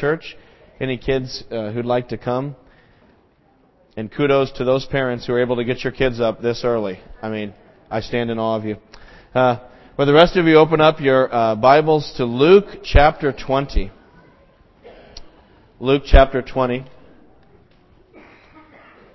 church? 0.00 0.36
Any 0.80 0.96
kids 0.96 1.44
uh, 1.50 1.72
who'd 1.72 1.84
like 1.84 2.08
to 2.08 2.18
come? 2.18 2.56
And 3.96 4.10
kudos 4.10 4.50
to 4.52 4.64
those 4.64 4.86
parents 4.86 5.26
who 5.26 5.34
are 5.34 5.40
able 5.40 5.56
to 5.56 5.64
get 5.64 5.84
your 5.84 5.92
kids 5.92 6.20
up 6.20 6.40
this 6.40 6.62
early. 6.64 7.00
I 7.20 7.28
mean, 7.28 7.52
I 7.90 8.00
stand 8.00 8.30
in 8.30 8.38
awe 8.38 8.56
of 8.56 8.64
you. 8.64 8.76
Uh, 9.34 9.58
the 9.98 10.14
rest 10.14 10.36
of 10.36 10.46
you 10.46 10.56
open 10.56 10.80
up 10.80 11.00
your 11.00 11.32
uh, 11.32 11.54
Bibles 11.54 12.14
to 12.16 12.24
Luke 12.24 12.82
chapter 12.82 13.32
20? 13.32 13.92
Luke 15.78 16.02
chapter 16.06 16.40
20. 16.40 16.86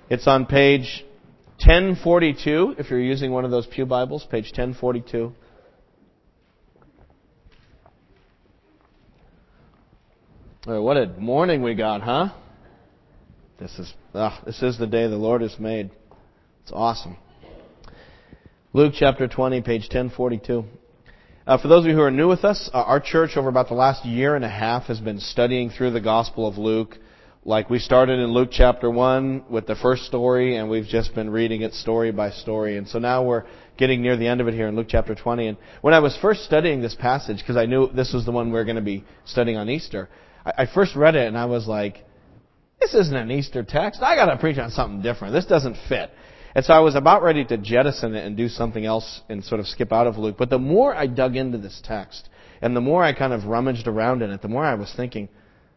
It's 0.08 0.28
on 0.28 0.46
page 0.46 1.04
1042, 1.64 2.76
if 2.78 2.90
you're 2.90 3.00
using 3.00 3.32
one 3.32 3.44
of 3.44 3.50
those 3.50 3.66
Pew 3.66 3.86
Bibles, 3.86 4.24
page 4.30 4.52
1042. 4.56 5.32
What 10.66 10.96
a 10.96 11.06
morning 11.18 11.62
we 11.62 11.76
got, 11.76 12.02
huh? 12.02 12.30
This 13.60 13.78
is 13.78 13.94
ah, 14.12 14.42
this 14.44 14.64
is 14.64 14.76
the 14.76 14.86
day 14.88 15.06
the 15.06 15.16
Lord 15.16 15.40
has 15.42 15.56
made. 15.60 15.92
It's 16.62 16.72
awesome. 16.72 17.16
Luke 18.72 18.92
chapter 18.98 19.28
20, 19.28 19.62
page 19.62 19.82
1042. 19.82 20.64
Uh, 21.46 21.62
for 21.62 21.68
those 21.68 21.84
of 21.84 21.90
you 21.90 21.94
who 21.94 22.02
are 22.02 22.10
new 22.10 22.28
with 22.28 22.44
us, 22.44 22.68
uh, 22.74 22.78
our 22.78 22.98
church 22.98 23.36
over 23.36 23.48
about 23.48 23.68
the 23.68 23.74
last 23.74 24.04
year 24.04 24.34
and 24.34 24.44
a 24.44 24.48
half 24.48 24.86
has 24.86 24.98
been 24.98 25.20
studying 25.20 25.70
through 25.70 25.92
the 25.92 26.00
Gospel 26.00 26.48
of 26.48 26.58
Luke. 26.58 26.98
Like 27.44 27.70
we 27.70 27.78
started 27.78 28.18
in 28.18 28.32
Luke 28.32 28.48
chapter 28.50 28.90
1 28.90 29.44
with 29.48 29.68
the 29.68 29.76
first 29.76 30.02
story, 30.06 30.56
and 30.56 30.68
we've 30.68 30.84
just 30.84 31.14
been 31.14 31.30
reading 31.30 31.62
it 31.62 31.74
story 31.74 32.10
by 32.10 32.30
story. 32.30 32.76
And 32.76 32.88
so 32.88 32.98
now 32.98 33.22
we're 33.22 33.44
getting 33.78 34.02
near 34.02 34.16
the 34.16 34.26
end 34.26 34.40
of 34.40 34.48
it 34.48 34.54
here 34.54 34.66
in 34.66 34.74
Luke 34.74 34.88
chapter 34.90 35.14
20. 35.14 35.46
And 35.46 35.56
when 35.82 35.94
I 35.94 36.00
was 36.00 36.18
first 36.20 36.42
studying 36.42 36.82
this 36.82 36.96
passage, 36.96 37.38
because 37.38 37.56
I 37.56 37.66
knew 37.66 37.88
this 37.92 38.12
was 38.12 38.24
the 38.24 38.32
one 38.32 38.50
we 38.50 38.58
are 38.58 38.64
going 38.64 38.74
to 38.74 38.82
be 38.82 39.04
studying 39.24 39.56
on 39.56 39.70
Easter, 39.70 40.08
I, 40.46 40.66
first 40.66 40.94
read 40.94 41.16
it 41.16 41.26
and 41.26 41.36
I 41.36 41.46
was 41.46 41.66
like, 41.66 42.04
this 42.80 42.94
isn't 42.94 43.16
an 43.16 43.30
Easter 43.30 43.64
text. 43.64 44.02
I 44.02 44.14
got 44.14 44.26
to 44.26 44.36
preach 44.36 44.58
on 44.58 44.70
something 44.70 45.02
different. 45.02 45.34
This 45.34 45.46
doesn't 45.46 45.76
fit. 45.88 46.10
And 46.54 46.64
so 46.64 46.72
I 46.72 46.78
was 46.80 46.94
about 46.94 47.22
ready 47.22 47.44
to 47.44 47.56
jettison 47.56 48.14
it 48.14 48.24
and 48.24 48.36
do 48.36 48.48
something 48.48 48.84
else 48.84 49.20
and 49.28 49.44
sort 49.44 49.60
of 49.60 49.66
skip 49.66 49.92
out 49.92 50.06
of 50.06 50.18
Luke. 50.18 50.36
But 50.38 50.50
the 50.50 50.58
more 50.58 50.94
I 50.94 51.06
dug 51.06 51.36
into 51.36 51.58
this 51.58 51.82
text 51.84 52.28
and 52.62 52.76
the 52.76 52.80
more 52.80 53.02
I 53.02 53.12
kind 53.12 53.32
of 53.32 53.44
rummaged 53.44 53.86
around 53.86 54.22
in 54.22 54.30
it, 54.30 54.40
the 54.40 54.48
more 54.48 54.64
I 54.64 54.74
was 54.74 54.92
thinking, 54.96 55.28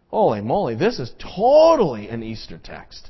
holy 0.07 0.41
moly, 0.41 0.75
this 0.75 0.99
is 0.99 1.11
totally 1.35 2.07
an 2.09 2.23
Easter 2.23 2.59
text. 2.61 3.09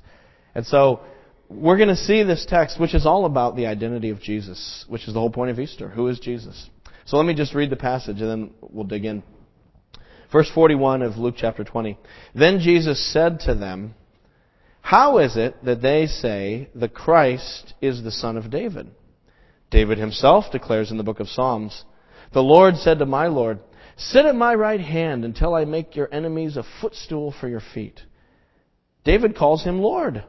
And 0.56 0.66
so 0.66 1.02
we're 1.50 1.78
going 1.78 1.90
to 1.90 1.96
see 1.96 2.23
this 2.23 2.46
text, 2.48 2.80
which 2.80 2.96
is 2.96 3.06
all 3.06 3.26
about 3.26 3.56
the 3.56 3.68
identity 3.68 4.12
of 4.12 4.22
Jesus, 4.22 4.86
which 4.88 5.08
is 5.08 5.14
the 5.14 5.20
whole 5.20 5.30
point 5.30 5.52
of 5.52 5.60
Easter. 5.60 5.90
Who 5.90 6.08
is 6.08 6.20
Jesus? 6.20 6.70
So 7.06 7.18
let 7.18 7.26
me 7.26 7.34
just 7.34 7.54
read 7.54 7.70
the 7.70 7.76
passage 7.76 8.22
and 8.22 8.30
then 8.30 8.52
we'll 8.62 8.86
dig 8.86 9.06
in. 9.06 9.23
Verse 10.32 10.50
41 10.54 11.02
of 11.02 11.18
Luke 11.18 11.36
chapter 11.38 11.64
20. 11.64 11.98
Then 12.36 12.60
Jesus 12.60 13.12
said 13.12 13.40
to 13.42 13.56
them, 13.56 13.96
How 14.82 15.18
is 15.18 15.36
it 15.36 15.64
that 15.66 15.82
they 15.82 16.06
say 16.06 16.70
the 16.76 16.90
Christ 16.90 17.74
is 17.82 18.04
the 18.04 18.12
son 18.12 18.38
of 18.38 18.52
David? 18.52 18.92
David 19.72 19.98
himself 19.98 20.46
declares 20.52 20.92
in 20.92 20.98
the 20.98 21.04
book 21.04 21.20
of 21.20 21.30
Psalms, 21.30 21.84
The 22.34 22.44
Lord 22.44 22.76
said 22.76 23.00
to 23.00 23.06
my 23.06 23.28
Lord, 23.28 23.60
Sit 23.98 24.26
at 24.26 24.36
my 24.36 24.54
right 24.54 24.80
hand 24.80 25.26
until 25.26 25.56
I 25.56 25.66
make 25.66 25.96
your 25.96 26.14
enemies 26.14 26.58
a 26.58 26.64
footstool 26.80 27.34
for 27.40 27.48
your 27.48 27.62
feet. 27.74 28.02
David 29.04 29.36
calls 29.36 29.64
him 29.64 29.82
Lord. 29.82 30.24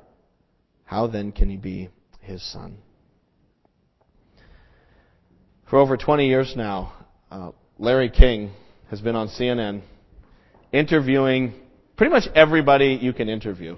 How 0.84 1.06
then 1.06 1.30
can 1.30 1.48
he 1.50 1.56
be 1.56 1.90
his 2.20 2.42
son? 2.42 2.78
For 5.68 5.78
over 5.78 5.96
20 5.96 6.26
years 6.26 6.54
now, 6.56 6.92
uh, 7.30 7.52
Larry 7.78 8.10
King 8.10 8.50
has 8.90 9.00
been 9.00 9.14
on 9.14 9.28
CNN 9.28 9.82
interviewing 10.72 11.54
pretty 11.96 12.12
much 12.12 12.24
everybody 12.34 12.98
you 13.00 13.12
can 13.12 13.28
interview. 13.28 13.76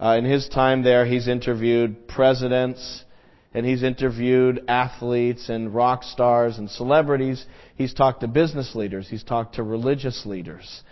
Uh, 0.00 0.16
in 0.18 0.24
his 0.24 0.48
time 0.48 0.82
there, 0.82 1.04
he's 1.04 1.28
interviewed 1.28 2.08
presidents, 2.08 3.04
and 3.52 3.64
he's 3.66 3.82
interviewed 3.82 4.64
athletes 4.68 5.48
and 5.48 5.74
rock 5.74 6.02
stars 6.02 6.58
and 6.58 6.70
celebrities. 6.70 7.44
He's 7.76 7.94
talked 7.94 8.20
to 8.20 8.28
business 8.28 8.74
leaders. 8.74 9.08
He's 9.08 9.24
talked 9.24 9.56
to 9.56 9.62
religious 9.62 10.24
leaders. 10.26 10.82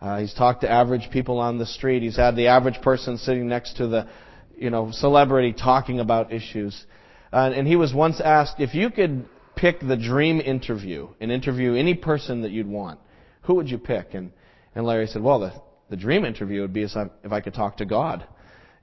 Uh, 0.00 0.18
he's 0.18 0.34
talked 0.34 0.60
to 0.60 0.70
average 0.70 1.10
people 1.10 1.38
on 1.38 1.58
the 1.58 1.66
street. 1.66 2.02
He's 2.02 2.16
had 2.16 2.36
the 2.36 2.48
average 2.48 2.80
person 2.82 3.16
sitting 3.16 3.48
next 3.48 3.78
to 3.78 3.86
the, 3.86 4.08
you 4.56 4.70
know, 4.70 4.90
celebrity 4.92 5.52
talking 5.52 6.00
about 6.00 6.32
issues. 6.32 6.84
Uh, 7.32 7.52
and 7.54 7.66
he 7.66 7.76
was 7.76 7.94
once 7.94 8.20
asked 8.20 8.60
if 8.60 8.74
you 8.74 8.90
could 8.90 9.26
pick 9.56 9.80
the 9.80 9.96
dream 9.96 10.40
interview 10.40 11.08
and 11.20 11.32
interview 11.32 11.74
any 11.74 11.94
person 11.94 12.42
that 12.42 12.50
you'd 12.50 12.66
want, 12.66 13.00
who 13.44 13.54
would 13.54 13.70
you 13.70 13.78
pick? 13.78 14.14
And 14.14 14.32
and 14.74 14.86
Larry 14.86 15.06
said, 15.06 15.22
well, 15.22 15.38
the, 15.38 15.52
the 15.90 15.96
dream 15.96 16.24
interview 16.24 16.62
would 16.62 16.72
be 16.72 16.82
if 16.82 17.32
I 17.32 17.40
could 17.40 17.54
talk 17.54 17.78
to 17.78 17.84
God. 17.84 18.26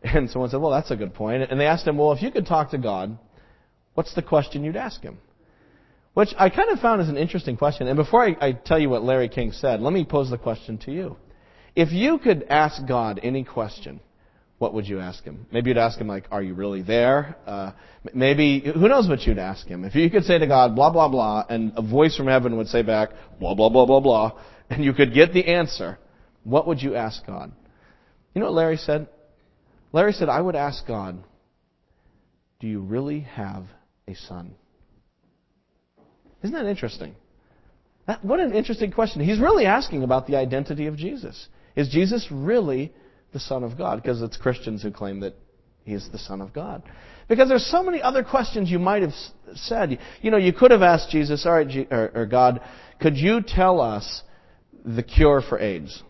And 0.03 0.31
someone 0.31 0.49
said, 0.49 0.59
well, 0.59 0.71
that's 0.71 0.89
a 0.89 0.95
good 0.95 1.13
point. 1.13 1.43
And 1.51 1.59
they 1.59 1.67
asked 1.67 1.85
him, 1.85 1.95
well, 1.95 2.11
if 2.11 2.23
you 2.23 2.31
could 2.31 2.47
talk 2.47 2.71
to 2.71 2.79
God, 2.79 3.19
what's 3.93 4.15
the 4.15 4.23
question 4.23 4.63
you'd 4.63 4.75
ask 4.75 4.99
him? 4.99 5.19
Which 6.15 6.29
I 6.39 6.49
kind 6.49 6.71
of 6.71 6.79
found 6.79 7.01
as 7.01 7.07
an 7.07 7.17
interesting 7.17 7.55
question. 7.55 7.87
And 7.87 7.95
before 7.95 8.25
I, 8.25 8.35
I 8.41 8.51
tell 8.53 8.79
you 8.79 8.89
what 8.89 9.03
Larry 9.03 9.29
King 9.29 9.51
said, 9.51 9.79
let 9.79 9.93
me 9.93 10.03
pose 10.03 10.31
the 10.31 10.39
question 10.39 10.79
to 10.85 10.91
you. 10.91 11.17
If 11.75 11.91
you 11.91 12.17
could 12.17 12.47
ask 12.49 12.83
God 12.87 13.19
any 13.21 13.43
question, 13.43 13.99
what 14.61 14.73
would 14.75 14.87
you 14.87 14.99
ask 14.99 15.23
him? 15.23 15.47
Maybe 15.51 15.69
you'd 15.69 15.77
ask 15.77 15.99
him 15.99 16.07
like, 16.07 16.27
"Are 16.31 16.41
you 16.41 16.53
really 16.53 16.81
there?" 16.83 17.35
Uh, 17.47 17.71
maybe 18.13 18.59
who 18.59 18.87
knows 18.87 19.09
what 19.09 19.25
you'd 19.25 19.39
ask 19.39 19.65
him? 19.67 19.83
If 19.83 19.95
you 19.95 20.09
could 20.09 20.23
say 20.23 20.37
to 20.37 20.47
God, 20.47 20.75
"Blah 20.75 20.91
blah 20.91 21.07
blah," 21.07 21.45
and 21.49 21.73
a 21.75 21.81
voice 21.81 22.15
from 22.15 22.27
heaven 22.27 22.57
would 22.57 22.67
say 22.67 22.83
back, 22.83 23.09
"Blah 23.39 23.55
blah 23.55 23.69
blah 23.69 23.85
blah 23.85 23.99
blah," 23.99 24.31
and 24.69 24.83
you 24.85 24.93
could 24.93 25.13
get 25.13 25.33
the 25.33 25.47
answer, 25.47 25.97
what 26.43 26.67
would 26.67 26.81
you 26.81 26.95
ask 26.95 27.25
God? 27.25 27.51
You 28.33 28.39
know 28.39 28.47
what 28.47 28.55
Larry 28.55 28.77
said? 28.77 29.07
Larry 29.91 30.13
said, 30.13 30.29
I 30.29 30.39
would 30.39 30.55
ask 30.55 30.87
God, 30.87 31.21
do 32.59 32.67
you 32.67 32.79
really 32.79 33.21
have 33.21 33.65
a 34.07 34.15
son? 34.15 34.55
Isn't 36.43 36.55
that 36.55 36.65
interesting? 36.65 37.15
That, 38.07 38.23
what 38.23 38.39
an 38.39 38.53
interesting 38.53 38.91
question. 38.91 39.21
He's 39.21 39.39
really 39.39 39.65
asking 39.65 40.03
about 40.03 40.27
the 40.27 40.37
identity 40.37 40.87
of 40.87 40.95
Jesus. 40.95 41.47
Is 41.75 41.89
Jesus 41.89 42.27
really 42.31 42.93
the 43.33 43.39
Son 43.39 43.63
of 43.63 43.77
God? 43.77 44.01
Because 44.01 44.21
it's 44.21 44.37
Christians 44.37 44.83
who 44.83 44.91
claim 44.91 45.21
that 45.21 45.35
He 45.83 45.93
is 45.93 46.07
the 46.11 46.17
Son 46.17 46.41
of 46.41 46.53
God. 46.53 46.83
Because 47.27 47.49
there's 47.49 47.65
so 47.65 47.83
many 47.83 48.01
other 48.01 48.23
questions 48.23 48.69
you 48.69 48.79
might 48.79 49.03
have 49.03 49.13
said. 49.53 49.99
You 50.21 50.31
know, 50.31 50.37
you 50.37 50.53
could 50.53 50.71
have 50.71 50.81
asked 50.81 51.09
Jesus, 51.09 51.45
all 51.45 51.53
right, 51.53 51.87
or, 51.91 52.11
or 52.13 52.25
God, 52.25 52.61
could 52.99 53.17
you 53.17 53.41
tell 53.41 53.79
us 53.79 54.23
the 54.83 55.03
cure 55.03 55.41
for 55.41 55.59
AIDS? 55.59 56.03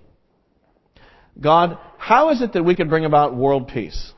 God, 1.39 1.77
how 1.97 2.29
is 2.29 2.41
it 2.41 2.53
that 2.53 2.63
we 2.63 2.75
could 2.75 2.89
bring 2.89 3.05
about 3.05 3.35
world 3.35 3.67
peace? 3.67 4.13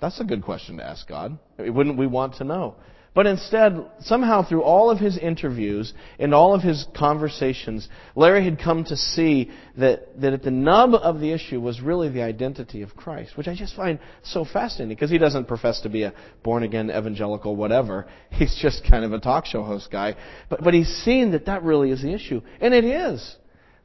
That's 0.00 0.20
a 0.20 0.24
good 0.24 0.42
question 0.42 0.78
to 0.78 0.84
ask 0.84 1.06
God. 1.06 1.38
Wouldn't 1.58 1.98
we 1.98 2.06
want 2.06 2.36
to 2.36 2.44
know? 2.44 2.76
But 3.12 3.26
instead, 3.26 3.84
somehow 4.00 4.44
through 4.44 4.62
all 4.62 4.88
of 4.88 5.00
his 5.00 5.18
interviews 5.18 5.92
and 6.20 6.32
all 6.32 6.54
of 6.54 6.62
his 6.62 6.86
conversations, 6.96 7.88
Larry 8.14 8.44
had 8.44 8.60
come 8.60 8.84
to 8.84 8.96
see 8.96 9.50
that, 9.78 10.20
that 10.20 10.32
at 10.32 10.42
the 10.44 10.52
nub 10.52 10.94
of 10.94 11.18
the 11.18 11.32
issue 11.32 11.60
was 11.60 11.80
really 11.80 12.08
the 12.08 12.22
identity 12.22 12.82
of 12.82 12.94
Christ, 12.94 13.36
which 13.36 13.48
I 13.48 13.56
just 13.56 13.74
find 13.74 13.98
so 14.22 14.44
fascinating 14.44 14.94
because 14.94 15.10
he 15.10 15.18
doesn't 15.18 15.48
profess 15.48 15.80
to 15.80 15.88
be 15.88 16.04
a 16.04 16.14
born 16.44 16.62
again 16.62 16.88
evangelical 16.88 17.56
whatever. 17.56 18.06
He's 18.30 18.56
just 18.62 18.84
kind 18.88 19.04
of 19.04 19.12
a 19.12 19.18
talk 19.18 19.44
show 19.44 19.64
host 19.64 19.90
guy. 19.90 20.14
But, 20.48 20.62
but 20.62 20.72
he's 20.72 20.88
seen 20.88 21.32
that 21.32 21.46
that 21.46 21.64
really 21.64 21.90
is 21.90 22.02
the 22.02 22.14
issue. 22.14 22.42
And 22.60 22.72
it 22.72 22.84
is. 22.84 23.36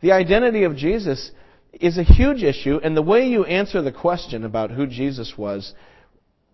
The 0.02 0.12
identity 0.12 0.66
of 0.66 0.76
Jesus 0.76 1.32
is 1.74 1.98
a 1.98 2.04
huge 2.04 2.44
issue, 2.44 2.80
and 2.84 2.96
the 2.96 3.02
way 3.02 3.28
you 3.28 3.44
answer 3.44 3.82
the 3.82 3.92
question 3.92 4.46
about 4.46 4.72
who 4.72 4.86
Jesus 4.86 5.34
was 5.38 5.74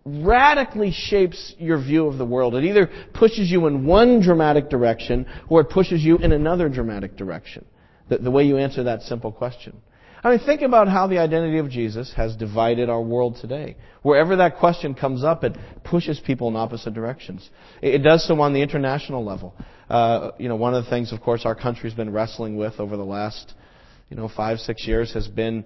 radically 0.04 0.90
shapes 0.92 1.54
your 1.58 1.78
view 1.78 2.06
of 2.06 2.18
the 2.18 2.24
world. 2.24 2.54
It 2.54 2.64
either 2.64 2.90
pushes 3.14 3.50
you 3.50 3.66
in 3.66 3.86
one 3.86 4.20
dramatic 4.20 4.68
direction 4.68 5.26
or 5.48 5.60
it 5.60 5.70
pushes 5.70 6.02
you 6.02 6.18
in 6.18 6.32
another 6.32 6.68
dramatic 6.68 7.16
direction. 7.16 7.64
The, 8.08 8.18
the, 8.18 8.30
way 8.30 8.44
you 8.44 8.58
answer 8.58 8.82
that 8.84 9.02
simple 9.02 9.30
question. 9.30 9.80
I 10.24 10.30
mean, 10.30 10.40
think 10.40 10.62
about 10.62 10.88
how 10.88 11.06
the 11.06 11.18
identity 11.18 11.58
of 11.58 11.70
Jesus 11.70 12.12
has 12.14 12.36
divided 12.36 12.88
our 12.88 13.00
world 13.02 13.38
today. 13.40 13.76
Wherever 14.02 14.36
that 14.36 14.58
question 14.58 14.94
comes 14.94 15.24
up, 15.24 15.44
it 15.44 15.56
pushes 15.84 16.20
people 16.20 16.48
in 16.48 16.56
opposite 16.56 16.94
directions. 16.94 17.48
It, 17.80 17.94
it 17.96 17.98
does 17.98 18.26
so 18.26 18.40
on 18.40 18.52
the 18.52 18.62
international 18.62 19.24
level. 19.24 19.54
Uh, 19.88 20.32
you 20.38 20.48
know, 20.48 20.56
one 20.56 20.74
of 20.74 20.84
the 20.84 20.90
things, 20.90 21.12
of 21.12 21.20
course, 21.20 21.42
our 21.44 21.54
country's 21.54 21.94
been 21.94 22.12
wrestling 22.12 22.56
with 22.56 22.74
over 22.78 22.96
the 22.96 23.04
last, 23.04 23.54
you 24.10 24.16
know, 24.16 24.28
five, 24.28 24.58
six 24.58 24.86
years 24.86 25.12
has 25.14 25.26
been, 25.28 25.64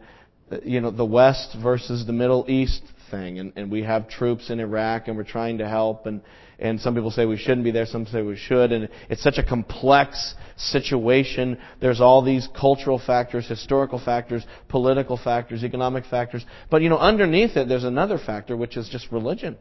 uh, 0.50 0.58
you 0.64 0.80
know, 0.80 0.90
the 0.90 1.04
West 1.04 1.56
versus 1.62 2.06
the 2.06 2.12
Middle 2.12 2.44
East 2.48 2.82
thing. 3.10 3.38
And, 3.38 3.52
and 3.56 3.70
we 3.70 3.82
have 3.82 4.08
troops 4.08 4.50
in 4.50 4.60
Iraq 4.60 5.08
and 5.08 5.16
we're 5.16 5.24
trying 5.24 5.58
to 5.58 5.68
help 5.68 6.06
and, 6.06 6.20
and 6.58 6.80
some 6.80 6.94
people 6.94 7.10
say 7.10 7.26
we 7.26 7.36
shouldn't 7.36 7.64
be 7.64 7.70
there, 7.70 7.84
some 7.84 8.06
say 8.06 8.22
we 8.22 8.36
should. 8.36 8.72
And 8.72 8.88
it's 9.10 9.22
such 9.22 9.38
a 9.38 9.42
complex 9.42 10.34
situation. 10.56 11.58
There's 11.80 12.00
all 12.00 12.22
these 12.22 12.48
cultural 12.58 12.98
factors, 12.98 13.46
historical 13.46 13.98
factors, 13.98 14.44
political 14.68 15.18
factors, 15.18 15.64
economic 15.64 16.06
factors. 16.06 16.44
But, 16.70 16.82
you 16.82 16.88
know, 16.88 16.98
underneath 16.98 17.56
it, 17.56 17.68
there's 17.68 17.84
another 17.84 18.18
factor, 18.18 18.56
which 18.56 18.76
is 18.76 18.88
just 18.88 19.12
religion. 19.12 19.58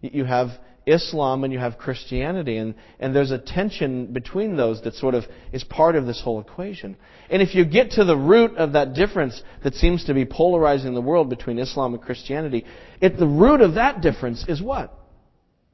You 0.00 0.24
have 0.24 0.50
Islam 0.86 1.44
and 1.44 1.52
you 1.52 1.58
have 1.58 1.78
Christianity, 1.78 2.56
and, 2.56 2.74
and 2.98 3.14
there's 3.14 3.30
a 3.30 3.38
tension 3.38 4.12
between 4.12 4.56
those 4.56 4.82
that 4.82 4.94
sort 4.94 5.14
of 5.14 5.24
is 5.52 5.62
part 5.64 5.96
of 5.96 6.06
this 6.06 6.20
whole 6.22 6.40
equation. 6.40 6.96
And 7.28 7.42
if 7.42 7.54
you 7.54 7.64
get 7.64 7.92
to 7.92 8.04
the 8.04 8.16
root 8.16 8.56
of 8.56 8.72
that 8.72 8.94
difference 8.94 9.42
that 9.62 9.74
seems 9.74 10.04
to 10.04 10.14
be 10.14 10.24
polarizing 10.24 10.94
the 10.94 11.00
world 11.00 11.28
between 11.28 11.58
Islam 11.58 11.94
and 11.94 12.02
Christianity, 12.02 12.64
at 13.02 13.18
the 13.18 13.26
root 13.26 13.60
of 13.60 13.74
that 13.74 14.00
difference 14.00 14.44
is 14.48 14.62
what? 14.62 14.92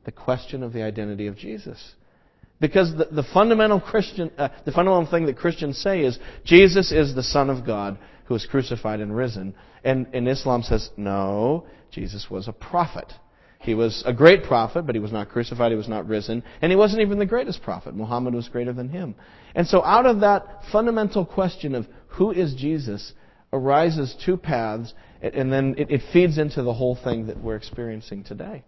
The 0.05 0.13
question 0.13 0.63
of 0.63 0.73
the 0.73 0.83
identity 0.83 1.27
of 1.29 1.37
Jesus. 1.37 1.95
Because 2.61 2.95
the, 2.97 3.05
the 3.05 3.25
fundamental 3.35 3.81
Christian, 3.81 4.31
uh, 4.39 4.49
the 4.65 4.73
fundamental 4.73 5.11
thing 5.11 5.27
that 5.27 5.37
Christians 5.37 5.79
say 5.79 6.01
is 6.01 6.19
Jesus 6.45 6.91
is 6.91 7.15
the 7.15 7.23
Son 7.23 7.51
of 7.51 7.67
God 7.67 7.99
who 8.27 8.35
was 8.35 8.47
crucified 8.47 9.01
and 9.01 9.15
risen. 9.15 9.55
And, 9.85 10.07
and 10.13 10.29
Islam 10.29 10.63
says, 10.63 10.91
no, 10.97 11.67
Jesus 11.91 12.27
was 12.31 12.49
a 12.49 12.53
prophet. 12.53 13.13
He 13.67 13.75
was 13.75 14.05
a 14.07 14.13
great 14.13 14.45
prophet, 14.45 14.87
but 14.87 14.95
he 14.95 15.01
was 15.01 15.11
not 15.11 15.29
crucified, 15.29 15.73
he 15.73 15.77
was 15.77 15.89
not 15.89 16.07
risen, 16.07 16.45
and 16.63 16.71
he 16.71 16.77
wasn't 16.77 17.03
even 17.03 17.19
the 17.19 17.27
greatest 17.27 17.63
prophet. 17.63 17.97
Muhammad 17.97 18.33
was 18.33 18.49
greater 18.49 18.73
than 18.73 18.89
him. 18.89 19.17
And 19.57 19.67
so 19.67 19.83
out 19.83 20.07
of 20.07 20.21
that 20.21 20.61
fundamental 20.71 21.27
question 21.27 21.75
of 21.75 21.85
who 22.07 22.31
is 22.31 22.55
Jesus 22.55 23.13
arises 23.53 24.15
two 24.25 24.37
paths, 24.37 24.95
and 25.21 25.53
then 25.53 25.75
it, 25.79 26.01
feeds 26.13 26.39
into 26.39 26.63
the 26.63 26.73
whole 26.73 26.95
thing 26.95 27.27
that 27.27 27.43
we're 27.43 27.57
experiencing 27.57 28.23
today. 28.23 28.63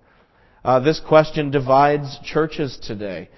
Uh, 0.65 0.81
this 0.81 1.01
question 1.07 1.53
divides 1.53 2.19
churches 2.25 2.77
today. 2.83 3.29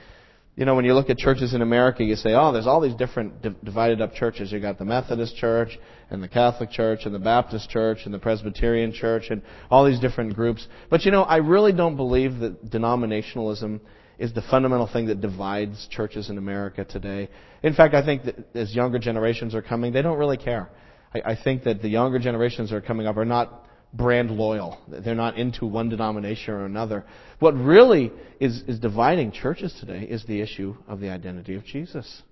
You 0.61 0.67
know, 0.67 0.75
when 0.75 0.85
you 0.85 0.93
look 0.93 1.09
at 1.09 1.17
churches 1.17 1.55
in 1.55 1.63
America, 1.63 2.05
you 2.05 2.17
say, 2.17 2.35
oh, 2.35 2.53
there's 2.53 2.67
all 2.67 2.83
these 2.83 2.95
different 2.95 3.41
divided 3.65 4.03
up 4.03 4.13
churches. 4.13 4.53
You 4.53 4.61
got 4.61 4.77
the 4.77 4.85
Methodist 4.85 5.35
Church, 5.37 5.79
and 6.11 6.23
the 6.23 6.29
Catholic 6.29 6.71
Church, 6.71 7.07
and 7.07 7.15
the 7.15 7.19
Baptist 7.19 7.71
Church, 7.71 8.01
and 8.05 8.13
the 8.13 8.19
Presbyterian 8.19 8.93
Church, 8.93 9.31
and 9.31 9.41
all 9.71 9.87
these 9.87 9.99
different 10.01 10.35
groups. 10.35 10.69
But 10.91 11.07
you 11.07 11.13
know, 11.13 11.23
I 11.23 11.39
really 11.39 11.73
don't 11.73 11.97
believe 11.97 12.41
that 12.41 12.71
denominationalism 12.71 13.81
is 14.19 14.35
the 14.35 14.43
fundamental 14.51 14.87
thing 14.87 15.07
that 15.07 15.23
divides 15.23 15.89
churches 15.91 16.29
in 16.29 16.37
America 16.37 16.85
today. 16.85 17.31
In 17.63 17.73
fact, 17.73 17.95
I 17.95 18.05
think 18.05 18.25
that 18.25 18.55
as 18.55 18.75
younger 18.75 18.99
generations 18.99 19.55
are 19.55 19.63
coming, 19.63 19.95
they 19.95 20.03
don't 20.03 20.19
really 20.19 20.37
care. 20.37 20.69
I, 21.15 21.23
I 21.33 21.43
think 21.43 21.65
that 21.65 21.81
the 21.81 21.89
younger 21.89 22.19
generations 22.19 22.69
that 22.69 22.77
are 22.77 22.83
coming 22.83 23.07
up 23.07 23.17
are 23.17 23.25
not 23.25 23.65
brand 23.93 24.31
loyal. 24.31 24.79
They're 24.89 25.15
not 25.15 25.37
into 25.37 25.67
one 25.67 25.89
denomination 25.89 26.55
or 26.55 26.65
another. 26.65 27.05
What 27.39 27.55
really 27.55 28.13
is, 28.39 28.63
is 28.69 28.79
dividing 28.79 29.33
churches 29.33 29.75
today 29.81 30.05
is 30.05 30.25
the 30.25 30.41
issue 30.41 30.77
of 30.87 31.01
the 31.01 31.11
identity 31.11 31.57
of 31.57 31.65
Jesus. 31.65 32.23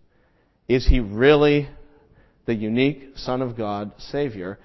Is 0.68 0.86
he 0.86 1.00
really 1.00 1.68
the 2.46 2.54
unique 2.54 3.12
Son 3.16 3.42
of 3.42 3.56
God, 3.56 3.92
Savior? 3.98 4.58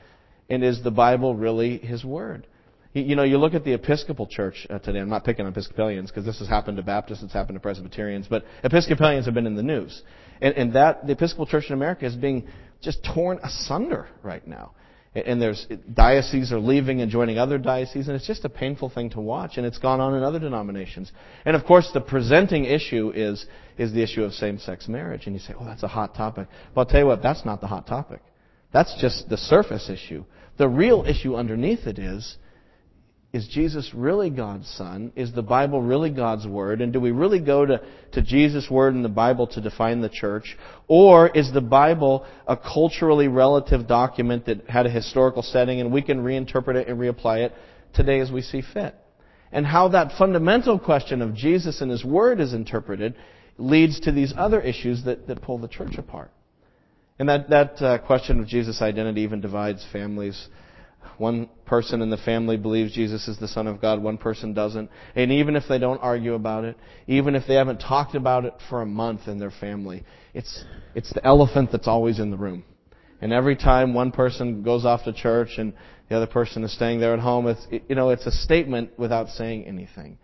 And 0.50 0.63
is 0.63 0.84
the 0.84 0.92
Bible 0.92 1.36
really 1.36 1.78
his 1.78 2.04
word? 2.06 2.45
You 2.94 3.16
know, 3.16 3.24
you 3.24 3.39
look 3.39 3.56
at 3.56 3.63
the 3.63 3.74
Episcopal 3.74 4.28
Church 4.28 4.68
uh, 4.69 4.78
today. 4.78 5.00
I'm 5.00 5.10
not 5.10 5.24
picking 5.24 5.48
on 5.48 5.51
Episcopalians 5.51 6.12
because 6.12 6.25
this 6.25 6.38
has 6.38 6.48
happened 6.48 6.78
to 6.78 6.84
Baptists, 6.84 7.24
it's 7.24 7.34
happened 7.34 7.56
to 7.56 7.60
Presbyterians, 7.60 8.28
but 8.30 8.46
Episcopalians 8.63 9.25
have 9.25 9.34
been 9.34 9.48
in 9.48 9.56
the 9.56 9.63
news. 9.63 10.04
And, 10.42 10.54
and 10.56 10.74
that, 10.74 11.07
the 11.07 11.13
Episcopal 11.13 11.48
Church 11.48 11.66
in 11.69 11.74
America 11.74 12.06
is 12.06 12.16
being 12.16 12.48
just 12.81 13.04
torn 13.04 13.39
asunder 13.42 14.10
right 14.22 14.46
now 14.48 14.74
and 15.15 15.42
there's 15.42 15.68
dioceses 15.94 16.51
are 16.51 16.60
leaving 16.60 17.01
and 17.01 17.12
joining 17.12 17.38
other 17.38 17.57
dioceses, 17.57 18.07
and 18.07 18.15
it's 18.15 18.25
just 18.25 18.45
a 18.45 18.50
painful 18.50 18.89
thing 18.89 19.12
to 19.12 19.21
watch. 19.21 19.57
And 19.57 19.65
it's 19.65 19.77
gone 19.77 20.00
on 20.00 20.15
in 20.15 20.24
other 20.24 20.39
denominations. 20.39 21.12
And 21.45 21.56
of 21.56 21.65
course, 21.65 21.89
the 21.94 22.01
presenting 22.01 22.65
issue 22.65 23.12
is 23.13 23.45
is 23.77 23.92
the 23.94 24.01
issue 24.01 24.24
of 24.24 24.33
same-sex 24.33 24.88
marriage. 24.88 25.27
And 25.27 25.36
you 25.36 25.39
say, 25.39 25.54
"Oh, 25.60 25.65
that's 25.65 25.83
a 25.83 25.88
hot 25.88 26.15
topic." 26.15 26.48
Well, 26.74 26.86
I'll 26.86 26.92
tell 26.92 27.01
you 27.01 27.07
what, 27.07 27.21
that's 27.21 27.45
not 27.45 27.62
the 27.62 27.68
hot 27.68 27.86
topic. 27.86 28.21
That's 28.71 29.00
just 29.00 29.30
the 29.30 29.38
surface 29.38 29.89
issue. 29.89 30.25
The 30.57 30.68
real 30.68 31.06
issue 31.07 31.36
underneath 31.36 31.86
it 31.86 32.00
is 32.00 32.38
is 33.33 33.47
Jesus 33.47 33.91
really 33.95 34.30
God's 34.30 34.69
Son? 34.69 35.12
Is 35.15 35.33
the 35.33 35.41
Bible 35.41 35.81
really 35.81 36.12
God's 36.12 36.45
Word? 36.45 36.81
And 36.81 36.94
do 36.94 37.00
we 37.00 37.09
really 37.09 37.39
go 37.39 37.65
to, 37.65 37.81
to 38.12 38.21
Jesus' 38.21 38.69
Word 38.69 38.94
in 38.94 39.01
the 39.01 39.09
Bible 39.09 39.47
to 39.47 39.62
define 39.62 40.01
the 40.01 40.09
church? 40.09 40.56
Or 40.88 41.30
is 41.30 41.51
the 41.51 41.59
Bible 41.59 42.27
a 42.47 42.56
culturally 42.56 43.27
relative 43.27 43.88
document 43.88 44.45
that 44.45 44.69
had 44.69 44.85
a 44.85 44.91
historical 44.91 45.41
setting 45.41 45.81
and 45.81 45.91
we 45.91 46.03
can 46.03 46.24
reinterpret 46.24 46.75
it 46.75 46.88
and 46.88 47.00
reapply 47.00 47.45
it 47.45 47.53
today 47.95 48.19
as 48.19 48.31
we 48.31 48.44
see 48.44 48.62
fit? 48.62 48.94
And 49.51 49.65
how 49.65 49.88
that 49.89 50.12
fundamental 50.15 50.77
question 50.77 51.24
of 51.24 51.33
Jesus 51.33 51.81
and 51.81 51.89
His 51.89 52.06
Word 52.06 52.39
is 52.39 52.53
interpreted 52.53 53.15
leads 53.57 54.00
to 54.01 54.12
these 54.12 54.31
other 54.38 54.62
issues 54.62 55.06
that, 55.06 55.25
that 55.25 55.41
pull 55.41 55.57
the 55.57 55.68
church 55.68 55.95
apart. 55.97 56.29
And 57.18 57.29
that, 57.29 57.50
that 57.50 57.81
uh, 57.81 57.97
question 58.00 58.39
of 58.39 58.47
Jesus' 58.47 58.81
identity 58.81 59.21
even 59.21 59.41
divides 59.41 59.83
families 59.91 60.50
one 61.17 61.50
person 61.65 62.01
in 62.01 62.09
the 62.09 62.17
family 62.17 62.57
believes 62.57 62.94
Jesus 62.94 63.27
is 63.27 63.38
the 63.38 63.47
Son 63.47 63.67
of 63.67 63.81
God, 63.81 64.01
one 64.01 64.17
person 64.17 64.53
doesn't. 64.53 64.89
And 65.15 65.31
even 65.31 65.55
if 65.55 65.63
they 65.67 65.79
don't 65.79 66.00
argue 66.00 66.33
about 66.33 66.63
it, 66.63 66.77
even 67.07 67.35
if 67.35 67.44
they 67.47 67.55
haven't 67.55 67.79
talked 67.79 68.15
about 68.15 68.45
it 68.45 68.53
for 68.69 68.81
a 68.81 68.85
month 68.85 69.27
in 69.27 69.39
their 69.39 69.51
family, 69.51 70.03
it's, 70.33 70.63
it's 70.95 71.13
the 71.13 71.25
elephant 71.25 71.71
that's 71.71 71.88
always 71.88 72.19
in 72.19 72.31
the 72.31 72.38
room. 72.38 72.63
And 73.21 73.31
every 73.31 73.55
time 73.55 73.94
one 73.94 74.11
person 74.11 74.63
goes 74.63 74.83
off 74.83 75.05
to 75.05 75.13
church 75.13 75.57
and 75.57 75.73
the 76.09 76.17
other 76.17 76.27
person 76.27 76.63
is 76.63 76.73
staying 76.73 77.00
there 77.00 77.13
at 77.13 77.19
home, 77.19 77.47
it's, 77.47 77.65
you 77.88 77.95
know, 77.95 78.09
it's 78.09 78.25
a 78.25 78.31
statement 78.31 78.91
without 79.00 79.29
saying 79.29 79.65
anything. 79.65 80.17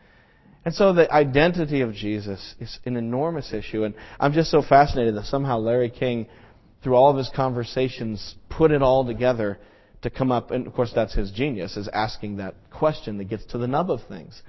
And 0.65 0.73
so 0.75 0.93
the 0.93 1.11
identity 1.11 1.81
of 1.81 1.93
Jesus 1.93 2.55
is 2.59 2.77
an 2.85 2.97
enormous 2.97 3.53
issue. 3.53 3.85
And 3.85 3.95
I'm 4.19 4.33
just 4.33 4.51
so 4.51 4.61
fascinated 4.61 5.15
that 5.15 5.25
somehow 5.25 5.59
Larry 5.59 5.89
King, 5.89 6.27
through 6.83 6.95
all 6.95 7.09
of 7.09 7.17
his 7.17 7.31
conversations, 7.33 8.35
put 8.49 8.71
it 8.71 8.81
all 8.81 9.05
together 9.05 9.59
to 10.01 10.09
come 10.09 10.31
up, 10.31 10.51
and 10.51 10.67
of 10.67 10.73
course 10.73 10.91
that's 10.93 11.13
his 11.13 11.31
genius, 11.31 11.77
is 11.77 11.89
asking 11.91 12.37
that 12.37 12.55
question 12.71 13.17
that 13.17 13.25
gets 13.25 13.45
to 13.47 13.57
the 13.57 13.67
nub 13.67 13.91
of 13.91 14.01
things. 14.07 14.41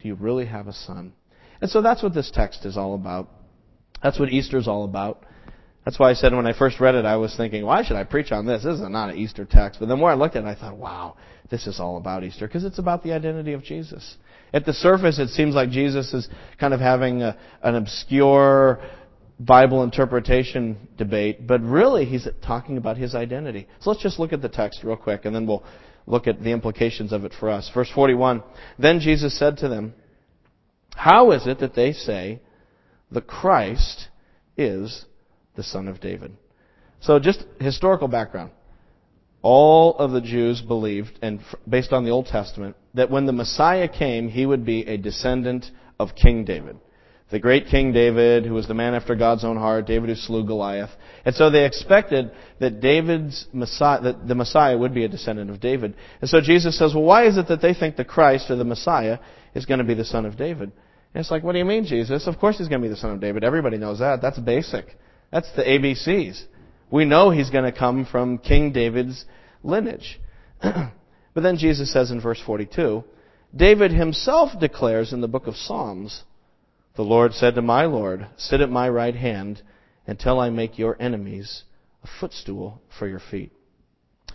Do 0.00 0.08
you 0.08 0.14
really 0.14 0.46
have 0.46 0.68
a 0.68 0.72
son? 0.72 1.12
And 1.60 1.70
so 1.70 1.82
that's 1.82 2.02
what 2.02 2.14
this 2.14 2.30
text 2.32 2.64
is 2.64 2.76
all 2.76 2.94
about. 2.94 3.28
That's 4.02 4.18
what 4.18 4.30
Easter 4.30 4.58
is 4.58 4.66
all 4.66 4.84
about. 4.84 5.24
That's 5.84 5.98
why 5.98 6.10
I 6.10 6.14
said 6.14 6.32
when 6.32 6.46
I 6.46 6.56
first 6.56 6.80
read 6.80 6.94
it, 6.94 7.04
I 7.04 7.16
was 7.16 7.34
thinking, 7.36 7.64
why 7.64 7.84
should 7.84 7.96
I 7.96 8.04
preach 8.04 8.30
on 8.30 8.46
this? 8.46 8.62
This 8.62 8.74
is 8.74 8.88
not 8.88 9.10
an 9.10 9.16
Easter 9.16 9.44
text. 9.44 9.80
But 9.80 9.88
the 9.88 9.96
more 9.96 10.10
I 10.10 10.14
looked 10.14 10.36
at 10.36 10.44
it, 10.44 10.46
I 10.46 10.54
thought, 10.54 10.76
wow, 10.76 11.16
this 11.50 11.66
is 11.66 11.80
all 11.80 11.96
about 11.96 12.22
Easter. 12.22 12.46
Because 12.46 12.64
it's 12.64 12.78
about 12.78 13.02
the 13.02 13.12
identity 13.12 13.52
of 13.52 13.64
Jesus. 13.64 14.16
At 14.52 14.64
the 14.64 14.72
surface, 14.72 15.18
it 15.18 15.28
seems 15.28 15.54
like 15.54 15.70
Jesus 15.70 16.12
is 16.12 16.28
kind 16.60 16.72
of 16.72 16.78
having 16.78 17.22
a, 17.22 17.36
an 17.62 17.74
obscure, 17.74 18.80
Bible 19.44 19.82
interpretation 19.82 20.88
debate, 20.96 21.46
but 21.46 21.60
really 21.62 22.04
he's 22.04 22.28
talking 22.44 22.76
about 22.76 22.96
his 22.96 23.14
identity. 23.14 23.66
So 23.80 23.90
let's 23.90 24.02
just 24.02 24.18
look 24.18 24.32
at 24.32 24.42
the 24.42 24.48
text 24.48 24.84
real 24.84 24.96
quick 24.96 25.24
and 25.24 25.34
then 25.34 25.46
we'll 25.46 25.64
look 26.06 26.26
at 26.26 26.42
the 26.42 26.50
implications 26.50 27.12
of 27.12 27.24
it 27.24 27.34
for 27.38 27.50
us. 27.50 27.70
Verse 27.74 27.90
41. 27.94 28.42
Then 28.78 29.00
Jesus 29.00 29.36
said 29.38 29.58
to 29.58 29.68
them, 29.68 29.94
How 30.94 31.32
is 31.32 31.46
it 31.46 31.58
that 31.60 31.74
they 31.74 31.92
say 31.92 32.40
the 33.10 33.20
Christ 33.20 34.08
is 34.56 35.04
the 35.56 35.62
son 35.62 35.88
of 35.88 36.00
David? 36.00 36.36
So 37.00 37.18
just 37.18 37.44
historical 37.58 38.08
background. 38.08 38.52
All 39.40 39.96
of 39.96 40.12
the 40.12 40.20
Jews 40.20 40.60
believed, 40.60 41.18
and 41.20 41.40
based 41.68 41.92
on 41.92 42.04
the 42.04 42.12
Old 42.12 42.26
Testament, 42.26 42.76
that 42.94 43.10
when 43.10 43.26
the 43.26 43.32
Messiah 43.32 43.88
came, 43.88 44.28
he 44.28 44.46
would 44.46 44.64
be 44.64 44.82
a 44.82 44.96
descendant 44.96 45.66
of 45.98 46.14
King 46.14 46.44
David 46.44 46.76
the 47.32 47.40
great 47.40 47.66
King 47.66 47.92
David, 47.92 48.44
who 48.44 48.52
was 48.52 48.68
the 48.68 48.74
man 48.74 48.94
after 48.94 49.16
God's 49.16 49.42
own 49.42 49.56
heart, 49.56 49.86
David 49.86 50.10
who 50.10 50.14
slew 50.14 50.44
Goliath. 50.44 50.90
And 51.24 51.34
so 51.34 51.48
they 51.50 51.64
expected 51.64 52.30
that 52.60 52.80
David's 52.80 53.46
Messiah, 53.54 54.02
that 54.02 54.28
the 54.28 54.34
Messiah 54.34 54.76
would 54.76 54.92
be 54.92 55.04
a 55.04 55.08
descendant 55.08 55.50
of 55.50 55.58
David. 55.58 55.94
And 56.20 56.28
so 56.28 56.42
Jesus 56.42 56.78
says, 56.78 56.94
well, 56.94 57.04
why 57.04 57.26
is 57.26 57.38
it 57.38 57.48
that 57.48 57.62
they 57.62 57.72
think 57.72 57.96
the 57.96 58.04
Christ 58.04 58.50
or 58.50 58.56
the 58.56 58.64
Messiah 58.64 59.18
is 59.54 59.64
going 59.64 59.78
to 59.78 59.84
be 59.84 59.94
the 59.94 60.04
son 60.04 60.26
of 60.26 60.36
David? 60.36 60.72
And 61.14 61.20
it's 61.20 61.30
like, 61.30 61.42
what 61.42 61.52
do 61.52 61.58
you 61.58 61.64
mean, 61.64 61.86
Jesus? 61.86 62.26
Of 62.26 62.38
course 62.38 62.58
he's 62.58 62.68
going 62.68 62.82
to 62.82 62.86
be 62.86 62.92
the 62.92 63.00
son 63.00 63.12
of 63.12 63.20
David. 63.20 63.44
Everybody 63.44 63.78
knows 63.78 64.00
that. 64.00 64.20
That's 64.20 64.38
basic. 64.38 64.84
That's 65.32 65.50
the 65.56 65.62
ABCs. 65.62 66.44
We 66.90 67.06
know 67.06 67.30
he's 67.30 67.48
going 67.48 67.64
to 67.64 67.76
come 67.76 68.04
from 68.04 68.36
King 68.36 68.72
David's 68.72 69.24
lineage. 69.62 70.20
but 70.62 70.92
then 71.34 71.56
Jesus 71.56 71.90
says 71.90 72.10
in 72.10 72.20
verse 72.20 72.40
42, 72.44 73.02
David 73.56 73.90
himself 73.90 74.50
declares 74.60 75.14
in 75.14 75.22
the 75.22 75.28
book 75.28 75.46
of 75.46 75.56
Psalms, 75.56 76.24
the 76.96 77.02
Lord 77.02 77.32
said 77.32 77.54
to 77.54 77.62
my 77.62 77.84
Lord, 77.86 78.26
Sit 78.36 78.60
at 78.60 78.70
my 78.70 78.88
right 78.88 79.14
hand 79.14 79.62
until 80.06 80.38
I 80.40 80.50
make 80.50 80.78
your 80.78 80.96
enemies 81.00 81.64
a 82.02 82.08
footstool 82.20 82.82
for 82.98 83.08
your 83.08 83.20
feet. 83.20 83.52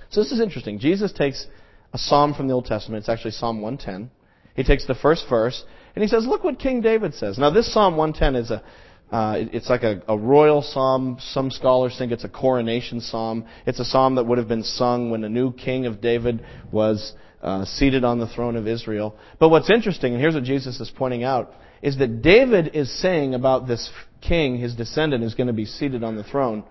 So 0.10 0.22
this 0.22 0.32
is 0.32 0.40
interesting. 0.40 0.80
Jesus 0.80 1.12
takes 1.12 1.48
a 1.94 1.98
psalm 1.98 2.34
from 2.34 2.48
the 2.48 2.54
Old 2.54 2.66
Testament. 2.66 3.02
It's 3.02 3.10
actually 3.10 3.32
Psalm 3.32 3.62
110. 3.62 4.10
He 4.56 4.64
takes 4.64 4.88
the 4.88 4.96
first 4.96 5.26
verse 5.30 5.64
and 5.96 6.04
he 6.04 6.08
says, 6.08 6.26
look 6.26 6.44
what 6.44 6.60
King 6.60 6.82
David 6.82 7.14
says. 7.14 7.38
Now 7.38 7.50
this 7.50 7.72
Psalm 7.72 7.98
110 7.98 8.42
is 8.42 8.52
a, 8.52 8.64
uh, 9.12 9.36
it's 9.38 9.70
like 9.70 9.84
a, 9.84 10.02
a 10.08 10.18
royal 10.18 10.62
psalm. 10.62 11.18
Some 11.20 11.50
scholars 11.50 11.96
think 11.98 12.12
it's 12.12 12.26
a 12.26 12.30
coronation 12.30 13.00
psalm. 13.00 13.46
It's 13.66 13.80
a 13.80 13.86
psalm 13.86 14.16
that 14.16 14.26
would 14.26 14.38
have 14.38 14.48
been 14.48 14.64
sung 14.64 15.10
when 15.10 15.22
the 15.22 15.30
new 15.30 15.54
king 15.54 15.86
of 15.86 16.02
David 16.02 16.44
was 16.72 17.14
uh, 17.42 17.64
seated 17.66 18.04
on 18.04 18.20
the 18.20 18.28
throne 18.28 18.56
of 18.56 18.68
Israel. 18.68 19.16
But 19.40 19.50
what's 19.50 19.70
interesting, 19.70 20.14
and 20.14 20.22
here's 20.22 20.34
what 20.34 20.44
Jesus 20.44 20.80
is 20.80 20.92
pointing 20.94 21.24
out, 21.24 21.54
is 21.82 21.98
that 22.00 22.22
David 22.22 22.72
is 22.74 23.02
saying 23.02 23.34
about 23.34 23.68
this 23.68 23.90
king, 24.20 24.58
his 24.58 24.76
descendant, 24.76 25.24
is 25.24 25.36
going 25.36 25.48
to 25.48 25.54
be 25.54 25.66
seated 25.66 26.04
on 26.04 26.16
the 26.16 26.24
throne, 26.24 26.64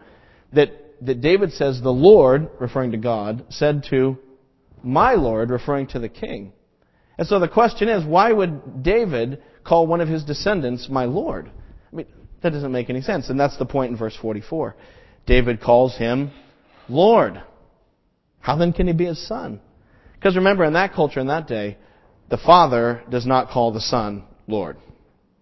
that, 0.52 0.70
that 1.02 1.20
David 1.20 1.52
says, 1.52 1.80
the 1.80 1.90
Lord, 1.90 2.50
referring 2.60 2.90
to 2.92 2.98
God, 2.98 3.46
said 3.50 3.84
to 3.90 4.18
my 4.82 5.14
Lord, 5.14 5.50
referring 5.50 5.86
to 5.88 5.98
the 5.98 6.08
king. 6.08 6.52
And 7.18 7.26
so 7.26 7.38
the 7.38 7.48
question 7.48 7.88
is, 7.88 8.04
why 8.04 8.30
would 8.30 8.82
David 8.82 9.42
call 9.64 9.86
one 9.86 10.00
of 10.00 10.08
his 10.08 10.24
descendants 10.24 10.88
my 10.90 11.06
Lord? 11.06 11.50
I 11.92 11.96
mean, 11.96 12.06
that 12.46 12.52
doesn't 12.52 12.70
make 12.70 12.90
any 12.90 13.02
sense. 13.02 13.28
And 13.28 13.38
that's 13.38 13.56
the 13.56 13.66
point 13.66 13.90
in 13.90 13.98
verse 13.98 14.16
44. 14.22 14.76
David 15.26 15.60
calls 15.60 15.96
him 15.96 16.30
Lord. 16.88 17.42
How 18.38 18.56
then 18.56 18.72
can 18.72 18.86
he 18.86 18.92
be 18.92 19.06
his 19.06 19.26
son? 19.26 19.60
Because 20.14 20.36
remember, 20.36 20.64
in 20.64 20.74
that 20.74 20.94
culture, 20.94 21.18
in 21.18 21.26
that 21.26 21.48
day, 21.48 21.76
the 22.30 22.38
father 22.38 23.02
does 23.10 23.26
not 23.26 23.50
call 23.50 23.72
the 23.72 23.80
son 23.80 24.22
Lord. 24.46 24.76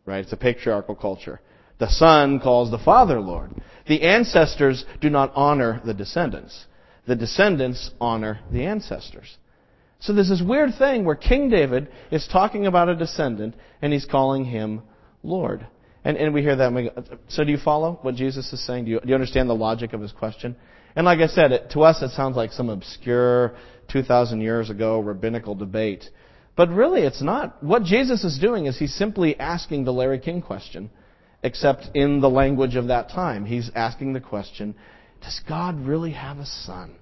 Right? 0.07 0.25
It's 0.25 0.33
a 0.33 0.39
patriarchal 0.39 0.95
culture. 0.95 1.41
The 1.79 1.91
son 1.91 2.41
calls 2.41 2.71
the 2.71 2.79
father 2.79 3.21
Lord. 3.21 3.51
The 3.87 4.03
ancestors 4.03 4.87
do 5.03 5.11
not 5.11 5.33
honor 5.35 5.83
the 5.85 5.93
descendants. 5.93 6.65
The 7.07 7.17
descendants 7.17 7.91
honor 8.01 8.41
the 8.51 8.65
ancestors. 8.65 9.37
So 10.01 10.15
there's 10.15 10.31
this 10.31 10.43
weird 10.43 10.75
thing 10.79 11.05
where 11.05 11.17
King 11.17 11.51
David 11.51 11.89
is 12.11 12.27
talking 12.33 12.67
about 12.67 12.89
a 12.89 12.97
descendant 12.97 13.57
and 13.83 13.93
he's 13.93 14.07
calling 14.07 14.47
him 14.47 14.83
Lord. 15.23 15.67
And, 16.05 16.17
and 16.17 16.35
we 16.35 16.43
hear 16.43 16.55
that. 16.55 16.67
And 16.67 16.77
we 16.77 16.91
go, 16.91 17.03
so 17.29 17.45
do 17.45 17.51
you 17.51 17.59
follow 17.59 17.99
what 18.03 18.15
Jesus 18.15 18.53
is 18.53 18.65
saying? 18.65 18.85
Do 18.85 18.91
you, 18.91 19.01
do 19.01 19.09
you 19.09 19.15
understand 19.15 19.49
the 19.49 19.55
logic 19.55 19.93
of 19.95 20.01
his 20.01 20.13
question? 20.13 20.55
And 20.95 21.07
like 21.07 21.19
I 21.19 21.27
said, 21.27 21.53
it, 21.53 21.71
to 21.71 21.81
us 21.81 22.03
it 22.03 22.11
sounds 22.11 22.37
like 22.37 22.53
some 22.53 22.69
obscure 22.69 23.57
2,000 23.89 24.41
years 24.41 24.71
ago 24.71 25.01
rabbinical 25.01 25.55
debate. 25.55 26.05
But 26.57 26.69
really 26.69 27.03
it's 27.03 27.23
not. 27.23 27.63
What 27.63 27.83
Jesus 27.83 28.23
is 28.23 28.39
doing 28.39 28.67
is 28.67 28.79
he's 28.79 28.95
simply 28.95 29.39
asking 29.41 29.85
the 29.85 29.93
Larry 29.93 30.21
King 30.21 30.41
question, 30.41 30.91
except 31.43 31.89
in 31.95 32.21
the 32.21 32.31
language 32.31 32.77
of 32.77 32.89
that 32.89 33.09
time. 33.09 33.45
He's 33.45 33.71
asking 33.75 34.13
the 34.13 34.21
question, 34.21 34.75
does 35.23 35.41
God 35.49 35.81
really 35.85 36.13
have 36.13 36.39
a 36.39 36.47
son? 36.47 36.95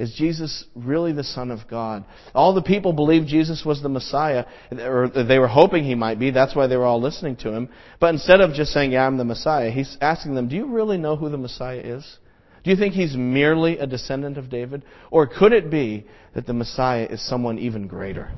Is 0.00 0.14
Jesus 0.14 0.64
really 0.74 1.12
the 1.12 1.22
Son 1.22 1.50
of 1.50 1.68
God? 1.68 2.06
All 2.34 2.54
the 2.54 2.62
people 2.62 2.94
believed 2.94 3.28
Jesus 3.28 3.66
was 3.66 3.82
the 3.82 3.90
Messiah, 3.90 4.46
or 4.72 5.10
they 5.10 5.38
were 5.38 5.46
hoping 5.46 5.84
he 5.84 5.94
might 5.94 6.18
be. 6.18 6.30
That's 6.30 6.56
why 6.56 6.68
they 6.68 6.78
were 6.78 6.86
all 6.86 7.02
listening 7.02 7.36
to 7.36 7.52
him. 7.52 7.68
But 8.00 8.14
instead 8.14 8.40
of 8.40 8.54
just 8.54 8.72
saying, 8.72 8.92
yeah, 8.92 9.06
I'm 9.06 9.18
the 9.18 9.26
Messiah, 9.26 9.70
he's 9.70 9.98
asking 10.00 10.34
them, 10.34 10.48
do 10.48 10.56
you 10.56 10.64
really 10.64 10.96
know 10.96 11.16
who 11.16 11.28
the 11.28 11.36
Messiah 11.36 11.82
is? 11.84 12.18
Do 12.64 12.70
you 12.70 12.78
think 12.78 12.94
he's 12.94 13.14
merely 13.14 13.76
a 13.76 13.86
descendant 13.86 14.38
of 14.38 14.48
David? 14.48 14.84
Or 15.10 15.26
could 15.26 15.52
it 15.52 15.70
be 15.70 16.06
that 16.34 16.46
the 16.46 16.54
Messiah 16.54 17.04
is 17.04 17.20
someone 17.20 17.58
even 17.58 17.86
greater? 17.86 18.32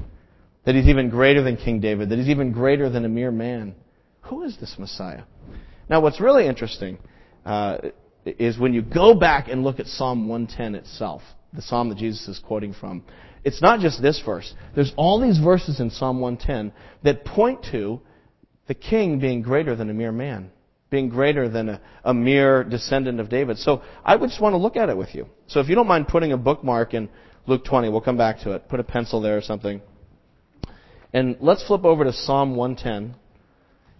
That 0.67 0.75
he's 0.75 0.89
even 0.89 1.11
greater 1.11 1.45
than 1.45 1.57
King 1.57 1.79
David? 1.79 2.09
That 2.09 2.19
he's 2.19 2.29
even 2.29 2.51
greater 2.51 2.91
than 2.91 3.05
a 3.05 3.09
mere 3.09 3.31
man? 3.31 3.77
Who 4.23 4.43
is 4.43 4.57
this 4.59 4.75
Messiah? 4.81 5.23
Now, 5.89 6.01
what's 6.01 6.21
really 6.21 6.49
interesting 6.49 6.99
uh, 7.47 7.79
is 8.25 8.59
when 8.59 8.75
you 8.75 8.83
go 8.83 9.15
back 9.15 9.47
and 9.47 9.63
look 9.63 9.79
at 9.79 9.87
Psalm 9.87 10.27
110 10.27 10.75
itself 10.75 11.23
the 11.53 11.63
psalm 11.63 11.89
that 11.91 11.99
Jesus 11.99 12.29
is 12.29 12.39
quoting 12.39 12.73
from. 12.73 13.03
It's 13.45 13.61
not 13.61 13.81
just 13.81 14.01
this 14.01 14.21
verse. 14.25 14.55
There's 14.75 14.93
all 14.97 15.21
these 15.21 15.39
verses 15.39 15.81
in 15.81 15.91
Psalm 15.91 16.21
110 16.21 16.73
that 17.03 17.25
point 17.25 17.67
to 17.73 18.01
the 18.69 18.75
king 18.75 19.19
being 19.19 19.43
greater 19.43 19.75
than 19.75 19.91
a 19.91 19.95
mere 19.95 20.13
man, 20.13 20.51
being 20.91 21.09
greater 21.09 21.49
than 21.49 21.69
a, 21.69 21.81
a 22.05 22.15
mere 22.15 22.63
descendant 22.63 23.19
of 23.19 23.29
David. 23.29 23.59
So 23.59 23.83
I 24.05 24.17
would 24.17 24.31
just 24.31 24.41
want 24.41 24.53
to 24.55 24.59
look 24.59 24.77
at 24.77 24.89
it 24.89 24.97
with 24.97 25.15
you. 25.15 25.27
So 25.49 25.61
if 25.61 25.69
you 25.69 25.75
don't 25.75 25.89
mind 25.89 26.09
putting 26.09 26.33
a 26.33 26.37
bookmark 26.37 26.95
in 26.95 27.09
Luke 27.47 27.65
20, 27.65 27.89
we'll 27.89 28.01
come 28.01 28.17
back 28.17 28.41
to 28.41 28.53
it. 28.53 28.69
Put 28.69 28.79
a 28.79 28.85
pencil 28.85 29.21
there 29.21 29.37
or 29.37 29.43
something. 29.43 29.83
And 31.13 31.37
let's 31.41 31.67
flip 31.67 31.85
over 31.85 32.05
to 32.05 32.13
Psalm 32.13 32.57
110. 32.57 33.17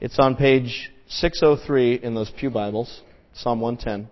It's 0.01 0.19
on 0.19 0.37
page 0.37 0.91
603 1.09 1.97
in 1.97 2.15
those 2.15 2.31
Pew 2.31 2.51
Bibles. 2.51 3.03
Psalm 3.35 3.61
110. 3.61 4.09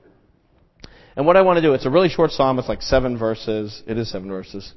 And 1.16 1.26
what 1.26 1.36
I 1.36 1.42
want 1.42 1.56
to 1.56 1.62
do, 1.62 1.74
it's 1.74 1.86
a 1.86 1.90
really 1.90 2.08
short 2.08 2.30
psalm. 2.30 2.58
It's 2.58 2.68
like 2.68 2.82
seven 2.82 3.18
verses. 3.18 3.82
It 3.86 3.98
is 3.98 4.10
seven 4.10 4.28
verses. 4.28 4.72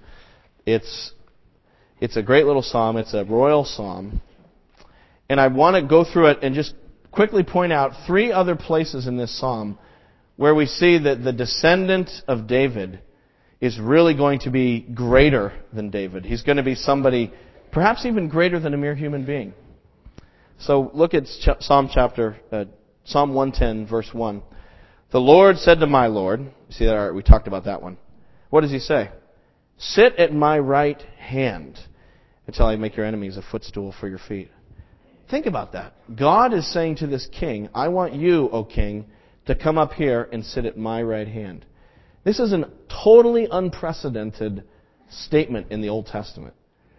It's, 0.66 1.12
it's 2.00 2.18
a 2.18 2.24
great 2.24 2.46
little 2.46 2.62
psalm. 2.62 2.98
It's 2.98 3.14
a 3.14 3.24
royal 3.24 3.66
psalm. 3.66 4.22
And 5.30 5.40
I 5.40 5.48
want 5.48 5.76
to 5.76 5.88
go 5.88 6.04
through 6.04 6.28
it 6.28 6.40
and 6.42 6.56
just 6.56 6.74
quickly 7.12 7.44
point 7.44 7.72
out 7.72 7.92
three 8.08 8.32
other 8.32 8.56
places 8.56 9.08
in 9.08 9.18
this 9.18 9.38
psalm 9.40 9.78
where 10.36 10.56
we 10.56 10.66
see 10.66 10.98
that 10.98 11.24
the 11.24 11.32
descendant 11.32 12.10
of 12.28 12.48
David 12.48 13.00
is 13.62 13.80
really 13.80 14.14
going 14.16 14.40
to 14.40 14.50
be 14.50 14.82
greater 14.82 15.54
than 15.72 15.90
David. 15.90 16.26
He's 16.26 16.42
going 16.42 16.58
to 16.58 16.64
be 16.64 16.76
somebody 16.76 17.32
perhaps 17.72 18.06
even 18.06 18.28
greater 18.28 18.60
than 18.60 18.74
a 18.74 18.78
mere 18.78 18.96
human 18.96 19.26
being. 19.26 19.54
So 20.60 20.92
look 20.94 21.14
at 21.14 21.28
Psalm 21.28 21.90
chapter, 21.94 22.38
uh, 22.52 22.66
Psalm 23.06 23.34
110 23.34 23.88
verse 23.88 24.10
1. 24.12 24.42
The 25.14 25.20
Lord 25.20 25.60
said 25.60 25.80
to 25.80 25.86
my 25.86 26.08
Lord, 26.08 26.52
see 26.72 26.86
that 26.86 27.14
we 27.14 27.22
talked 27.22 27.48
about 27.48 27.66
that 27.66 27.84
one. 27.84 27.98
What 28.50 28.62
does 28.62 28.72
he 28.72 28.80
say? 28.80 29.12
Sit 29.78 30.16
at 30.16 30.34
my 30.34 30.58
right 30.58 31.00
hand 31.20 31.80
until 32.48 32.66
I 32.66 32.76
make 32.78 32.98
your 32.98 33.06
enemies 33.06 33.38
a 33.38 33.44
footstool 33.44 33.94
for 34.00 34.08
your 34.10 34.18
feet. 34.18 34.50
Think 35.30 35.46
about 35.46 35.74
that. 35.74 35.94
God 36.16 36.52
is 36.52 36.72
saying 36.74 36.96
to 36.98 37.08
this 37.08 37.28
king, 37.32 37.70
I 37.76 37.90
want 37.90 38.16
you, 38.16 38.50
O 38.50 38.64
king, 38.64 39.06
to 39.46 39.54
come 39.54 39.78
up 39.78 39.94
here 39.94 40.28
and 40.32 40.44
sit 40.44 40.66
at 40.66 40.80
my 40.80 41.04
right 41.04 41.28
hand. 41.28 41.64
This 42.24 42.40
is 42.40 42.52
a 42.52 42.72
totally 43.04 43.48
unprecedented 43.52 44.64
statement 45.12 45.68
in 45.72 45.82
the 45.82 45.90
Old 45.90 46.08
Testament. 46.08 46.56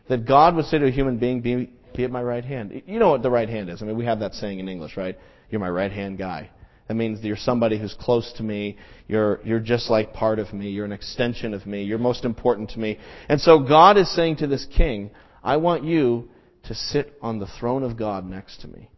That 0.08 0.24
God 0.24 0.54
would 0.54 0.66
say 0.66 0.78
to 0.78 0.86
a 0.86 0.90
human 0.92 1.18
being, 1.18 1.40
be, 1.40 1.72
be 1.96 2.04
at 2.04 2.12
my 2.12 2.22
right 2.22 2.44
hand. 2.44 2.80
You 2.86 3.00
know 3.00 3.10
what 3.10 3.24
the 3.24 3.30
right 3.30 3.48
hand 3.48 3.70
is. 3.70 3.82
I 3.82 3.86
mean, 3.86 3.96
we 3.96 4.04
have 4.04 4.20
that 4.20 4.34
saying 4.34 4.60
in 4.60 4.68
English, 4.68 4.96
right? 4.96 5.18
You're 5.50 5.60
my 5.60 5.68
right 5.68 5.90
hand 5.90 6.16
guy. 6.16 6.50
That 6.88 6.94
means 6.94 7.20
that 7.20 7.26
you're 7.26 7.36
somebody 7.36 7.78
who's 7.78 7.94
close 7.98 8.32
to 8.36 8.42
me. 8.42 8.76
You're, 9.08 9.40
you're 9.44 9.60
just 9.60 9.88
like 9.88 10.12
part 10.12 10.38
of 10.38 10.52
me. 10.52 10.70
You're 10.70 10.84
an 10.84 10.92
extension 10.92 11.54
of 11.54 11.66
me. 11.66 11.82
You're 11.82 11.98
most 11.98 12.24
important 12.24 12.70
to 12.70 12.78
me. 12.78 12.98
And 13.28 13.40
so 13.40 13.58
God 13.60 13.96
is 13.96 14.14
saying 14.14 14.36
to 14.36 14.46
this 14.46 14.66
king, 14.76 15.10
I 15.42 15.56
want 15.56 15.84
you 15.84 16.28
to 16.64 16.74
sit 16.74 17.14
on 17.22 17.38
the 17.38 17.46
throne 17.46 17.82
of 17.82 17.96
God 17.96 18.26
next 18.26 18.60
to 18.62 18.68
me. 18.68 18.90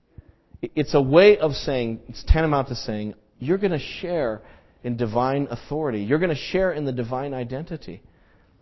It's 0.63 0.95
a 0.95 1.03
way 1.03 1.39
of 1.39 1.53
saying, 1.53 2.01
it's 2.09 2.25
tantamount 2.25 2.69
to 2.69 2.75
saying, 2.75 3.15
you're 3.39 3.59
going 3.59 3.73
to 3.73 3.79
share 3.79 4.43
in 4.83 4.97
divine 4.97 5.47
authority. 5.51 6.01
You're 6.01 6.19
going 6.19 6.35
to 6.35 6.37
share 6.37 6.73
in 6.73 6.85
the 6.85 6.93
divine 6.93 7.35
identity. 7.35 8.03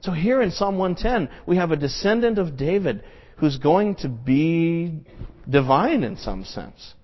So 0.00 0.12
here 0.12 0.42
in 0.42 0.50
Psalm 0.50 0.76
110, 0.76 1.34
we 1.46 1.56
have 1.56 1.70
a 1.70 1.76
descendant 1.76 2.38
of 2.38 2.56
David 2.58 3.04
who's 3.38 3.56
going 3.58 3.96
to 3.96 4.08
be 4.08 5.00
divine 5.48 6.02
in 6.02 6.16
some 6.16 6.44
sense. 6.44 6.94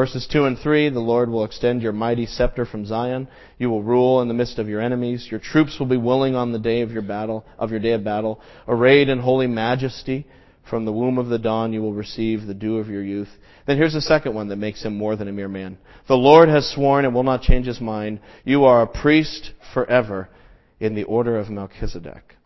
Verses 0.00 0.26
2 0.32 0.46
and 0.46 0.58
3, 0.58 0.88
the 0.88 0.98
Lord 0.98 1.28
will 1.28 1.44
extend 1.44 1.82
your 1.82 1.92
mighty 1.92 2.24
scepter 2.24 2.64
from 2.64 2.86
Zion. 2.86 3.28
You 3.58 3.68
will 3.68 3.82
rule 3.82 4.22
in 4.22 4.28
the 4.28 4.34
midst 4.34 4.58
of 4.58 4.66
your 4.66 4.80
enemies. 4.80 5.28
Your 5.30 5.40
troops 5.40 5.78
will 5.78 5.88
be 5.88 5.98
willing 5.98 6.34
on 6.34 6.52
the 6.52 6.58
day 6.58 6.80
of 6.80 6.90
your 6.90 7.02
battle, 7.02 7.44
of 7.58 7.70
your 7.70 7.80
day 7.80 7.92
of 7.92 8.02
battle. 8.02 8.40
Arrayed 8.66 9.10
in 9.10 9.18
holy 9.18 9.46
majesty, 9.46 10.26
from 10.70 10.86
the 10.86 10.92
womb 10.92 11.18
of 11.18 11.26
the 11.26 11.38
dawn 11.38 11.74
you 11.74 11.82
will 11.82 11.92
receive 11.92 12.46
the 12.46 12.54
dew 12.54 12.78
of 12.78 12.88
your 12.88 13.02
youth. 13.02 13.28
Then 13.66 13.76
here's 13.76 13.92
the 13.92 14.00
second 14.00 14.34
one 14.34 14.48
that 14.48 14.56
makes 14.56 14.82
him 14.82 14.96
more 14.96 15.16
than 15.16 15.28
a 15.28 15.32
mere 15.32 15.48
man. 15.48 15.76
The 16.08 16.14
Lord 16.14 16.48
has 16.48 16.70
sworn 16.70 17.04
and 17.04 17.14
will 17.14 17.22
not 17.22 17.42
change 17.42 17.66
his 17.66 17.82
mind. 17.82 18.20
You 18.42 18.64
are 18.64 18.80
a 18.80 18.86
priest 18.86 19.52
forever 19.74 20.30
in 20.78 20.94
the 20.94 21.04
order 21.04 21.36
of 21.36 21.50
Melchizedek. 21.50 22.36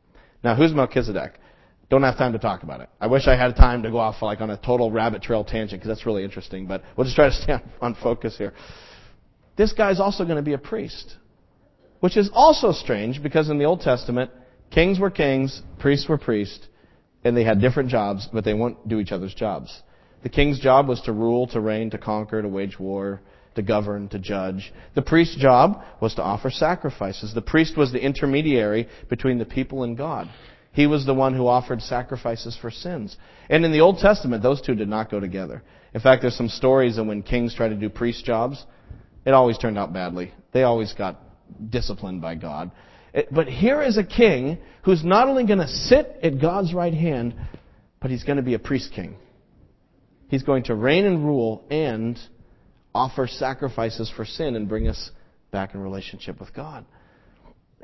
Now 0.43 0.57
who's 0.57 0.73
Melchizedek? 0.73 1.35
Don't 1.91 2.03
have 2.03 2.17
time 2.17 2.33
to 2.33 2.39
talk 2.39 2.63
about 2.63 2.81
it. 2.81 2.89
I 3.01 3.07
wish 3.07 3.27
I 3.27 3.37
had 3.37 3.57
time 3.57 3.83
to 3.83 3.91
go 3.91 3.99
off 3.99 4.23
like 4.23 4.41
on 4.41 4.51
a 4.51 4.57
total 4.57 4.91
rabbit 4.91 5.23
trail 5.23 5.45
tangent 5.45 5.81
because 5.81 5.89
that's 5.89 6.07
really 6.07 6.25
interesting, 6.25 6.67
but 6.67 6.83
we'll 6.97 7.05
just 7.05 7.17
try 7.17 7.27
to 7.27 7.35
stay 7.35 7.57
on 7.81 7.95
focus 7.95 8.37
here. 8.39 8.53
This 9.57 9.73
guy's 9.73 10.01
also 10.01 10.25
going 10.25 10.37
to 10.37 10.43
be 10.43 10.55
a 10.55 10.59
priest, 10.59 11.17
which 12.01 12.17
is 12.17 12.31
also 12.33 12.73
strange 12.73 13.23
because 13.23 13.51
in 13.51 13.59
the 13.59 13.65
Old 13.65 13.81
Testament, 13.81 14.31
kings 14.71 14.99
were 14.99 15.11
kings, 15.11 15.63
priests 15.79 16.09
were 16.09 16.19
priests, 16.19 16.67
and 17.23 17.37
they 17.37 17.45
had 17.45 17.61
different 17.61 17.91
jobs, 17.91 18.29
but 18.33 18.45
they 18.45 18.55
won't 18.55 18.89
do 18.89 18.99
each 18.99 19.13
other's 19.13 19.35
jobs. 19.35 19.83
The 20.23 20.29
king's 20.31 20.59
job 20.59 20.89
was 20.89 21.01
to 21.03 21.13
rule, 21.13 21.47
to 21.49 21.61
reign, 21.61 21.91
to 21.91 21.99
conquer, 21.99 22.41
to 22.41 22.49
wage 22.49 22.79
war, 22.79 23.21
to 23.55 23.63
govern, 23.63 24.09
to 24.09 24.19
judge. 24.19 24.73
The 24.95 25.03
priest's 25.03 25.37
job 25.37 25.83
was 26.01 26.15
to 26.17 26.23
offer 26.23 26.51
sacrifices. 26.51 27.35
The 27.35 27.43
priest 27.43 27.77
was 27.77 27.93
the 27.93 28.01
intermediary 28.03 28.89
between 29.09 29.39
the 29.39 29.45
people 29.45 29.85
and 29.85 29.97
God. 29.97 30.29
He 30.75 30.89
was 30.89 31.07
the 31.07 31.15
one 31.15 31.35
who 31.35 31.47
offered 31.47 31.81
sacrifices 31.83 32.59
for 32.61 32.71
sins. 32.71 33.17
And 33.49 33.65
in 33.65 33.71
the 33.71 33.81
Old 33.81 33.99
Testament, 33.99 34.43
those 34.43 34.61
two 34.61 34.75
did 34.75 34.89
not 34.89 35.09
go 35.09 35.21
together. 35.21 35.63
In 35.95 36.01
fact, 36.01 36.23
there's 36.23 36.37
some 36.37 36.49
stories 36.49 36.99
of 36.99 37.07
when 37.07 37.23
kings 37.23 37.55
tried 37.55 37.69
to 37.69 37.77
do 37.77 37.89
priest 37.89 38.25
jobs, 38.25 38.65
it 39.25 39.31
always 39.31 39.57
turned 39.57 39.79
out 39.79 39.93
badly. 39.93 40.35
They 40.53 40.65
always 40.65 40.93
got 40.93 41.21
disciplined 41.71 42.21
by 42.21 42.35
God. 42.35 42.73
But 43.31 43.47
here 43.47 43.83
is 43.83 43.97
a 43.97 44.03
king 44.03 44.59
who's 44.83 45.05
not 45.05 45.29
only 45.29 45.47
going 45.47 45.61
to 45.61 45.69
sit 45.69 46.19
at 46.25 46.41
God's 46.41 46.75
right 46.75 46.93
hand, 46.93 47.37
but 48.01 48.11
he's 48.11 48.25
going 48.25 48.39
to 48.39 48.43
be 48.43 48.55
a 48.55 48.59
priest 48.59 48.91
king. 48.93 49.17
He's 50.27 50.43
going 50.43 50.65
to 50.65 50.75
reign 50.75 51.05
and 51.05 51.25
rule 51.25 51.65
and 51.71 52.19
offer 52.93 53.29
sacrifices 53.29 54.13
for 54.15 54.25
sin 54.25 54.57
and 54.57 54.69
bring 54.69 54.89
us 54.89 55.13
back 55.53 55.75
in 55.75 55.81
relationship 55.81 56.41
with 56.41 56.53
God. 56.53 56.85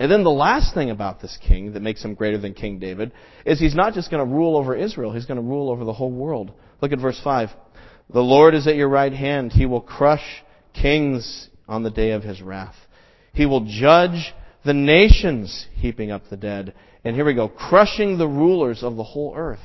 And 0.01 0.11
then 0.11 0.25
the 0.25 0.31
last 0.31 0.73
thing 0.73 0.91
about 0.91 1.21
this 1.21 1.39
king 1.47 1.75
that 1.75 1.83
makes 1.83 2.03
him 2.03 2.15
greater 2.15 2.39
than 2.39 2.55
King 2.55 2.79
David 2.79 3.13
is 3.45 3.61
he's 3.61 3.75
not 3.75 3.93
just 3.93 4.11
going 4.11 4.27
to 4.27 4.35
rule 4.35 4.57
over 4.57 4.75
Israel, 4.75 5.13
he's 5.13 5.27
going 5.27 5.37
to 5.37 5.47
rule 5.47 5.69
over 5.69 5.85
the 5.85 5.93
whole 5.93 6.11
world. 6.11 6.53
Look 6.81 6.93
at 6.93 6.99
verse 6.99 7.21
5. 7.23 7.51
The 8.09 8.23
Lord 8.23 8.55
is 8.55 8.67
at 8.67 8.77
your 8.77 8.89
right 8.89 9.13
hand. 9.13 9.53
He 9.53 9.67
will 9.67 9.83
crush 9.83 10.25
kings 10.73 11.51
on 11.69 11.83
the 11.83 11.91
day 11.91 12.13
of 12.13 12.23
his 12.23 12.41
wrath. 12.41 12.77
He 13.35 13.45
will 13.45 13.67
judge 13.69 14.33
the 14.65 14.73
nations, 14.73 15.67
heaping 15.75 16.11
up 16.11 16.23
the 16.31 16.37
dead. 16.39 16.73
And 17.05 17.15
here 17.15 17.27
we 17.27 17.35
go, 17.35 17.49
crushing 17.49 18.17
the 18.17 18.27
rulers 18.27 18.83
of 18.83 18.97
the 18.97 19.05
whole 19.05 19.35
earth. 19.37 19.61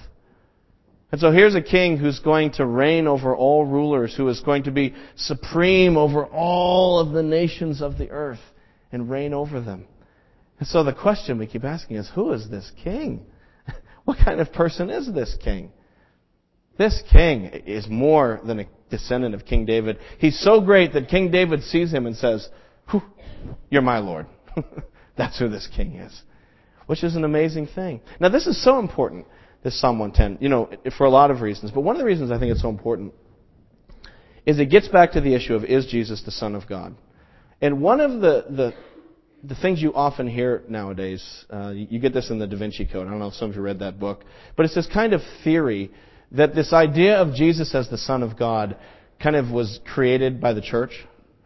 And 1.13 1.21
so 1.21 1.31
here's 1.31 1.55
a 1.55 1.61
king 1.61 1.95
who's 1.95 2.19
going 2.19 2.51
to 2.53 2.65
reign 2.65 3.07
over 3.07 3.33
all 3.33 3.63
rulers, 3.63 4.13
who 4.13 4.27
is 4.27 4.41
going 4.41 4.63
to 4.63 4.71
be 4.71 4.95
supreme 5.15 5.95
over 5.95 6.25
all 6.25 6.99
of 6.99 7.13
the 7.13 7.23
nations 7.23 7.81
of 7.81 7.97
the 7.97 8.09
earth 8.09 8.41
and 8.91 9.09
reign 9.09 9.33
over 9.33 9.61
them. 9.61 9.87
And 10.59 10.67
so 10.67 10.83
the 10.83 10.93
question 10.93 11.37
we 11.37 11.47
keep 11.47 11.63
asking 11.63 11.97
is, 11.97 12.09
who 12.13 12.31
is 12.31 12.49
this 12.49 12.71
king? 12.83 13.25
what 14.05 14.17
kind 14.23 14.39
of 14.39 14.53
person 14.53 14.89
is 14.89 15.11
this 15.13 15.35
king? 15.43 15.71
This 16.77 17.03
king 17.11 17.45
is 17.45 17.87
more 17.87 18.41
than 18.45 18.59
a 18.61 18.65
descendant 18.89 19.33
of 19.33 19.45
King 19.45 19.65
David. 19.65 19.97
He's 20.19 20.39
so 20.39 20.61
great 20.61 20.93
that 20.93 21.07
King 21.07 21.31
David 21.31 21.63
sees 21.63 21.91
him 21.91 22.05
and 22.05 22.15
says, 22.15 22.49
You're 23.69 23.81
my 23.81 23.99
Lord. 23.99 24.27
That's 25.17 25.39
who 25.39 25.47
this 25.47 25.67
king 25.73 25.95
is. 25.95 26.21
Which 26.85 27.03
is 27.03 27.15
an 27.15 27.23
amazing 27.23 27.67
thing. 27.67 28.01
Now, 28.19 28.29
this 28.29 28.45
is 28.45 28.61
so 28.61 28.79
important, 28.79 29.25
this 29.63 29.79
Psalm 29.79 29.99
110, 29.99 30.43
you 30.43 30.49
know, 30.49 30.69
for 30.97 31.05
a 31.05 31.09
lot 31.09 31.31
of 31.31 31.41
reasons. 31.41 31.71
But 31.71 31.81
one 31.81 31.95
of 31.95 31.99
the 31.99 32.05
reasons 32.05 32.31
I 32.31 32.37
think 32.37 32.51
it's 32.51 32.61
so 32.61 32.69
important 32.69 33.13
is 34.45 34.59
it 34.59 34.65
gets 34.65 34.87
back 34.87 35.13
to 35.13 35.21
the 35.21 35.33
issue 35.33 35.55
of 35.55 35.63
is 35.63 35.87
Jesus 35.87 36.21
the 36.23 36.31
Son 36.31 36.55
of 36.55 36.67
God? 36.67 36.95
And 37.61 37.81
one 37.81 38.01
of 38.01 38.21
the, 38.21 38.45
the, 38.49 38.73
the 39.47 39.55
things 39.55 39.81
you 39.81 39.93
often 39.93 40.27
hear 40.27 40.63
nowadays, 40.67 41.45
uh, 41.49 41.69
you, 41.69 41.99
get 41.99 42.13
this 42.13 42.29
in 42.29 42.39
the 42.39 42.47
Da 42.47 42.57
Vinci 42.57 42.85
Code. 42.85 43.07
I 43.07 43.09
don't 43.09 43.19
know 43.19 43.27
if 43.27 43.33
some 43.35 43.49
of 43.49 43.55
you 43.55 43.61
read 43.61 43.79
that 43.79 43.99
book, 43.99 44.23
but 44.55 44.65
it's 44.65 44.75
this 44.75 44.87
kind 44.87 45.13
of 45.13 45.21
theory 45.43 45.91
that 46.31 46.55
this 46.55 46.73
idea 46.73 47.17
of 47.17 47.33
Jesus 47.33 47.75
as 47.75 47.89
the 47.89 47.97
Son 47.97 48.23
of 48.23 48.37
God 48.37 48.77
kind 49.21 49.35
of 49.35 49.51
was 49.51 49.79
created 49.85 50.41
by 50.41 50.53
the 50.53 50.61
church, 50.61 50.91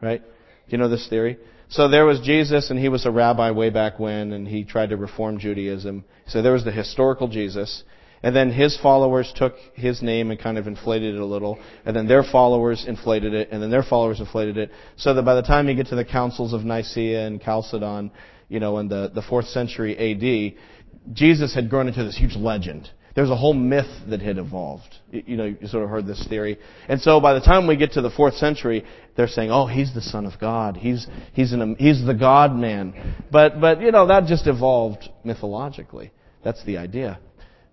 right? 0.02 0.22
Do 0.22 0.72
you 0.72 0.78
know 0.78 0.90
this 0.90 1.08
theory? 1.10 1.38
So 1.70 1.88
there 1.88 2.06
was 2.06 2.20
Jesus, 2.22 2.70
and 2.70 2.80
he 2.80 2.90
was 2.90 3.06
a 3.06 3.12
rabbi 3.12 3.52
way 3.52 3.70
back 3.70 4.00
when, 4.00 4.34
and 4.34 4.48
he 4.48 4.64
tried 4.64 4.90
to 4.90 4.98
reform 4.98 5.38
Judaism. 5.38 6.04
So 6.28 6.42
there 6.42 6.54
was 6.54 6.66
the 6.66 6.72
historical 6.72 7.28
Jesus, 7.28 7.84
and 8.22 8.36
then 8.36 8.52
his 8.52 8.78
followers 8.82 9.32
took 9.36 9.56
his 9.74 10.02
name 10.02 10.32
and 10.32 10.40
kind 10.40 10.58
of 10.58 10.68
inflated 10.68 11.16
it 11.16 11.22
a 11.22 11.26
little, 11.26 11.60
and 11.86 11.96
then 11.96 12.08
their 12.08 12.24
followers 12.24 12.86
inflated 12.88 13.34
it, 13.34 13.50
and 13.52 13.62
then 13.62 13.72
their 13.72 13.84
followers 13.84 14.20
inflated 14.20 14.58
it, 14.58 14.72
so 14.98 15.14
that 15.14 15.24
by 15.24 15.36
the 15.36 15.42
time 15.42 15.68
you 15.68 15.76
get 15.76 15.88
to 15.88 15.96
the 15.96 16.06
councils 16.06 16.54
of 16.54 16.64
Nicaea 16.64 17.28
and 17.28 17.42
Chalcedon, 17.42 18.12
you 18.50 18.60
know, 18.60 18.80
in 18.80 18.88
the, 18.88 19.12
the 19.14 19.22
fourth 19.22 19.46
century 19.46 19.96
AD, 19.98 21.14
Jesus 21.14 21.54
had 21.54 21.70
grown 21.70 21.88
into 21.88 22.04
this 22.04 22.18
huge 22.18 22.36
legend. 22.36 22.90
There's 23.16 23.30
a 23.30 23.36
whole 23.36 23.54
myth 23.54 23.90
that 24.10 24.22
had 24.22 24.38
evolved. 24.38 24.96
You 25.12 25.36
know, 25.36 25.46
you 25.46 25.68
sort 25.68 25.84
of 25.84 25.90
heard 25.90 26.06
this 26.06 26.26
theory. 26.28 26.58
And 26.88 27.02
so 27.02 27.20
by 27.20 27.34
the 27.34 27.42
time 27.42 27.68
we 27.68 27.76
get 27.76 27.94
to 27.94 28.02
the 28.02 28.12
fourth 28.12 28.36
century, 28.36 28.86
they're 29.18 29.28
saying, 29.28 29.52
oh, 29.52 29.66
he's 29.66 29.94
the 29.94 30.02
son 30.02 30.26
of 30.26 30.40
God. 30.40 30.78
He's, 30.78 31.08
he's, 31.34 31.52
an, 31.52 31.76
he's 31.80 32.06
the 32.06 32.14
God 32.14 32.56
man. 32.56 33.16
But, 33.32 33.60
but, 33.60 33.82
you 33.82 33.92
know, 33.92 34.08
that 34.08 34.26
just 34.28 34.48
evolved 34.48 35.10
mythologically. 35.24 36.12
That's 36.44 36.64
the 36.66 36.78
idea. 36.78 37.20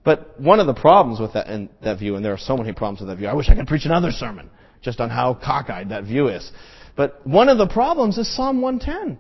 But 0.06 0.40
one 0.40 0.58
of 0.58 0.66
the 0.66 0.74
problems 0.74 1.20
with 1.20 1.34
that, 1.34 1.48
and 1.48 1.68
that 1.82 1.98
view, 1.98 2.16
and 2.16 2.24
there 2.24 2.32
are 2.32 2.38
so 2.38 2.56
many 2.56 2.72
problems 2.72 3.00
with 3.00 3.10
that 3.10 3.16
view, 3.16 3.28
I 3.28 3.34
wish 3.34 3.50
I 3.50 3.54
could 3.54 3.66
preach 3.66 3.84
another 3.84 4.10
sermon 4.10 4.48
just 4.80 5.00
on 5.00 5.10
how 5.10 5.34
cockeyed 5.34 5.90
that 5.90 6.04
view 6.04 6.28
is. 6.28 6.50
But 6.96 7.26
one 7.26 7.50
of 7.50 7.58
the 7.58 7.66
problems 7.66 8.16
is 8.16 8.34
Psalm 8.34 8.62
110. 8.62 9.18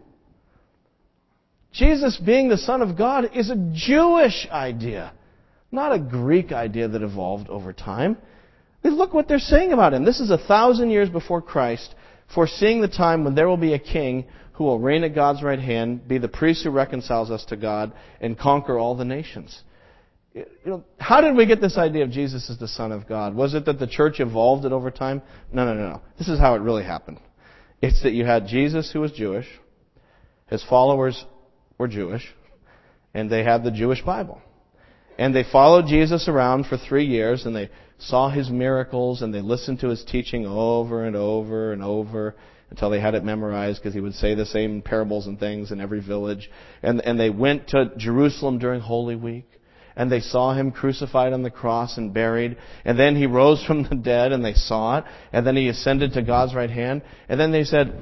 Jesus 1.72 2.16
being 2.16 2.48
the 2.48 2.56
Son 2.56 2.80
of 2.80 2.96
God 2.96 3.32
is 3.34 3.50
a 3.50 3.70
Jewish 3.74 4.46
idea 4.50 5.12
not 5.76 5.92
a 5.92 5.98
Greek 5.98 6.52
idea 6.52 6.88
that 6.88 7.02
evolved 7.02 7.48
over 7.48 7.72
time. 7.72 8.16
Look 8.82 9.12
what 9.12 9.28
they're 9.28 9.38
saying 9.38 9.72
about 9.72 9.94
him. 9.94 10.04
This 10.04 10.20
is 10.20 10.30
a 10.30 10.38
thousand 10.38 10.90
years 10.90 11.08
before 11.08 11.42
Christ, 11.42 11.94
foreseeing 12.34 12.80
the 12.80 12.88
time 12.88 13.24
when 13.24 13.34
there 13.34 13.48
will 13.48 13.56
be 13.56 13.74
a 13.74 13.78
king 13.78 14.26
who 14.52 14.64
will 14.64 14.78
reign 14.78 15.04
at 15.04 15.14
God's 15.14 15.42
right 15.42 15.58
hand, 15.58 16.06
be 16.06 16.18
the 16.18 16.28
priest 16.28 16.62
who 16.64 16.70
reconciles 16.70 17.30
us 17.30 17.44
to 17.46 17.56
God, 17.56 17.92
and 18.20 18.38
conquer 18.38 18.78
all 18.78 18.94
the 18.94 19.04
nations. 19.04 19.62
You 20.36 20.44
know, 20.66 20.84
how 20.98 21.22
did 21.22 21.34
we 21.34 21.46
get 21.46 21.62
this 21.62 21.78
idea 21.78 22.04
of 22.04 22.10
Jesus 22.10 22.50
as 22.50 22.58
the 22.58 22.68
Son 22.68 22.92
of 22.92 23.08
God? 23.08 23.34
Was 23.34 23.54
it 23.54 23.64
that 23.64 23.78
the 23.78 23.86
church 23.86 24.20
evolved 24.20 24.66
it 24.66 24.72
over 24.72 24.90
time? 24.90 25.22
No, 25.50 25.64
no, 25.64 25.72
no, 25.72 25.88
no. 25.88 26.02
This 26.18 26.28
is 26.28 26.38
how 26.38 26.54
it 26.56 26.58
really 26.58 26.84
happened. 26.84 27.20
It's 27.80 28.02
that 28.02 28.12
you 28.12 28.26
had 28.26 28.46
Jesus 28.46 28.92
who 28.92 29.00
was 29.00 29.12
Jewish, 29.12 29.46
his 30.48 30.62
followers 30.62 31.24
were 31.78 31.88
Jewish, 31.88 32.34
and 33.14 33.30
they 33.30 33.44
had 33.44 33.64
the 33.64 33.70
Jewish 33.70 34.02
Bible. 34.02 34.42
And 35.18 35.34
they 35.34 35.44
followed 35.50 35.86
Jesus 35.86 36.28
around 36.28 36.66
for 36.66 36.76
three 36.76 37.06
years 37.06 37.46
and 37.46 37.56
they 37.56 37.70
saw 37.98 38.28
his 38.28 38.50
miracles 38.50 39.22
and 39.22 39.32
they 39.32 39.40
listened 39.40 39.80
to 39.80 39.88
his 39.88 40.04
teaching 40.04 40.44
over 40.44 41.04
and 41.04 41.16
over 41.16 41.72
and 41.72 41.82
over 41.82 42.36
until 42.68 42.90
they 42.90 43.00
had 43.00 43.14
it 43.14 43.24
memorized 43.24 43.80
because 43.80 43.94
he 43.94 44.00
would 44.02 44.14
say 44.14 44.34
the 44.34 44.44
same 44.44 44.82
parables 44.82 45.26
and 45.26 45.40
things 45.40 45.72
in 45.72 45.80
every 45.80 46.00
village. 46.00 46.50
And, 46.82 47.00
and 47.00 47.18
they 47.18 47.30
went 47.30 47.68
to 47.68 47.92
Jerusalem 47.96 48.58
during 48.58 48.82
Holy 48.82 49.16
Week 49.16 49.46
and 49.96 50.12
they 50.12 50.20
saw 50.20 50.52
him 50.52 50.70
crucified 50.70 51.32
on 51.32 51.42
the 51.42 51.50
cross 51.50 51.96
and 51.96 52.12
buried. 52.12 52.56
And 52.84 52.98
then 52.98 53.16
he 53.16 53.26
rose 53.26 53.64
from 53.64 53.82
the 53.82 53.96
dead 53.96 54.32
and 54.32 54.44
they 54.44 54.54
saw 54.54 54.98
it. 54.98 55.04
And 55.32 55.46
then 55.46 55.56
he 55.56 55.68
ascended 55.68 56.12
to 56.12 56.22
God's 56.22 56.54
right 56.54 56.70
hand. 56.70 57.02
And 57.28 57.40
then 57.40 57.50
they 57.50 57.64
said, 57.64 57.94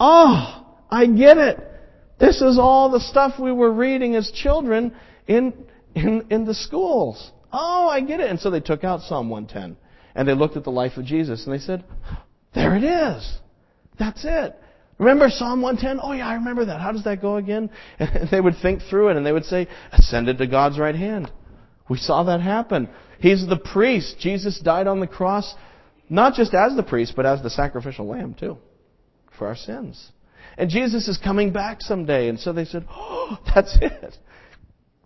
Oh, 0.00 0.66
I 0.90 1.06
get 1.06 1.36
it. 1.36 1.58
This 2.18 2.40
is 2.40 2.58
all 2.58 2.90
the 2.90 3.00
stuff 3.00 3.38
we 3.38 3.52
were 3.52 3.70
reading 3.70 4.16
as 4.16 4.30
children 4.30 4.94
in 5.26 5.52
in, 5.94 6.26
in 6.30 6.44
the 6.44 6.54
schools. 6.54 7.32
Oh, 7.52 7.88
I 7.88 8.00
get 8.00 8.20
it. 8.20 8.30
And 8.30 8.40
so 8.40 8.50
they 8.50 8.60
took 8.60 8.84
out 8.84 9.02
Psalm 9.02 9.30
110 9.30 9.76
and 10.14 10.28
they 10.28 10.34
looked 10.34 10.56
at 10.56 10.64
the 10.64 10.70
life 10.70 10.96
of 10.96 11.04
Jesus 11.04 11.44
and 11.46 11.54
they 11.54 11.58
said, 11.62 11.84
there 12.54 12.76
it 12.76 12.84
is. 12.84 13.38
That's 13.98 14.24
it. 14.24 14.56
Remember 14.98 15.28
Psalm 15.30 15.62
110? 15.62 16.00
Oh 16.02 16.12
yeah, 16.12 16.26
I 16.26 16.34
remember 16.34 16.64
that. 16.66 16.80
How 16.80 16.92
does 16.92 17.04
that 17.04 17.22
go 17.22 17.36
again? 17.36 17.70
And 17.98 18.28
they 18.30 18.40
would 18.40 18.56
think 18.60 18.82
through 18.82 19.08
it 19.08 19.16
and 19.16 19.24
they 19.24 19.32
would 19.32 19.44
say, 19.44 19.68
ascended 19.92 20.38
to 20.38 20.46
God's 20.46 20.78
right 20.78 20.94
hand. 20.94 21.30
We 21.88 21.98
saw 21.98 22.24
that 22.24 22.40
happen. 22.40 22.88
He's 23.20 23.46
the 23.46 23.56
priest. 23.56 24.16
Jesus 24.18 24.60
died 24.60 24.86
on 24.86 25.00
the 25.00 25.06
cross, 25.06 25.54
not 26.08 26.34
just 26.34 26.52
as 26.52 26.76
the 26.76 26.82
priest, 26.82 27.14
but 27.16 27.26
as 27.26 27.42
the 27.42 27.50
sacrificial 27.50 28.06
lamb 28.06 28.34
too, 28.34 28.58
for 29.38 29.46
our 29.46 29.56
sins. 29.56 30.12
And 30.56 30.68
Jesus 30.68 31.06
is 31.08 31.16
coming 31.16 31.52
back 31.52 31.80
someday. 31.80 32.28
And 32.28 32.38
so 32.38 32.52
they 32.52 32.64
said, 32.64 32.84
oh, 32.90 33.38
that's 33.54 33.78
it. 33.80 34.16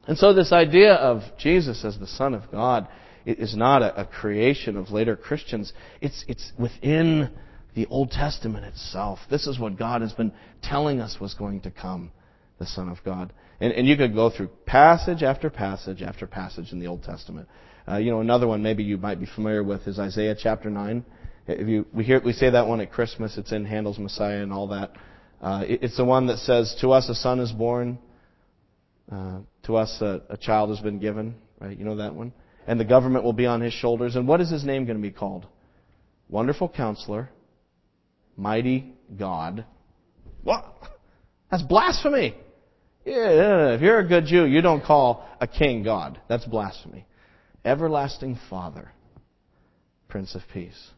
And 0.06 0.18
so 0.18 0.32
this 0.32 0.52
idea 0.52 0.94
of 0.94 1.22
Jesus 1.38 1.84
as 1.84 1.98
the 1.98 2.06
Son 2.06 2.34
of 2.34 2.50
God 2.50 2.88
is 3.24 3.54
not 3.54 3.82
a, 3.82 4.04
creation 4.04 4.76
of 4.76 4.90
later 4.90 5.16
Christians. 5.16 5.72
It's, 6.00 6.24
it's 6.26 6.52
within 6.58 7.30
the 7.74 7.86
Old 7.86 8.10
Testament 8.10 8.64
itself. 8.64 9.18
This 9.30 9.46
is 9.46 9.58
what 9.58 9.78
God 9.78 10.02
has 10.02 10.12
been 10.12 10.32
telling 10.62 11.00
us 11.00 11.16
was 11.20 11.34
going 11.34 11.60
to 11.62 11.70
come, 11.70 12.10
the 12.58 12.66
Son 12.66 12.88
of 12.88 12.98
God. 13.04 13.32
And, 13.60 13.72
and 13.72 13.86
you 13.86 13.96
could 13.96 14.14
go 14.14 14.30
through 14.30 14.48
passage 14.66 15.22
after 15.22 15.48
passage 15.50 16.02
after 16.02 16.26
passage 16.26 16.72
in 16.72 16.80
the 16.80 16.86
Old 16.86 17.02
Testament. 17.02 17.48
Uh, 17.88 17.96
you 17.96 18.10
know, 18.10 18.20
another 18.20 18.46
one 18.46 18.62
maybe 18.62 18.82
you 18.82 18.96
might 18.96 19.20
be 19.20 19.26
familiar 19.26 19.62
with 19.62 19.86
is 19.86 19.98
Isaiah 19.98 20.36
chapter 20.38 20.70
9. 20.70 21.04
If 21.48 21.66
you, 21.66 21.86
we, 21.92 22.04
hear, 22.04 22.20
we 22.20 22.32
say 22.32 22.50
that 22.50 22.66
one 22.66 22.80
at 22.80 22.92
Christmas. 22.92 23.36
It's 23.36 23.52
in 23.52 23.64
Handel's 23.64 23.98
Messiah 23.98 24.42
and 24.42 24.52
all 24.52 24.68
that. 24.68 24.92
Uh, 25.40 25.64
it, 25.66 25.82
it's 25.82 25.96
the 25.96 26.04
one 26.04 26.26
that 26.26 26.38
says, 26.38 26.76
To 26.80 26.92
us 26.92 27.08
a 27.08 27.14
son 27.14 27.40
is 27.40 27.50
born, 27.50 27.98
uh, 29.10 29.40
to 29.64 29.76
us, 29.76 29.98
a, 30.00 30.22
a 30.30 30.36
child 30.36 30.70
has 30.70 30.78
been 30.80 30.98
given, 30.98 31.34
right? 31.60 31.76
You 31.76 31.84
know 31.84 31.96
that 31.96 32.14
one? 32.14 32.32
And 32.66 32.78
the 32.78 32.84
government 32.84 33.24
will 33.24 33.32
be 33.32 33.46
on 33.46 33.60
his 33.60 33.72
shoulders. 33.72 34.14
And 34.14 34.28
what 34.28 34.40
is 34.40 34.50
his 34.50 34.64
name 34.64 34.84
going 34.84 34.96
to 34.96 35.02
be 35.02 35.10
called? 35.10 35.46
Wonderful 36.28 36.68
Counselor, 36.68 37.28
Mighty 38.36 38.94
God. 39.18 39.64
What? 40.42 40.64
That's 41.50 41.62
blasphemy. 41.62 42.34
Yeah, 43.04 43.74
if 43.74 43.80
you're 43.80 43.98
a 43.98 44.06
good 44.06 44.26
Jew, 44.26 44.46
you 44.46 44.62
don't 44.62 44.84
call 44.84 45.28
a 45.40 45.46
king 45.46 45.82
God. 45.82 46.20
That's 46.28 46.44
blasphemy. 46.44 47.06
Everlasting 47.64 48.38
Father, 48.48 48.90
Prince 50.08 50.34
of 50.34 50.42
Peace. 50.52 50.90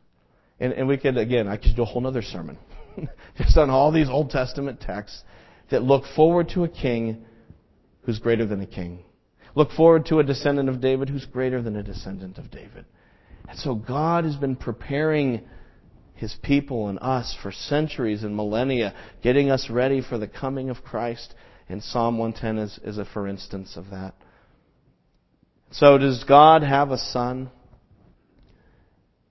And, 0.61 0.73
and 0.73 0.87
we 0.87 0.97
could, 0.97 1.16
again, 1.16 1.49
I 1.49 1.57
could 1.57 1.75
do 1.77 1.83
a 1.83 1.87
whole 1.87 2.07
other 2.07 2.23
sermon 2.23 2.59
just 3.37 3.57
on 3.57 3.70
all 3.70 3.90
these 3.90 4.09
Old 4.09 4.31
Testament 4.31 4.81
texts 4.81 5.23
that 5.70 5.83
look 5.83 6.05
forward 6.14 6.51
to 6.51 6.64
a 6.64 6.68
king 6.68 7.25
who's 8.03 8.18
greater 8.18 8.47
than 8.47 8.61
a 8.61 8.66
king. 8.66 9.01
Look 9.55 9.70
forward 9.70 10.07
to 10.07 10.18
a 10.18 10.25
descendant 10.25 10.68
of 10.68 10.81
David 10.81 11.09
who's 11.09 11.25
greater 11.25 11.62
than 11.62 11.77
a 11.77 11.83
descendant 11.83 12.38
of 12.38 12.51
David. 12.51 12.85
And 13.49 13.59
so 13.59 13.75
God 13.75 14.25
has 14.25 14.37
been 14.37 14.57
preparing 14.57 15.42
his 16.14 16.35
people 16.42 16.88
and 16.88 16.98
us 17.00 17.37
for 17.42 17.53
centuries 17.53 18.22
and 18.22 18.37
millennia, 18.37 18.94
getting 19.22 19.50
us 19.50 19.68
ready 19.68 20.00
for 20.00 20.18
the 20.18 20.29
coming 20.29 20.70
of 20.70 20.83
Christ. 20.83 21.35
And 21.68 21.83
Psalm 21.83 22.18
110 22.18 22.59
is, 22.59 22.79
is 22.85 22.98
a 22.98 23.05
for 23.05 23.27
instance 23.27 23.77
of 23.77 23.90
that. 23.90 24.14
So 25.72 25.98
does 25.98 26.22
God 26.24 26.62
have 26.62 26.90
a 26.90 26.98
son? 26.98 27.50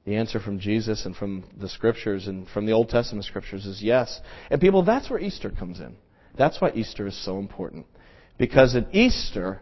The 0.05 0.17
answer 0.17 0.41
from 0.41 0.59
Jesus 0.59 1.05
and 1.05 1.15
from 1.15 1.45
the 1.57 1.69
scriptures 1.69 2.27
and 2.27 2.47
from 2.49 2.65
the 2.65 2.73
Old 2.73 2.89
Testament 2.89 3.25
scriptures 3.25 3.65
is 3.65 3.81
yes. 3.81 4.19
And 4.51 4.59
people, 4.59 4.83
that's 4.83 5.09
where 5.09 5.19
Easter 5.19 5.49
comes 5.49 5.79
in. 5.79 5.95
That's 6.37 6.59
why 6.59 6.71
Easter 6.73 7.07
is 7.07 7.23
so 7.23 7.39
important. 7.39 7.85
Because 8.37 8.75
at 8.75 8.93
Easter, 8.93 9.61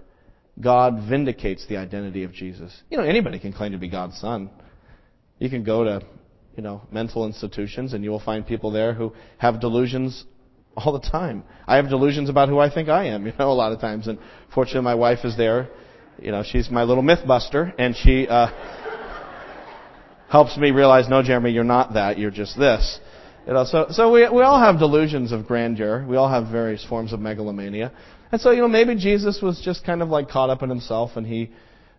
God 0.59 1.07
vindicates 1.07 1.67
the 1.67 1.77
identity 1.77 2.23
of 2.23 2.33
Jesus. 2.33 2.75
You 2.89 2.97
know, 2.97 3.03
anybody 3.03 3.37
can 3.37 3.53
claim 3.53 3.73
to 3.73 3.77
be 3.77 3.89
God's 3.89 4.17
son. 4.19 4.49
You 5.37 5.49
can 5.49 5.63
go 5.63 5.83
to, 5.83 6.01
you 6.55 6.63
know, 6.63 6.81
mental 6.91 7.25
institutions 7.25 7.93
and 7.93 8.03
you 8.03 8.09
will 8.09 8.19
find 8.19 8.45
people 8.45 8.71
there 8.71 8.93
who 8.93 9.13
have 9.37 9.59
delusions 9.61 10.25
all 10.75 10.93
the 10.93 10.99
time. 10.99 11.43
I 11.67 11.77
have 11.77 11.89
delusions 11.89 12.29
about 12.29 12.49
who 12.49 12.59
I 12.59 12.73
think 12.73 12.89
I 12.89 13.07
am, 13.07 13.25
you 13.27 13.33
know, 13.37 13.51
a 13.51 13.53
lot 13.53 13.71
of 13.71 13.79
times. 13.79 14.07
And 14.07 14.19
fortunately, 14.53 14.83
my 14.83 14.95
wife 14.95 15.19
is 15.23 15.37
there. 15.37 15.69
You 16.19 16.31
know, 16.31 16.43
she's 16.43 16.69
my 16.69 16.83
little 16.83 17.03
myth 17.03 17.25
buster, 17.25 17.73
and 17.79 17.95
she, 17.95 18.27
uh, 18.27 18.47
helps 20.29 20.55
me 20.57 20.71
realize, 20.71 21.09
no, 21.09 21.23
Jeramie, 21.23 21.51
you're 21.51 21.63
not 21.63 21.95
that. 21.95 22.19
You're 22.19 22.31
just 22.31 22.57
this. 22.59 22.99
You 23.47 23.53
know, 23.53 23.65
so, 23.65 23.87
so 23.89 24.11
we, 24.11 24.29
we 24.29 24.43
all 24.43 24.59
have 24.59 24.77
delusions 24.77 25.31
of 25.31 25.47
grandeur. 25.47 26.05
We 26.07 26.15
all 26.15 26.29
have 26.29 26.51
various 26.51 26.85
forms 26.85 27.11
of 27.11 27.19
megalomania. 27.19 27.91
And 28.31 28.39
so, 28.39 28.51
you 28.51 28.61
know, 28.61 28.67
maybe 28.67 28.95
Jesus 28.95 29.39
was 29.41 29.59
just 29.63 29.83
kind 29.83 30.01
of 30.01 30.09
like 30.09 30.29
caught 30.29 30.49
up 30.49 30.61
in 30.61 30.69
himself 30.69 31.11
and 31.15 31.25
he 31.25 31.51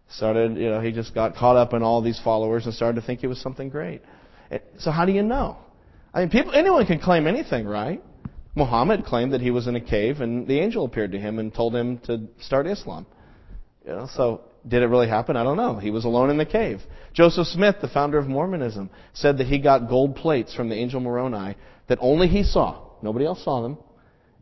started, 0.09 0.57
you 0.57 0.71
know, 0.71 0.81
he 0.81 0.93
just 0.93 1.15
got 1.15 1.35
caught 1.35 1.57
up 1.57 1.75
in 1.75 1.83
all 1.83 2.01
these 2.01 2.21
followers 2.23 2.65
and 2.65 2.75
started 2.75 3.01
to 3.01 3.07
think 3.07 3.21
he 3.21 3.27
was 3.27 3.41
something 3.41 3.69
great. 3.69 4.03
So 4.79 4.91
how 4.91 5.05
do 5.05 5.13
you 5.13 5.23
know? 5.23 5.57
I 6.15 6.21
mean, 6.21 6.31
people, 6.31 6.53
anyone 6.55 6.87
can 6.87 6.99
claim 6.99 7.27
anything, 7.27 7.67
right? 7.67 8.03
Muhammad 8.55 9.05
claimed 9.05 9.33
that 9.33 9.41
he 9.41 9.51
was 9.51 9.67
in 9.67 9.77
a 9.77 9.81
cave 9.81 10.21
and 10.21 10.47
the 10.47 10.59
angel 10.59 10.85
appeared 10.85 11.13
to 11.13 11.19
him 11.19 11.39
and 11.39 11.55
told 11.55 11.75
him 11.75 11.99
to 12.01 12.29
start 12.41 12.67
Islam. 12.67 13.07
You 13.87 13.93
know, 13.93 14.09
so 14.15 14.43
did 14.67 14.83
it 14.83 14.87
really 14.87 15.09
happen? 15.09 15.37
I 15.37 15.43
don't 15.43 15.57
know. 15.57 15.77
He 15.77 15.91
was 15.91 16.05
alone 16.05 16.31
in 16.31 16.37
the 16.37 16.47
cave. 16.47 16.81
Joseph 17.15 17.47
Smith, 17.49 17.77
the 17.81 17.89
founder 17.89 18.19
of 18.19 18.27
Mormonism, 18.27 18.91
said 19.15 19.39
that 19.39 19.47
he 19.47 19.59
got 19.59 19.89
gold 19.89 20.17
plates 20.17 20.55
from 20.55 20.69
the 20.69 20.77
angel 20.77 21.01
Moroni 21.01 21.57
that 21.89 21.99
only 22.01 22.29
he 22.29 22.45
saw. 22.45 22.91
Nobody 23.03 23.25
else 23.25 23.43
saw 23.43 23.63
them. 23.63 23.79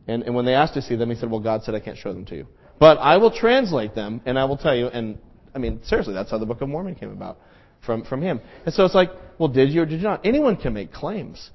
And, 0.07 0.23
and 0.23 0.35
when 0.35 0.45
they 0.45 0.53
asked 0.53 0.73
to 0.73 0.81
see 0.81 0.95
them, 0.95 1.09
he 1.09 1.15
said, 1.15 1.31
well, 1.31 1.39
God 1.39 1.63
said 1.63 1.73
I 1.73 1.79
can't 1.79 1.97
show 1.97 2.13
them 2.13 2.25
to 2.25 2.35
you. 2.35 2.47
But 2.79 2.97
I 2.97 3.17
will 3.17 3.31
translate 3.31 3.95
them 3.95 4.21
and 4.25 4.37
I 4.37 4.45
will 4.45 4.57
tell 4.57 4.75
you. 4.75 4.87
And 4.87 5.19
I 5.55 5.59
mean, 5.59 5.81
seriously, 5.83 6.13
that's 6.13 6.31
how 6.31 6.37
the 6.37 6.45
Book 6.45 6.61
of 6.61 6.69
Mormon 6.69 6.95
came 6.95 7.11
about 7.11 7.39
from, 7.85 8.03
from 8.03 8.21
him. 8.21 8.41
And 8.65 8.73
so 8.73 8.85
it's 8.85 8.95
like, 8.95 9.09
well, 9.37 9.49
did 9.49 9.71
you 9.71 9.81
or 9.81 9.85
did 9.85 10.01
you 10.01 10.07
not? 10.07 10.25
Anyone 10.25 10.57
can 10.57 10.73
make 10.73 10.91
claims. 10.91 11.49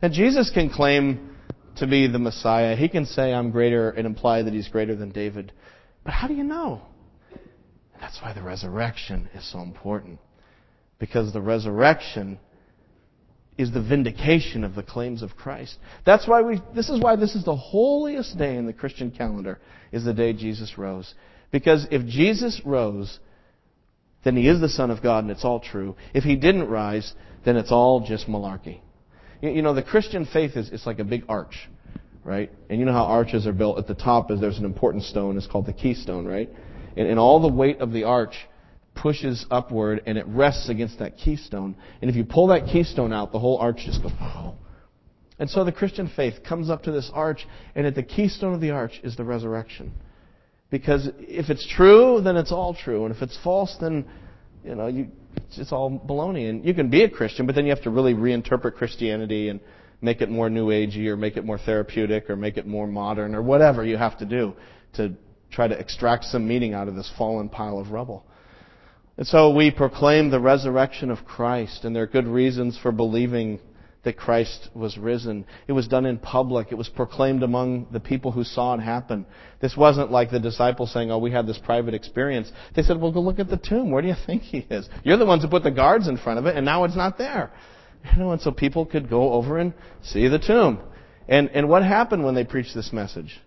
And 0.00 0.12
Jesus 0.12 0.50
can 0.50 0.70
claim 0.70 1.36
to 1.76 1.86
be 1.86 2.06
the 2.06 2.18
Messiah. 2.18 2.76
He 2.76 2.88
can 2.88 3.06
say, 3.06 3.32
I'm 3.32 3.50
greater 3.50 3.90
and 3.90 4.06
imply 4.06 4.42
that 4.42 4.52
he's 4.52 4.68
greater 4.68 4.94
than 4.94 5.10
David. 5.10 5.52
But 6.04 6.12
how 6.12 6.28
do 6.28 6.34
you 6.34 6.44
know? 6.44 6.82
That's 8.00 8.20
why 8.20 8.32
the 8.32 8.42
resurrection 8.42 9.28
is 9.34 9.50
so 9.50 9.60
important. 9.60 10.18
Because 10.98 11.32
the 11.32 11.40
resurrection 11.40 12.38
is 13.58 13.72
the 13.72 13.82
vindication 13.82 14.64
of 14.64 14.74
the 14.74 14.82
claims 14.82 15.22
of 15.22 15.36
Christ. 15.36 15.76
That's 16.04 16.26
why 16.26 16.42
we, 16.42 16.60
this 16.74 16.88
is 16.88 17.00
why 17.00 17.16
this 17.16 17.34
is 17.34 17.44
the 17.44 17.56
holiest 17.56 18.38
day 18.38 18.56
in 18.56 18.66
the 18.66 18.72
Christian 18.72 19.10
calendar, 19.10 19.60
is 19.92 20.04
the 20.04 20.14
day 20.14 20.32
Jesus 20.32 20.76
rose. 20.78 21.14
Because 21.50 21.86
if 21.90 22.06
Jesus 22.06 22.60
rose, 22.64 23.20
then 24.24 24.36
he 24.36 24.48
is 24.48 24.60
the 24.60 24.68
Son 24.68 24.90
of 24.90 25.02
God 25.02 25.24
and 25.24 25.30
it's 25.30 25.44
all 25.44 25.60
true. 25.60 25.96
If 26.14 26.24
he 26.24 26.36
didn't 26.36 26.68
rise, 26.68 27.12
then 27.44 27.56
it's 27.56 27.72
all 27.72 28.00
just 28.00 28.28
malarkey. 28.28 28.80
You 29.40 29.62
know, 29.62 29.74
the 29.74 29.82
Christian 29.82 30.26
faith 30.26 30.56
is 30.56 30.70
it's 30.70 30.86
like 30.86 31.00
a 31.00 31.04
big 31.04 31.24
arch, 31.28 31.68
right? 32.24 32.50
And 32.70 32.78
you 32.78 32.86
know 32.86 32.92
how 32.92 33.04
arches 33.04 33.46
are 33.46 33.52
built. 33.52 33.78
At 33.78 33.88
the 33.88 33.94
top 33.94 34.30
is 34.30 34.40
there's 34.40 34.58
an 34.58 34.64
important 34.64 35.02
stone. 35.02 35.36
It's 35.36 35.48
called 35.48 35.66
the 35.66 35.72
keystone, 35.72 36.26
right? 36.26 36.48
And, 36.96 37.08
and 37.08 37.18
all 37.18 37.40
the 37.40 37.52
weight 37.52 37.80
of 37.80 37.92
the 37.92 38.04
arch 38.04 38.34
pushes 38.94 39.44
upward 39.50 40.02
and 40.06 40.16
it 40.16 40.26
rests 40.28 40.68
against 40.68 41.00
that 41.00 41.16
keystone. 41.16 41.74
And 42.00 42.08
if 42.08 42.16
you 42.16 42.24
pull 42.24 42.48
that 42.48 42.66
keystone 42.66 43.12
out, 43.12 43.32
the 43.32 43.40
whole 43.40 43.58
arch 43.58 43.78
just 43.84 44.02
goes. 44.02 44.12
And 45.38 45.50
so 45.50 45.64
the 45.64 45.72
Christian 45.72 46.08
faith 46.14 46.44
comes 46.46 46.70
up 46.70 46.84
to 46.84 46.92
this 46.92 47.10
arch, 47.12 47.48
and 47.74 47.84
at 47.84 47.96
the 47.96 48.02
keystone 48.04 48.54
of 48.54 48.60
the 48.60 48.70
arch 48.70 49.00
is 49.02 49.16
the 49.16 49.24
resurrection. 49.24 49.92
Because 50.72 51.06
if 51.18 51.50
it's 51.50 51.68
true, 51.68 52.22
then 52.24 52.38
it's 52.38 52.50
all 52.50 52.74
true. 52.74 53.04
And 53.04 53.14
if 53.14 53.20
it's 53.20 53.38
false, 53.44 53.76
then, 53.78 54.06
you 54.64 54.74
know, 54.74 54.86
you, 54.86 55.08
it's 55.54 55.70
all 55.70 55.90
baloney. 55.90 56.48
And 56.48 56.64
you 56.64 56.72
can 56.72 56.88
be 56.88 57.04
a 57.04 57.10
Christian, 57.10 57.44
but 57.44 57.54
then 57.54 57.66
you 57.66 57.74
have 57.74 57.82
to 57.82 57.90
really 57.90 58.14
reinterpret 58.14 58.76
Christianity 58.76 59.50
and 59.50 59.60
make 60.00 60.22
it 60.22 60.30
more 60.30 60.48
new 60.48 60.68
agey 60.68 61.08
or 61.08 61.16
make 61.16 61.36
it 61.36 61.44
more 61.44 61.58
therapeutic 61.58 62.30
or 62.30 62.36
make 62.36 62.56
it 62.56 62.66
more 62.66 62.86
modern 62.86 63.34
or 63.34 63.42
whatever 63.42 63.84
you 63.84 63.98
have 63.98 64.16
to 64.18 64.24
do 64.24 64.54
to 64.94 65.12
try 65.50 65.68
to 65.68 65.78
extract 65.78 66.24
some 66.24 66.48
meaning 66.48 66.72
out 66.72 66.88
of 66.88 66.94
this 66.94 67.12
fallen 67.18 67.50
pile 67.50 67.78
of 67.78 67.90
rubble. 67.90 68.24
And 69.18 69.26
so 69.26 69.54
we 69.54 69.70
proclaim 69.70 70.30
the 70.30 70.40
resurrection 70.40 71.10
of 71.10 71.26
Christ, 71.26 71.84
and 71.84 71.94
there 71.94 72.04
are 72.04 72.06
good 72.06 72.26
reasons 72.26 72.78
for 72.82 72.92
believing 72.92 73.60
that 74.04 74.16
Christ 74.16 74.68
was 74.74 74.98
risen. 74.98 75.44
It 75.68 75.72
was 75.72 75.86
done 75.86 76.06
in 76.06 76.18
public. 76.18 76.68
It 76.70 76.74
was 76.74 76.88
proclaimed 76.88 77.42
among 77.42 77.86
the 77.92 78.00
people 78.00 78.32
who 78.32 78.42
saw 78.42 78.74
it 78.74 78.80
happen. 78.80 79.26
This 79.60 79.76
wasn't 79.76 80.10
like 80.10 80.30
the 80.30 80.40
disciples 80.40 80.92
saying, 80.92 81.10
oh, 81.10 81.18
we 81.18 81.30
had 81.30 81.46
this 81.46 81.58
private 81.58 81.94
experience. 81.94 82.50
They 82.74 82.82
said, 82.82 83.00
well, 83.00 83.12
go 83.12 83.20
look 83.20 83.38
at 83.38 83.48
the 83.48 83.56
tomb. 83.56 83.90
Where 83.90 84.02
do 84.02 84.08
you 84.08 84.16
think 84.26 84.42
he 84.42 84.58
is? 84.58 84.88
You're 85.04 85.18
the 85.18 85.26
ones 85.26 85.42
who 85.42 85.48
put 85.48 85.62
the 85.62 85.70
guards 85.70 86.08
in 86.08 86.18
front 86.18 86.40
of 86.40 86.46
it, 86.46 86.56
and 86.56 86.64
now 86.64 86.82
it's 86.84 86.96
not 86.96 87.16
there. 87.18 87.52
You 88.12 88.18
know, 88.18 88.32
and 88.32 88.40
so 88.40 88.50
people 88.50 88.84
could 88.84 89.08
go 89.08 89.32
over 89.32 89.58
and 89.58 89.72
see 90.02 90.26
the 90.26 90.40
tomb. 90.40 90.80
And, 91.28 91.50
and 91.50 91.68
what 91.68 91.84
happened 91.84 92.24
when 92.24 92.34
they 92.34 92.44
preached 92.44 92.74
this 92.74 92.92
message? 92.92 93.40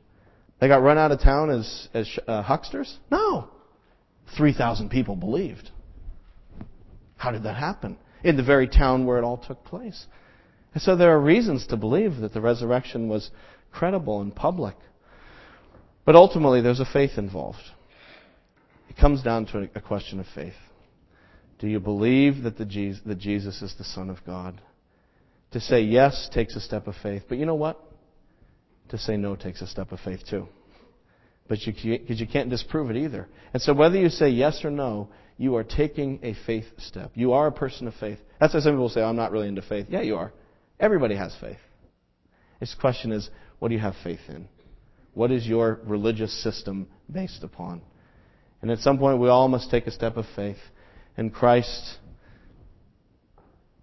They 0.61 0.69
got 0.69 0.81
run 0.81 0.97
out 0.97 1.11
of 1.11 1.19
town 1.19 1.49
as, 1.49 1.89
as 1.93 2.09
uh, 2.27 2.41
hucksters? 2.41 2.95
No. 3.11 3.49
3,000 4.37 4.89
people 4.89 5.17
believed. 5.17 5.69
How 7.17 7.31
did 7.31 7.43
that 7.43 7.55
happen? 7.55 7.97
In 8.23 8.37
the 8.37 8.43
very 8.43 8.67
town 8.67 9.05
where 9.05 9.17
it 9.17 9.23
all 9.23 9.37
took 9.37 9.65
place. 9.65 10.05
And 10.75 10.83
so 10.83 10.97
there 10.97 11.11
are 11.11 11.19
reasons 11.19 11.65
to 11.67 11.77
believe 11.77 12.17
that 12.17 12.33
the 12.33 12.41
resurrection 12.41 13.07
was 13.07 13.31
credible 13.71 14.19
and 14.19 14.35
public. 14.35 14.75
But 16.05 16.15
ultimately, 16.15 16.59
there's 16.61 16.81
a 16.81 16.85
faith 16.85 17.11
involved. 17.17 17.63
It 18.89 18.97
comes 18.97 19.23
down 19.23 19.45
to 19.47 19.69
a 19.73 19.79
question 19.79 20.19
of 20.19 20.25
faith. 20.35 20.53
Do 21.59 21.67
you 21.67 21.79
believe 21.79 22.43
that, 22.43 22.57
Jesus, 22.67 23.01
that 23.05 23.17
Jesus 23.17 23.61
is 23.61 23.73
the 23.77 23.85
Son 23.85 24.09
of 24.09 24.17
God? 24.25 24.61
To 25.51 25.61
say 25.61 25.81
yes 25.81 26.29
takes 26.33 26.57
a 26.57 26.59
step 26.59 26.87
of 26.87 26.95
faith. 27.01 27.23
But 27.29 27.37
you 27.37 27.45
know 27.45 27.55
what? 27.55 27.81
To 28.89 28.97
say 28.97 29.15
no 29.15 29.37
takes 29.37 29.61
a 29.61 29.67
step 29.67 29.93
of 29.93 30.01
faith 30.01 30.19
too. 30.29 30.49
But 31.47 31.61
you, 31.61 31.99
because 31.99 32.19
you 32.19 32.27
can't 32.27 32.49
disprove 32.49 32.89
it 32.89 32.97
either. 32.97 33.29
And 33.53 33.61
so 33.61 33.73
whether 33.73 33.97
you 33.97 34.09
say 34.09 34.27
yes 34.27 34.65
or 34.65 34.71
no, 34.71 35.07
you 35.37 35.55
are 35.55 35.63
taking 35.63 36.19
a 36.21 36.35
faith 36.45 36.65
step. 36.79 37.11
You 37.13 37.31
are 37.31 37.47
a 37.47 37.51
person 37.51 37.87
of 37.87 37.93
faith. 37.93 38.19
That's 38.41 38.53
why 38.53 38.59
some 38.59 38.73
people 38.73 38.89
say, 38.89 39.01
I'm 39.01 39.15
not 39.15 39.31
really 39.31 39.47
into 39.47 39.61
faith. 39.61 39.87
Yeah, 39.89 40.01
you 40.01 40.17
are. 40.17 40.33
Everybody 40.79 41.15
has 41.15 41.35
faith. 41.39 41.57
This 42.59 42.75
question 42.79 43.11
is, 43.11 43.29
what 43.59 43.69
do 43.69 43.75
you 43.75 43.81
have 43.81 43.95
faith 44.03 44.19
in? 44.27 44.47
What 45.13 45.31
is 45.31 45.45
your 45.47 45.79
religious 45.85 46.43
system 46.43 46.87
based 47.11 47.43
upon? 47.43 47.81
And 48.61 48.71
at 48.71 48.79
some 48.79 48.97
point, 48.97 49.19
we 49.19 49.29
all 49.29 49.47
must 49.47 49.69
take 49.69 49.87
a 49.87 49.91
step 49.91 50.17
of 50.17 50.25
faith. 50.35 50.57
And 51.17 51.33
Christ 51.33 51.99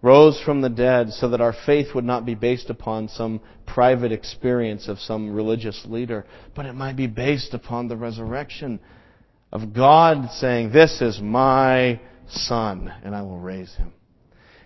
rose 0.01 0.39
from 0.43 0.61
the 0.61 0.69
dead 0.69 1.09
so 1.11 1.29
that 1.29 1.41
our 1.41 1.55
faith 1.65 1.95
would 1.95 2.03
not 2.03 2.25
be 2.25 2.35
based 2.35 2.69
upon 2.69 3.07
some 3.07 3.39
private 3.65 4.11
experience 4.11 4.87
of 4.87 4.99
some 4.99 5.33
religious 5.33 5.85
leader, 5.85 6.25
but 6.55 6.65
it 6.65 6.73
might 6.73 6.97
be 6.97 7.07
based 7.07 7.53
upon 7.53 7.87
the 7.87 7.95
resurrection 7.95 8.79
of 9.51 9.73
God 9.73 10.29
saying, 10.33 10.71
This 10.71 11.01
is 11.01 11.19
my 11.21 11.99
son, 12.27 12.93
and 13.03 13.15
I 13.15 13.21
will 13.21 13.39
raise 13.39 13.73
him. 13.75 13.93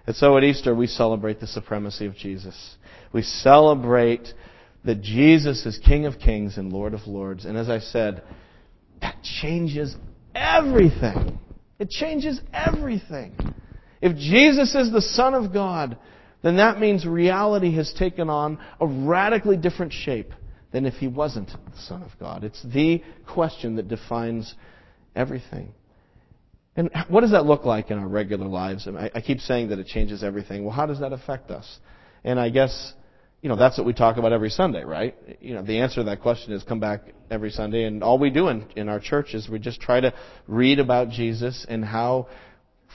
And 0.08 0.15
so 0.15 0.38
at 0.38 0.43
Easter, 0.43 0.74
we 0.74 0.88
celebrate 0.88 1.41
the 1.41 1.48
supremacy 1.48 2.06
of 2.06 2.15
Jesus. 2.15 2.78
We 3.12 3.22
celebrate 3.22 4.34
that 4.86 5.02
Jesus 5.02 5.65
is 5.65 5.78
King 5.78 6.06
of 6.06 6.17
Kings 6.17 6.58
and 6.58 6.72
Lord 6.72 6.93
of 6.93 7.06
Lords. 7.08 7.43
And 7.43 7.58
as 7.58 7.70
I 7.70 7.80
said, 7.80 8.24
that 9.02 9.22
changes 9.22 9.96
everything. 10.34 11.38
It 11.78 11.89
changes 11.89 12.39
everything. 12.54 13.36
If 14.02 14.15
Jesus 14.15 14.74
is 14.76 14.91
the 14.91 15.02
Son 15.02 15.34
of 15.34 15.52
God, 15.52 15.98
then 16.41 16.56
that 16.58 16.80
means 16.80 17.06
reality 17.06 17.76
has 17.76 17.91
taken 17.93 18.30
on 18.30 18.60
a 18.80 18.88
radically 18.88 19.58
different 19.58 19.91
shape 19.91 20.32
than 20.72 20.86
if 20.86 20.93
he 20.96 21.08
wasn't 21.08 21.50
the 21.50 21.82
Son 21.82 22.02
of 22.02 22.12
God. 22.17 22.46
It's 22.46 22.63
the 22.63 23.04
question 23.28 23.76
that 23.76 23.89
defines 23.89 24.56
everything. 25.15 25.74
And 26.77 26.91
what 27.09 27.21
does 27.21 27.31
that 27.31 27.45
look 27.45 27.65
like 27.65 27.89
in 27.89 27.97
our 27.97 28.07
regular 28.07 28.45
lives? 28.45 28.87
I, 28.87 29.09
I 29.13 29.21
keep 29.21 29.39
saying 29.39 29.69
that 29.69 29.79
it 29.79 29.87
changes 29.87 30.23
everything. 30.23 30.63
Well, 30.63 30.73
how 30.73 30.85
does 30.85 30.99
that 30.99 31.11
affect 31.11 31.49
us? 31.49 31.79
And 32.23 32.39
I 32.39 32.49
guess, 32.49 32.93
you 33.41 33.49
know, 33.49 33.55
that's 33.55 33.79
what 33.79 33.87
we 33.87 33.93
talk 33.93 34.17
about 34.17 34.31
every 34.31 34.51
Sunday, 34.51 34.83
right? 34.83 35.15
You 35.41 35.55
know, 35.55 35.63
the 35.63 35.79
answer 35.79 36.01
to 36.01 36.03
that 36.03 36.21
question 36.21 36.53
is 36.53 36.63
come 36.63 36.79
back 36.79 37.01
every 37.31 37.49
Sunday, 37.49 37.85
and 37.85 38.03
all 38.03 38.19
we 38.19 38.29
do 38.29 38.49
in, 38.49 38.67
in 38.75 38.89
our 38.89 38.99
church 38.99 39.33
is 39.33 39.49
we 39.49 39.57
just 39.57 39.81
try 39.81 39.99
to 39.99 40.13
read 40.47 40.79
about 40.79 41.09
Jesus 41.09 41.65
and 41.67 41.83
how 41.83 42.27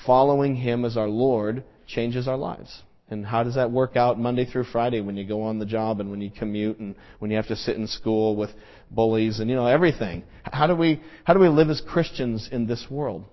following 0.07 0.55
Him 0.55 0.85
as 0.85 0.97
our 0.97 1.09
Lord 1.09 1.65
changes 1.87 2.29
our 2.29 2.37
lives. 2.37 2.83
And 3.09 3.27
how 3.27 3.43
does 3.43 3.57
that 3.57 3.71
work 3.71 3.97
out 3.97 4.19
Monday 4.19 4.47
through 4.47 4.65
Friday 4.65 5.01
when 5.01 5.17
you 5.17 5.27
go 5.27 5.43
on 5.43 5.59
the 5.59 5.67
job 5.67 6.01
and 6.01 6.11
when 6.11 6.21
you 6.21 6.31
commute 6.31 6.79
and 6.79 6.95
when 7.19 7.31
you 7.31 7.37
have 7.37 7.49
to 7.49 7.57
sit 7.57 7.77
in 7.77 7.87
school 7.87 8.37
with 8.37 8.51
bullies 8.91 9.41
and 9.41 9.51
you 9.51 9.57
know 9.57 9.67
everything? 9.67 10.23
How 10.45 10.67
do 10.67 10.75
we 10.75 11.03
how 11.25 11.35
do 11.35 11.41
we 11.41 11.49
live 11.49 11.69
as 11.69 11.83
Christians 11.87 12.49
in 12.51 12.67
this 12.67 12.87
world? 12.89 13.25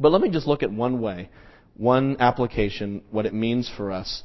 But 0.00 0.12
let 0.12 0.22
me 0.22 0.30
just 0.30 0.46
look 0.46 0.62
at 0.62 0.72
one 0.72 1.00
way, 1.00 1.28
one 1.76 2.16
application, 2.18 3.02
what 3.10 3.26
it 3.26 3.34
means 3.34 3.70
for 3.76 3.92
us 3.92 4.22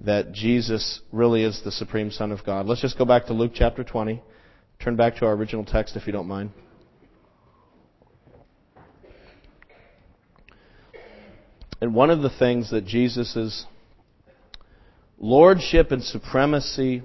that 0.00 0.32
Jesus 0.32 1.00
really 1.12 1.44
is 1.44 1.62
the 1.64 1.72
supreme 1.72 2.10
Son 2.10 2.30
of 2.30 2.44
God. 2.44 2.66
Let's 2.66 2.82
just 2.82 2.98
go 2.98 3.04
back 3.04 3.26
to 3.26 3.32
Luke 3.32 3.52
chapter 3.54 3.82
20. 3.82 4.22
Turn 4.82 4.96
back 4.96 5.16
to 5.16 5.26
our 5.26 5.32
original 5.32 5.64
text 5.64 5.96
if 5.96 6.06
you 6.06 6.12
don't 6.12 6.26
mind. 6.28 6.50
And 11.80 11.94
one 11.94 12.10
of 12.10 12.22
the 12.22 12.30
things 12.30 12.70
that 12.70 12.84
Jesus' 12.84 13.66
lordship 15.18 15.90
and 15.90 16.02
supremacy 16.02 17.02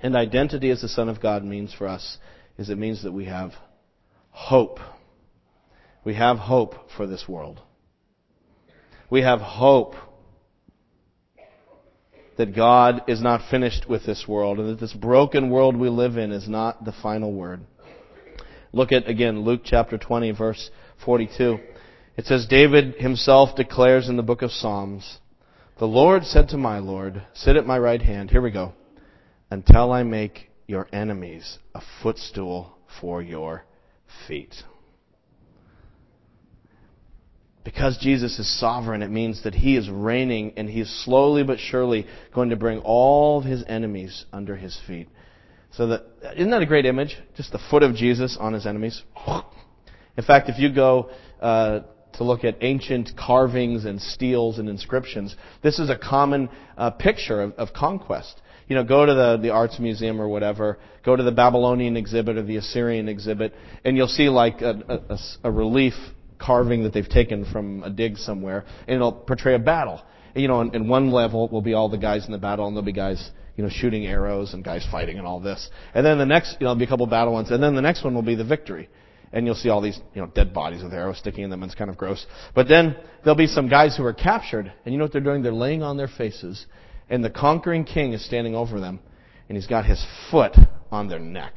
and 0.00 0.16
identity 0.16 0.70
as 0.70 0.80
the 0.80 0.88
Son 0.88 1.08
of 1.08 1.20
God 1.20 1.44
means 1.44 1.74
for 1.74 1.86
us 1.86 2.18
is 2.56 2.70
it 2.70 2.78
means 2.78 3.02
that 3.02 3.12
we 3.12 3.26
have 3.26 3.52
hope 4.30 4.78
we 6.08 6.14
have 6.14 6.38
hope 6.38 6.74
for 6.96 7.06
this 7.06 7.28
world. 7.28 7.60
We 9.10 9.20
have 9.20 9.40
hope 9.40 9.94
that 12.38 12.56
God 12.56 13.02
is 13.08 13.20
not 13.20 13.50
finished 13.50 13.86
with 13.90 14.06
this 14.06 14.24
world 14.26 14.58
and 14.58 14.70
that 14.70 14.80
this 14.80 14.94
broken 14.94 15.50
world 15.50 15.76
we 15.76 15.90
live 15.90 16.16
in 16.16 16.32
is 16.32 16.48
not 16.48 16.86
the 16.86 16.94
final 17.02 17.30
word. 17.30 17.60
Look 18.72 18.90
at 18.90 19.06
again 19.06 19.42
Luke 19.42 19.60
chapter 19.62 19.98
20 19.98 20.30
verse 20.30 20.70
42. 21.04 21.58
It 22.16 22.24
says, 22.24 22.46
David 22.46 22.94
himself 22.94 23.54
declares 23.54 24.08
in 24.08 24.16
the 24.16 24.22
book 24.22 24.40
of 24.40 24.50
Psalms, 24.50 25.18
The 25.78 25.84
Lord 25.84 26.24
said 26.24 26.48
to 26.48 26.56
my 26.56 26.78
Lord, 26.78 27.22
Sit 27.34 27.56
at 27.56 27.66
my 27.66 27.78
right 27.78 28.00
hand, 28.00 28.30
here 28.30 28.40
we 28.40 28.50
go, 28.50 28.72
until 29.50 29.92
I 29.92 30.04
make 30.04 30.48
your 30.66 30.88
enemies 30.90 31.58
a 31.74 31.82
footstool 32.02 32.78
for 32.98 33.20
your 33.20 33.66
feet. 34.26 34.54
Because 37.64 37.98
Jesus 37.98 38.38
is 38.38 38.58
sovereign, 38.58 39.02
it 39.02 39.10
means 39.10 39.44
that 39.44 39.54
He 39.54 39.76
is 39.76 39.90
reigning 39.90 40.54
and 40.56 40.68
He 40.68 40.80
is 40.80 41.04
slowly 41.04 41.42
but 41.42 41.58
surely 41.58 42.06
going 42.34 42.50
to 42.50 42.56
bring 42.56 42.78
all 42.78 43.38
of 43.38 43.44
His 43.44 43.62
enemies 43.68 44.24
under 44.32 44.56
His 44.56 44.78
feet. 44.86 45.08
So 45.72 45.88
that, 45.88 46.02
isn't 46.36 46.50
that 46.50 46.62
a 46.62 46.66
great 46.66 46.86
image? 46.86 47.18
Just 47.36 47.52
the 47.52 47.60
foot 47.70 47.82
of 47.82 47.94
Jesus 47.94 48.36
on 48.40 48.54
His 48.54 48.66
enemies. 48.66 49.02
In 50.16 50.24
fact, 50.24 50.48
if 50.48 50.58
you 50.58 50.72
go 50.72 51.10
uh, 51.40 51.80
to 52.14 52.24
look 52.24 52.42
at 52.44 52.56
ancient 52.62 53.10
carvings 53.16 53.84
and 53.84 54.00
steles 54.00 54.58
and 54.58 54.68
inscriptions, 54.68 55.36
this 55.62 55.78
is 55.78 55.90
a 55.90 55.96
common 55.96 56.48
uh, 56.76 56.90
picture 56.90 57.42
of, 57.42 57.52
of 57.52 57.72
conquest. 57.72 58.40
You 58.66 58.76
know, 58.76 58.84
go 58.84 59.06
to 59.06 59.14
the, 59.14 59.38
the 59.40 59.50
arts 59.50 59.78
museum 59.78 60.20
or 60.20 60.28
whatever, 60.28 60.78
go 61.04 61.16
to 61.16 61.22
the 61.22 61.32
Babylonian 61.32 61.96
exhibit 61.96 62.36
or 62.36 62.42
the 62.42 62.56
Assyrian 62.56 63.08
exhibit, 63.08 63.54
and 63.84 63.96
you'll 63.96 64.08
see 64.08 64.28
like 64.28 64.60
a, 64.60 65.02
a, 65.08 65.18
a 65.44 65.50
relief 65.50 65.94
carving 66.38 66.84
that 66.84 66.92
they've 66.92 67.08
taken 67.08 67.44
from 67.44 67.82
a 67.82 67.90
dig 67.90 68.16
somewhere, 68.16 68.64
and 68.86 68.96
it'll 68.96 69.12
portray 69.12 69.54
a 69.54 69.58
battle. 69.58 70.02
And, 70.34 70.42
you 70.42 70.48
know, 70.48 70.60
in, 70.60 70.74
in 70.74 70.88
one 70.88 71.10
level 71.10 71.48
will 71.48 71.62
be 71.62 71.74
all 71.74 71.88
the 71.88 71.98
guys 71.98 72.26
in 72.26 72.32
the 72.32 72.38
battle, 72.38 72.66
and 72.66 72.76
there'll 72.76 72.84
be 72.84 72.92
guys, 72.92 73.30
you 73.56 73.64
know, 73.64 73.70
shooting 73.70 74.06
arrows 74.06 74.54
and 74.54 74.64
guys 74.64 74.86
fighting 74.90 75.18
and 75.18 75.26
all 75.26 75.40
this. 75.40 75.70
And 75.94 76.04
then 76.04 76.18
the 76.18 76.26
next, 76.26 76.52
you 76.60 76.64
know, 76.64 76.70
there'll 76.70 76.76
be 76.76 76.84
a 76.84 76.88
couple 76.88 77.06
battle 77.06 77.32
ones, 77.32 77.50
and 77.50 77.62
then 77.62 77.74
the 77.74 77.82
next 77.82 78.04
one 78.04 78.14
will 78.14 78.22
be 78.22 78.34
the 78.34 78.44
victory. 78.44 78.88
And 79.32 79.44
you'll 79.44 79.56
see 79.56 79.68
all 79.68 79.82
these 79.82 80.00
you 80.14 80.22
know 80.22 80.28
dead 80.28 80.54
bodies 80.54 80.82
with 80.82 80.94
arrows 80.94 81.18
sticking 81.18 81.44
in 81.44 81.50
them 81.50 81.62
and 81.62 81.70
it's 81.70 81.78
kind 81.78 81.90
of 81.90 81.98
gross. 81.98 82.24
But 82.54 82.66
then 82.66 82.96
there'll 83.22 83.36
be 83.36 83.46
some 83.46 83.68
guys 83.68 83.94
who 83.94 84.04
are 84.04 84.14
captured 84.14 84.72
and 84.84 84.92
you 84.94 84.98
know 84.98 85.04
what 85.04 85.12
they're 85.12 85.20
doing? 85.20 85.42
They're 85.42 85.52
laying 85.52 85.82
on 85.82 85.98
their 85.98 86.08
faces 86.08 86.64
and 87.10 87.22
the 87.22 87.28
conquering 87.28 87.84
king 87.84 88.14
is 88.14 88.24
standing 88.24 88.54
over 88.54 88.80
them 88.80 89.00
and 89.48 89.56
he's 89.56 89.66
got 89.66 89.84
his 89.84 90.02
foot 90.30 90.56
on 90.90 91.08
their 91.08 91.18
neck. 91.18 91.56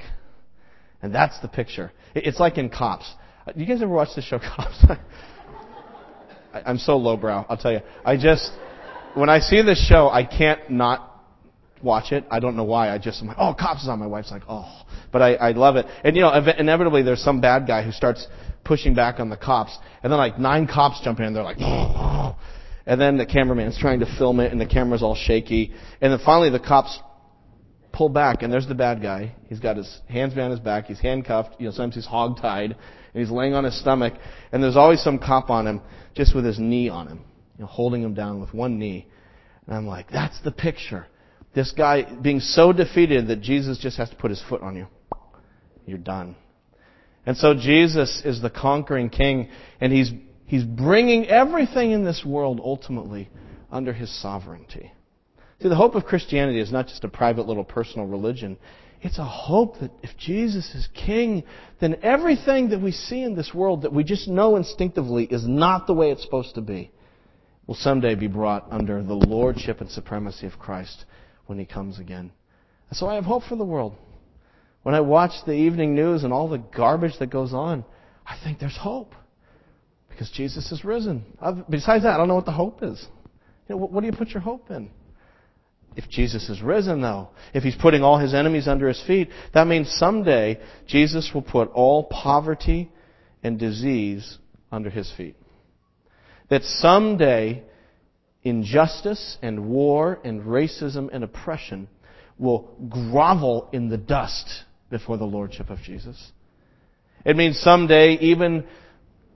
And 1.02 1.16
that's 1.16 1.40
the 1.40 1.48
picture. 1.48 1.92
It's 2.14 2.40
like 2.40 2.58
in 2.58 2.70
cops 2.70 3.10
you 3.56 3.66
guys 3.66 3.82
ever 3.82 3.94
watch 3.94 4.10
the 4.16 4.22
show 4.22 4.40
cops 4.56 4.84
i'm 6.54 6.78
so 6.78 6.98
lowbrow 6.98 7.46
i'll 7.50 7.58
tell 7.58 7.72
you 7.72 7.82
i 8.06 8.18
just 8.18 8.52
when 9.14 9.30
i 9.30 9.40
see 9.40 9.62
this 9.62 9.86
show 9.88 10.10
i 10.10 10.24
can't 10.24 10.70
not 10.70 11.12
watch 11.84 12.12
it. 12.12 12.26
I 12.30 12.40
don't 12.40 12.56
know 12.56 12.64
why. 12.64 12.90
I 12.90 12.98
just 12.98 13.22
I'm 13.22 13.28
like, 13.28 13.38
oh, 13.40 13.56
cops 13.58 13.84
is 13.84 13.90
on. 13.90 14.00
My 14.00 14.08
wife's 14.08 14.32
like, 14.32 14.44
oh, 14.48 14.84
but 15.12 15.22
I, 15.22 15.34
I 15.36 15.52
love 15.52 15.76
it. 15.76 15.86
And 16.04 16.16
you 16.16 16.22
know, 16.22 16.30
ev- 16.30 16.60
inevitably 16.60 17.04
there's 17.04 17.24
some 17.24 17.42
bad 17.42 17.68
guy 17.68 17.84
who 17.84 17.92
starts 17.92 18.28
pushing 18.64 18.94
back 18.94 19.20
on 19.20 19.30
the 19.30 19.38
cops, 19.38 19.78
and 20.04 20.12
then 20.12 20.18
like 20.18 20.40
nine 20.40 20.68
cops 20.68 21.02
jump 21.04 21.20
in, 21.20 21.26
and 21.26 21.36
they're 21.36 21.44
like, 21.44 21.58
oh. 21.60 22.38
and 22.86 23.00
then 23.00 23.18
the 23.18 23.26
cameraman's 23.26 23.78
trying 23.78 24.00
to 24.00 24.18
film 24.18 24.40
it, 24.40 24.52
and 24.52 24.62
the 24.62 24.66
camera's 24.66 25.04
all 25.04 25.16
shaky, 25.16 25.74
and 26.02 26.12
then 26.12 26.20
finally 26.24 26.50
the 26.50 26.60
cops 26.60 27.00
pull 27.92 28.10
back, 28.10 28.42
and 28.42 28.52
there's 28.52 28.68
the 28.68 28.76
bad 28.76 29.02
guy. 29.02 29.36
He's 29.48 29.60
got 29.60 29.78
his 29.78 30.02
hands 30.08 30.34
behind 30.34 30.52
his 30.52 30.60
back. 30.60 30.86
He's 30.86 31.00
handcuffed. 31.00 31.60
You 31.60 31.66
know, 31.66 31.72
sometimes 31.72 31.96
he's 31.96 32.06
hog-tied, 32.06 32.76
and 33.14 33.22
he's 33.22 33.32
laying 33.32 33.54
on 33.54 33.64
his 33.64 33.80
stomach, 33.80 34.14
and 34.52 34.64
there's 34.64 34.78
always 34.78 35.02
some 35.02 35.20
cop 35.20 35.50
on 35.50 35.68
him, 35.68 35.82
just 36.16 36.36
with 36.36 36.46
his 36.46 36.60
knee 36.60 36.90
on 36.90 37.08
him, 37.08 37.22
you 37.58 37.64
know, 37.64 37.68
holding 37.68 38.02
him 38.02 38.14
down 38.14 38.40
with 38.40 38.54
one 38.54 38.80
knee. 38.80 39.08
And 39.66 39.76
I'm 39.76 39.88
like, 39.88 40.10
that's 40.12 40.40
the 40.42 40.52
picture. 40.52 41.08
This 41.54 41.72
guy 41.72 42.04
being 42.22 42.40
so 42.40 42.72
defeated 42.72 43.28
that 43.28 43.42
Jesus 43.42 43.78
just 43.78 43.98
has 43.98 44.10
to 44.10 44.16
put 44.16 44.30
his 44.30 44.42
foot 44.48 44.62
on 44.62 44.76
you. 44.76 44.88
You're 45.86 45.98
done. 45.98 46.36
And 47.26 47.38
so 47.38 47.54
Jesus 47.54 48.22
is 48.26 48.42
the 48.42 48.50
conquering 48.50 49.10
king, 49.10 49.50
and 49.80 49.92
he's, 49.92 50.12
he's 50.46 50.64
bringing 50.64 51.28
everything 51.28 51.92
in 51.92 52.04
this 52.04 52.24
world 52.26 52.60
ultimately 52.64 53.30
under 53.70 53.94
his 53.94 54.10
sovereignty. 54.22 54.92
See, 55.62 55.70
the 55.70 55.76
hope 55.76 55.96
of 55.96 56.06
Christianity 56.06 56.60
is 56.60 56.72
not 56.72 56.88
just 56.88 57.04
a 57.04 57.08
private 57.08 57.46
little 57.46 57.64
personal 57.64 58.08
religion. 58.08 58.58
It's 59.02 59.18
a 59.18 59.26
hope 59.26 59.80
that 59.80 59.92
if 60.04 60.12
Jesus 60.18 60.76
is 60.76 60.88
king, 60.94 61.44
then 61.80 61.98
everything 62.04 62.70
that 62.70 62.82
we 62.82 62.92
see 62.92 63.24
in 63.24 63.36
this 63.36 63.52
world 63.54 63.82
that 63.82 63.94
we 63.94 64.04
just 64.04 64.28
know 64.28 64.56
instinctively 64.56 65.26
is 65.26 65.48
not 65.48 65.88
the 65.88 65.94
way 65.94 66.12
it's 66.12 66.22
supposed 66.22 66.56
to 66.56 66.62
be 66.62 66.92
will 67.66 67.76
someday 67.76 68.16
be 68.16 68.28
brought 68.28 68.68
under 68.72 69.02
the 69.02 69.14
lordship 69.14 69.82
and 69.82 69.90
supremacy 69.90 70.46
of 70.46 70.60
Christ 70.60 71.06
when 71.48 71.58
he 71.58 71.66
comes 71.66 72.00
again. 72.00 72.32
so 72.92 73.08
I 73.08 73.16
have 73.16 73.26
hope 73.26 73.44
for 73.44 73.56
the 73.56 73.66
world. 73.66 73.96
When 74.84 74.96
I 74.96 75.02
watch 75.02 75.32
the 75.46 75.54
evening 75.54 75.96
news 75.96 76.24
and 76.24 76.34
all 76.34 76.50
the 76.50 76.58
garbage 76.58 77.18
that 77.20 77.30
goes 77.30 77.54
on, 77.54 77.86
I 78.26 78.38
think 78.44 78.60
there's 78.60 78.78
hope. 78.78 79.14
Because 80.10 80.30
Jesus 80.32 80.72
is 80.72 80.84
risen. 80.84 81.24
I've, 81.40 81.68
besides 81.70 82.04
that, 82.04 82.14
I 82.14 82.18
don't 82.18 82.28
know 82.28 82.36
what 82.36 82.46
the 82.46 82.52
hope 82.52 82.84
is. 82.84 83.06
You 83.68 83.76
know, 83.76 83.78
what, 83.78 83.92
what 83.92 84.02
do 84.02 84.08
you 84.08 84.14
put 84.14 84.30
your 84.30 84.42
hope 84.42 84.70
in? 84.70 84.90
If 85.96 86.10
Jesus 86.10 86.50
is 86.50 86.62
risen, 86.62 87.02
though, 87.02 87.30
if 87.54 87.64
he's 87.64 87.76
putting 87.76 88.02
all 88.02 88.18
his 88.18 88.34
enemies 88.34 88.68
under 88.68 88.88
his 88.88 89.02
feet, 89.06 89.30
that 89.54 89.68
means 89.68 89.92
someday 89.92 90.60
Jesus 90.88 91.32
will 91.34 91.42
put 91.42 91.70
all 91.72 92.06
poverty 92.06 92.90
and 93.44 93.60
disease 93.60 94.38
under 94.72 94.90
his 94.90 95.12
feet. 95.18 95.36
That 96.50 96.64
someday 96.64 97.64
injustice 98.44 99.38
and 99.42 99.68
war 99.68 100.20
and 100.24 100.42
racism 100.42 101.10
and 101.12 101.24
oppression 101.24 101.88
will 102.38 102.74
grovel 102.90 103.70
in 103.72 103.90
the 103.90 103.98
dust 103.98 104.64
before 104.90 105.18
the 105.18 105.26
lordship 105.26 105.70
of 105.70 105.80
Jesus. 105.80 106.32
It 107.26 107.36
means 107.36 107.60
someday 107.60 108.14
even 108.14 108.66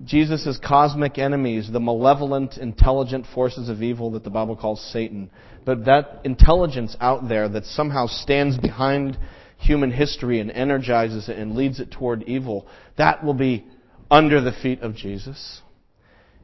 Jesus' 0.03 0.59
cosmic 0.63 1.17
enemies, 1.17 1.69
the 1.71 1.79
malevolent, 1.79 2.57
intelligent 2.57 3.25
forces 3.33 3.69
of 3.69 3.81
evil 3.81 4.11
that 4.11 4.23
the 4.23 4.29
Bible 4.29 4.55
calls 4.55 4.81
Satan, 4.91 5.31
but 5.63 5.85
that 5.85 6.21
intelligence 6.25 6.97
out 6.99 7.29
there 7.29 7.47
that 7.47 7.65
somehow 7.65 8.07
stands 8.07 8.57
behind 8.57 9.17
human 9.57 9.91
history 9.91 10.39
and 10.39 10.51
energizes 10.51 11.29
it 11.29 11.37
and 11.37 11.55
leads 11.55 11.79
it 11.79 11.91
toward 11.91 12.23
evil, 12.23 12.67
that 12.97 13.23
will 13.23 13.33
be 13.33 13.65
under 14.11 14.41
the 14.41 14.51
feet 14.51 14.81
of 14.81 14.95
Jesus. 14.95 15.61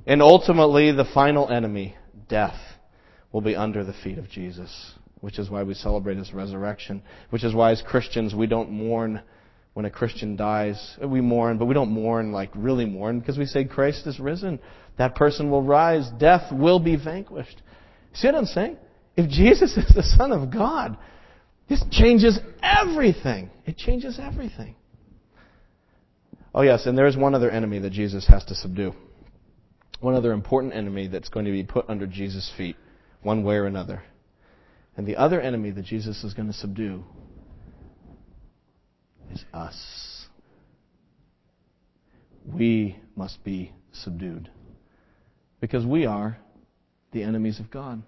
And 0.08 0.22
ultimately, 0.22 0.92
the 0.92 1.06
final 1.14 1.50
enemy, 1.50 1.96
death 2.30 2.58
will 3.32 3.42
be 3.42 3.56
under 3.56 3.84
the 3.84 3.94
feet 3.94 4.18
of 4.18 4.30
Jesus, 4.30 4.94
which 5.20 5.38
is 5.38 5.50
why 5.50 5.64
we 5.64 5.74
celebrate 5.74 6.18
his 6.18 6.34
resurrection, 6.34 7.04
which 7.30 7.44
is 7.44 7.54
why 7.54 7.72
as 7.72 7.84
Christians 7.86 8.34
we 8.34 8.48
don't 8.48 8.72
mourn 8.72 9.22
when 9.74 9.86
a 9.86 9.90
Christian 9.90 10.36
dies. 10.36 10.98
We 11.04 11.22
mourn, 11.22 11.58
but 11.58 11.66
we 11.66 11.74
don't 11.74 11.92
mourn 11.92 12.32
like 12.32 12.52
really 12.56 12.86
mourn 12.86 13.20
because 13.20 13.38
we 13.38 13.46
say 13.46 13.66
Christ 13.66 14.08
is 14.08 14.20
risen. 14.20 14.60
That 14.98 15.16
person 15.16 15.50
will 15.50 15.64
rise. 15.64 16.10
Death 16.20 16.52
will 16.52 16.80
be 16.80 16.96
vanquished. 16.96 17.62
See 18.14 18.28
what 18.28 18.36
I'm 18.36 18.46
saying? 18.46 18.78
If 19.16 19.30
Jesus 19.30 19.78
is 19.78 19.92
the 19.96 20.04
Son 20.04 20.32
of 20.32 20.52
God, 20.52 20.98
this 21.70 21.84
changes 21.92 22.40
everything. 22.62 23.50
It 23.66 23.78
changes 23.78 24.20
everything. 24.22 24.76
Oh, 26.54 26.64
yes, 26.64 26.86
and 26.86 26.98
there 26.98 27.08
is 27.08 27.16
one 27.16 27.34
other 27.34 27.50
enemy 27.50 27.80
that 27.80 27.92
Jesus 27.94 28.28
has 28.28 28.44
to 28.46 28.56
subdue 28.56 28.94
one 30.02 30.16
other 30.16 30.34
important 30.34 30.74
enemy 30.74 31.08
that's 31.08 31.30
going 31.30 31.46
to 31.46 31.52
be 31.52 31.64
put 31.64 31.88
under 31.88 32.08
Jesus' 32.08 32.52
feet, 32.58 32.76
one 33.22 33.44
way 33.44 33.56
or 33.56 33.68
another. 33.68 34.04
And 34.98 35.08
the 35.08 35.16
other 35.16 35.40
enemy 35.40 35.72
that 35.72 35.86
Jesus 35.86 36.24
is 36.24 36.34
going 36.34 36.48
to 36.48 36.54
subdue 36.54 37.04
is 39.32 39.44
us. 39.54 40.26
We 42.46 42.98
must 43.15 43.44
be 43.44 43.72
subdued. 43.91 44.50
Because 45.60 45.86
we 45.86 46.06
are 46.06 46.38
the 47.12 47.24
enemies 47.24 47.60
of 47.60 47.70
God. 47.70 48.02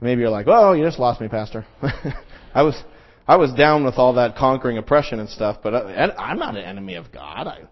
Maybe 0.00 0.20
you're 0.20 0.30
like, 0.30 0.46
oh, 0.48 0.72
you 0.72 0.84
just 0.84 0.98
lost 0.98 1.20
me, 1.20 1.28
Pastor. 1.28 1.64
I 2.54 2.62
was, 2.62 2.74
I 3.26 3.36
was 3.36 3.52
down 3.54 3.84
with 3.84 3.94
all 3.94 4.14
that 4.14 4.36
conquering 4.36 4.78
oppression 4.78 5.20
and 5.20 5.28
stuff, 5.28 5.58
but 5.62 5.74
uh, 5.74 6.12
I'm 6.18 6.38
not 6.38 6.56
an 6.56 6.64
enemy 6.64 6.96
of 6.96 7.12
God. 7.12 7.46
I, 7.46 7.62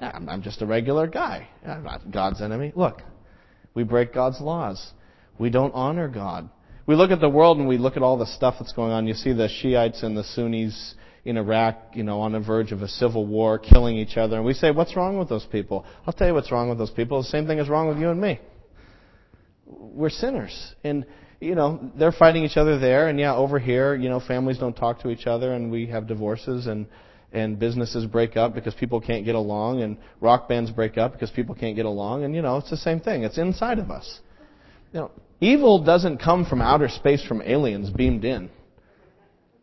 I'm 0.00 0.42
just 0.42 0.62
a 0.62 0.66
regular 0.66 1.06
guy. 1.06 1.48
I'm 1.66 1.84
not 1.84 2.10
God's 2.10 2.40
enemy. 2.40 2.72
Look, 2.74 3.02
we 3.74 3.82
break 3.82 4.14
God's 4.14 4.40
laws. 4.40 4.92
We 5.38 5.50
don't 5.50 5.72
honor 5.74 6.08
God. 6.08 6.48
We 6.86 6.96
look 6.96 7.10
at 7.10 7.20
the 7.20 7.28
world 7.28 7.58
and 7.58 7.68
we 7.68 7.78
look 7.78 7.96
at 7.96 8.02
all 8.02 8.16
the 8.16 8.26
stuff 8.26 8.56
that's 8.58 8.72
going 8.72 8.92
on. 8.92 9.06
You 9.06 9.14
see 9.14 9.32
the 9.32 9.48
Shiites 9.48 10.02
and 10.02 10.16
the 10.16 10.24
Sunnis 10.24 10.94
in 11.24 11.36
Iraq, 11.36 11.76
you 11.94 12.02
know, 12.02 12.20
on 12.20 12.32
the 12.32 12.40
verge 12.40 12.72
of 12.72 12.82
a 12.82 12.88
civil 12.88 13.26
war, 13.26 13.58
killing 13.58 13.96
each 13.96 14.16
other. 14.16 14.36
And 14.36 14.44
we 14.44 14.54
say, 14.54 14.70
what's 14.70 14.96
wrong 14.96 15.18
with 15.18 15.28
those 15.28 15.46
people? 15.46 15.84
I'll 16.06 16.12
tell 16.12 16.26
you 16.26 16.34
what's 16.34 16.50
wrong 16.50 16.68
with 16.68 16.78
those 16.78 16.90
people. 16.90 17.22
The 17.22 17.28
same 17.28 17.46
thing 17.46 17.58
is 17.58 17.68
wrong 17.68 17.88
with 17.88 17.98
you 17.98 18.10
and 18.10 18.20
me. 18.20 18.40
We're 19.66 20.10
sinners. 20.10 20.74
And, 20.82 21.06
you 21.40 21.54
know, 21.54 21.90
they're 21.98 22.12
fighting 22.12 22.44
each 22.44 22.56
other 22.56 22.78
there. 22.78 23.08
And 23.08 23.18
yeah, 23.18 23.34
over 23.34 23.58
here, 23.58 23.94
you 23.94 24.08
know, 24.08 24.20
families 24.20 24.58
don't 24.58 24.74
talk 24.74 25.00
to 25.02 25.10
each 25.10 25.26
other 25.26 25.52
and 25.52 25.70
we 25.70 25.86
have 25.86 26.06
divorces 26.06 26.66
and 26.66 26.86
and 27.32 27.58
businesses 27.58 28.06
break 28.06 28.36
up 28.36 28.54
because 28.54 28.74
people 28.74 29.00
can't 29.00 29.24
get 29.24 29.34
along, 29.34 29.82
and 29.82 29.96
rock 30.20 30.48
bands 30.48 30.70
break 30.70 30.98
up 30.98 31.12
because 31.12 31.30
people 31.30 31.54
can't 31.54 31.76
get 31.76 31.86
along, 31.86 32.24
and 32.24 32.34
you 32.34 32.42
know, 32.42 32.56
it's 32.56 32.70
the 32.70 32.76
same 32.76 33.00
thing. 33.00 33.22
It's 33.22 33.38
inside 33.38 33.78
of 33.78 33.90
us. 33.90 34.20
You 34.92 35.00
know, 35.00 35.10
evil 35.40 35.84
doesn't 35.84 36.18
come 36.18 36.44
from 36.44 36.60
outer 36.60 36.88
space 36.88 37.24
from 37.24 37.42
aliens 37.42 37.90
beamed 37.90 38.24
in. 38.24 38.50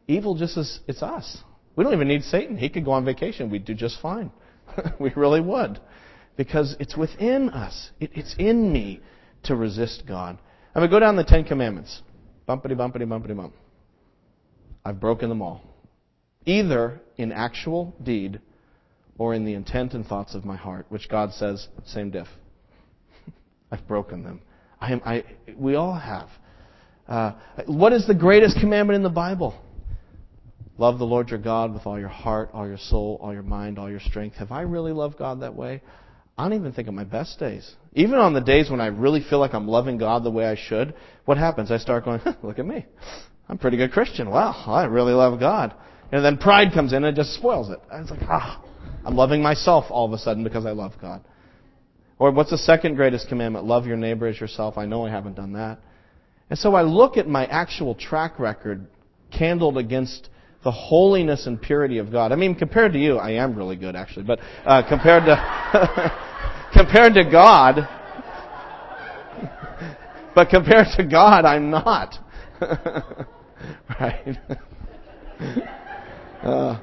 Evil 0.08 0.36
just 0.36 0.58
is, 0.58 0.80
it's 0.88 1.04
us. 1.04 1.38
We 1.78 1.84
don't 1.84 1.94
even 1.94 2.08
need 2.08 2.24
Satan. 2.24 2.58
He 2.58 2.70
could 2.70 2.84
go 2.84 2.92
on 2.92 3.06
vacation. 3.06 3.52
We'd 3.52 3.64
do 3.64 3.76
just 3.76 4.02
fine. 4.02 4.32
we 5.00 5.12
really 5.16 5.40
would. 5.40 5.80
Because 6.36 6.76
it's 6.80 6.98
within 6.98 7.52
us. 7.52 7.92
It, 8.00 8.12
it's 8.16 8.36
in 8.38 8.74
me 8.74 9.00
to 9.44 9.56
resist 9.56 10.04
God. 10.08 10.40
I'm 10.74 10.82
going 10.82 10.90
to 10.90 10.96
go 10.96 11.00
down 11.00 11.16
the 11.16 11.24
Ten 11.24 11.46
Commandments. 11.46 12.02
Bumpity, 12.50 12.74
bumpity, 12.74 13.04
bumpity, 13.04 13.38
bump. 13.38 13.54
I've 14.84 15.00
broken 15.00 15.30
them 15.30 15.42
all. 15.42 15.62
Either 16.46 17.00
in 17.16 17.32
actual 17.32 17.96
deed 18.02 18.42
or 19.20 19.36
in 19.36 19.46
the 19.46 19.54
intent 19.54 19.94
and 19.94 20.06
thoughts 20.06 20.34
of 20.34 20.46
my 20.46 20.56
heart, 20.56 20.88
which 20.90 21.08
God 21.08 21.32
says, 21.34 21.68
same 21.86 22.10
diff. 22.10 22.28
I've 23.72 23.88
broken 23.88 24.24
them. 24.24 24.42
I 24.82 24.94
am, 24.94 25.02
I, 25.06 25.24
we 25.56 25.76
all 25.76 25.94
have. 25.94 26.30
Uh, 27.08 27.34
what 27.68 27.94
is 27.94 28.08
the 28.08 28.16
greatest 28.16 28.60
commandment 28.60 28.96
in 28.96 29.04
the 29.04 29.10
Bible? 29.10 29.60
Love 30.78 31.00
the 31.00 31.06
Lord 31.06 31.30
your 31.30 31.40
God 31.40 31.74
with 31.74 31.86
all 31.86 32.00
your 32.00 32.08
heart, 32.08 32.50
all 32.54 32.68
your 32.68 32.78
soul, 32.78 33.20
all 33.22 33.34
your 33.34 33.44
mind, 33.44 33.80
all 33.80 33.90
your 33.90 34.00
strength. 34.00 34.36
Have 34.38 34.52
I 34.52 34.62
really 34.62 34.92
loved 34.92 35.18
God 35.18 35.42
that 35.42 35.56
way? 35.56 35.82
I 36.38 36.44
don't 36.44 36.54
even 36.54 36.72
think 36.72 36.88
of 36.88 36.94
my 36.94 37.04
best 37.04 37.40
days. 37.40 37.76
Even 37.94 38.20
on 38.20 38.34
the 38.34 38.42
days 38.42 38.70
when 38.70 38.80
I 38.80 38.88
really 38.88 39.24
feel 39.28 39.40
like 39.40 39.56
I'm 39.56 39.68
loving 39.68 39.98
God 39.98 40.24
the 40.24 40.30
way 40.30 40.46
I 40.46 40.56
should, 40.56 40.94
what 41.26 41.38
happens? 41.38 41.72
I 41.72 41.78
start 41.78 42.06
going, 42.06 42.22
look 42.44 42.60
at 42.60 42.66
me. 42.66 42.86
I'm 43.50 43.56
a 43.56 43.60
pretty 43.60 43.78
good 43.78 43.92
Christian. 43.92 44.30
Wow, 44.30 44.64
I 44.68 44.86
really 44.86 45.14
love 45.14 45.40
God. 45.40 45.74
And 46.12 46.24
then 46.24 46.38
pride 46.38 46.74
comes 46.74 46.94
in 46.94 47.04
and 47.04 47.16
just 47.16 47.34
spoils 47.34 47.70
it. 47.70 47.80
It's 47.92 48.12
like, 48.12 48.22
ah, 48.30 48.64
I'm 49.04 49.16
loving 49.16 49.42
myself 49.42 49.86
all 49.90 50.06
of 50.06 50.14
a 50.14 50.18
sudden 50.20 50.44
because 50.44 50.66
I 50.66 50.72
love 50.72 50.94
God. 51.02 51.24
Or 52.20 52.32
what's 52.32 52.52
the 52.52 52.58
second 52.58 52.96
greatest 52.96 53.30
commandment? 53.30 53.66
Love 53.66 53.88
your 53.88 53.98
neighbor 53.98 54.28
as 54.28 54.40
yourself. 54.40 54.78
I 54.78 54.86
know 54.86 55.06
I 55.06 55.10
haven't 55.10 55.36
done 55.36 55.54
that. 55.54 55.80
And 56.50 56.58
so 56.58 56.76
I 56.76 56.84
look 56.84 57.18
at 57.18 57.28
my 57.28 57.46
actual 57.48 57.96
track 57.96 58.40
record 58.40 58.88
candled 59.32 59.78
against 59.78 60.30
the 60.68 60.72
holiness 60.72 61.48
and 61.48 61.62
purity 61.62 61.98
of 61.98 62.12
God. 62.12 62.34
I 62.34 62.36
mean, 62.36 62.54
compared 62.54 62.92
to 62.92 63.00
you, 63.00 63.16
I 63.16 63.42
am 63.42 63.56
really 63.56 63.78
good 63.78 63.96
actually, 63.96 64.26
but 64.26 64.40
uh, 64.66 64.84
compared 64.86 65.24
to 65.24 66.12
compared 66.74 67.14
to 67.14 67.24
God, 67.24 67.88
but 70.36 70.50
compared 70.50 70.88
to 70.98 71.06
God, 71.06 71.46
I'm 71.46 71.70
not. 71.70 72.16
right? 73.98 74.38
Uh, 76.44 76.82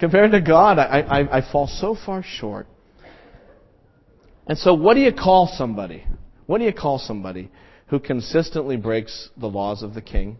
compared 0.00 0.30
to 0.32 0.40
God, 0.40 0.78
I, 0.78 1.00
I, 1.00 1.36
I 1.36 1.52
fall 1.52 1.66
so 1.66 1.94
far 1.94 2.22
short. 2.22 2.66
And 4.46 4.56
so, 4.56 4.72
what 4.72 4.94
do 4.94 5.00
you 5.00 5.12
call 5.12 5.46
somebody? 5.46 6.06
What 6.46 6.56
do 6.56 6.64
you 6.64 6.72
call 6.72 6.98
somebody 6.98 7.50
who 7.88 8.00
consistently 8.00 8.78
breaks 8.78 9.28
the 9.36 9.48
laws 9.48 9.82
of 9.82 9.92
the 9.92 10.00
king? 10.00 10.38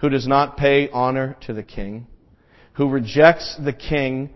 Who 0.00 0.08
does 0.08 0.26
not 0.26 0.56
pay 0.56 0.88
honor 0.90 1.36
to 1.46 1.52
the 1.52 1.62
king? 1.62 2.06
Who 2.74 2.88
rejects 2.88 3.56
the 3.62 3.72
king, 3.72 4.30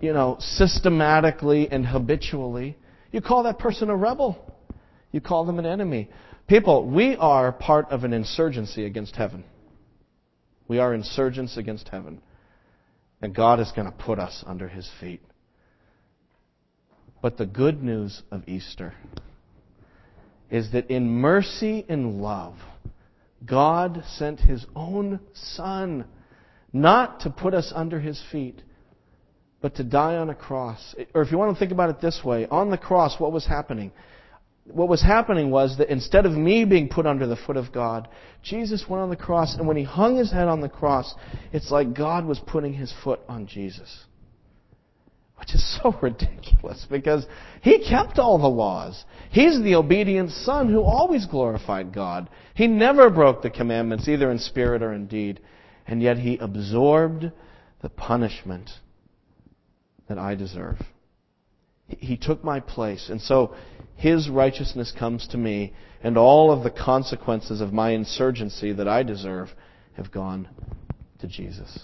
you 0.00 0.12
know, 0.12 0.36
systematically 0.38 1.70
and 1.70 1.86
habitually? 1.86 2.76
You 3.10 3.22
call 3.22 3.44
that 3.44 3.58
person 3.58 3.88
a 3.88 3.96
rebel. 3.96 4.38
You 5.10 5.20
call 5.20 5.44
them 5.46 5.58
an 5.58 5.66
enemy. 5.66 6.10
People, 6.46 6.86
we 6.86 7.16
are 7.16 7.52
part 7.52 7.90
of 7.90 8.04
an 8.04 8.12
insurgency 8.12 8.84
against 8.84 9.16
heaven. 9.16 9.44
We 10.68 10.78
are 10.78 10.92
insurgents 10.92 11.56
against 11.56 11.88
heaven. 11.88 12.20
And 13.20 13.34
God 13.34 13.60
is 13.60 13.72
going 13.72 13.90
to 13.90 13.96
put 13.96 14.18
us 14.18 14.42
under 14.46 14.68
his 14.68 14.90
feet. 15.00 15.22
But 17.22 17.38
the 17.38 17.46
good 17.46 17.82
news 17.82 18.22
of 18.30 18.48
Easter 18.48 18.94
is 20.50 20.72
that 20.72 20.90
in 20.90 21.08
mercy 21.08 21.86
and 21.88 22.20
love, 22.20 22.56
God 23.44 24.02
sent 24.16 24.40
his 24.40 24.66
own 24.74 25.20
Son 25.32 26.04
not 26.72 27.20
to 27.20 27.30
put 27.30 27.54
us 27.54 27.72
under 27.74 28.00
his 28.00 28.22
feet, 28.30 28.62
but 29.60 29.76
to 29.76 29.84
die 29.84 30.16
on 30.16 30.30
a 30.30 30.34
cross. 30.34 30.94
Or 31.14 31.22
if 31.22 31.30
you 31.30 31.38
want 31.38 31.54
to 31.54 31.58
think 31.58 31.72
about 31.72 31.90
it 31.90 32.00
this 32.00 32.22
way, 32.24 32.46
on 32.46 32.70
the 32.70 32.78
cross, 32.78 33.20
what 33.20 33.32
was 33.32 33.46
happening? 33.46 33.92
What 34.64 34.88
was 34.88 35.02
happening 35.02 35.50
was 35.50 35.78
that 35.78 35.90
instead 35.90 36.24
of 36.24 36.32
me 36.32 36.64
being 36.64 36.88
put 36.88 37.06
under 37.06 37.26
the 37.26 37.36
foot 37.36 37.56
of 37.56 37.72
God, 37.72 38.08
Jesus 38.42 38.84
went 38.88 39.02
on 39.02 39.10
the 39.10 39.16
cross, 39.16 39.56
and 39.56 39.66
when 39.66 39.76
he 39.76 39.84
hung 39.84 40.16
his 40.16 40.32
head 40.32 40.48
on 40.48 40.60
the 40.60 40.68
cross, 40.68 41.14
it's 41.52 41.70
like 41.70 41.94
God 41.94 42.24
was 42.24 42.38
putting 42.38 42.72
his 42.72 42.92
foot 43.02 43.20
on 43.28 43.46
Jesus 43.46 44.04
which 45.42 45.56
is 45.56 45.78
so 45.82 45.92
ridiculous 46.02 46.86
because 46.88 47.26
he 47.62 47.84
kept 47.84 48.20
all 48.20 48.38
the 48.38 48.46
laws. 48.46 49.04
He's 49.32 49.60
the 49.60 49.74
obedient 49.74 50.30
son 50.30 50.70
who 50.70 50.82
always 50.82 51.26
glorified 51.26 51.92
God. 51.92 52.30
He 52.54 52.68
never 52.68 53.10
broke 53.10 53.42
the 53.42 53.50
commandments, 53.50 54.06
either 54.06 54.30
in 54.30 54.38
spirit 54.38 54.84
or 54.84 54.92
in 54.92 55.08
deed, 55.08 55.40
and 55.84 56.00
yet 56.00 56.16
he 56.16 56.36
absorbed 56.36 57.32
the 57.80 57.88
punishment 57.88 58.70
that 60.08 60.16
I 60.16 60.36
deserve. 60.36 60.76
He 61.88 62.16
took 62.16 62.44
my 62.44 62.60
place, 62.60 63.08
and 63.08 63.20
so 63.20 63.56
his 63.96 64.28
righteousness 64.28 64.94
comes 64.96 65.26
to 65.28 65.36
me, 65.36 65.72
and 66.04 66.16
all 66.16 66.52
of 66.52 66.62
the 66.62 66.70
consequences 66.70 67.60
of 67.60 67.72
my 67.72 67.90
insurgency 67.90 68.72
that 68.74 68.86
I 68.86 69.02
deserve 69.02 69.48
have 69.94 70.12
gone 70.12 70.48
to 71.18 71.26
Jesus. 71.26 71.80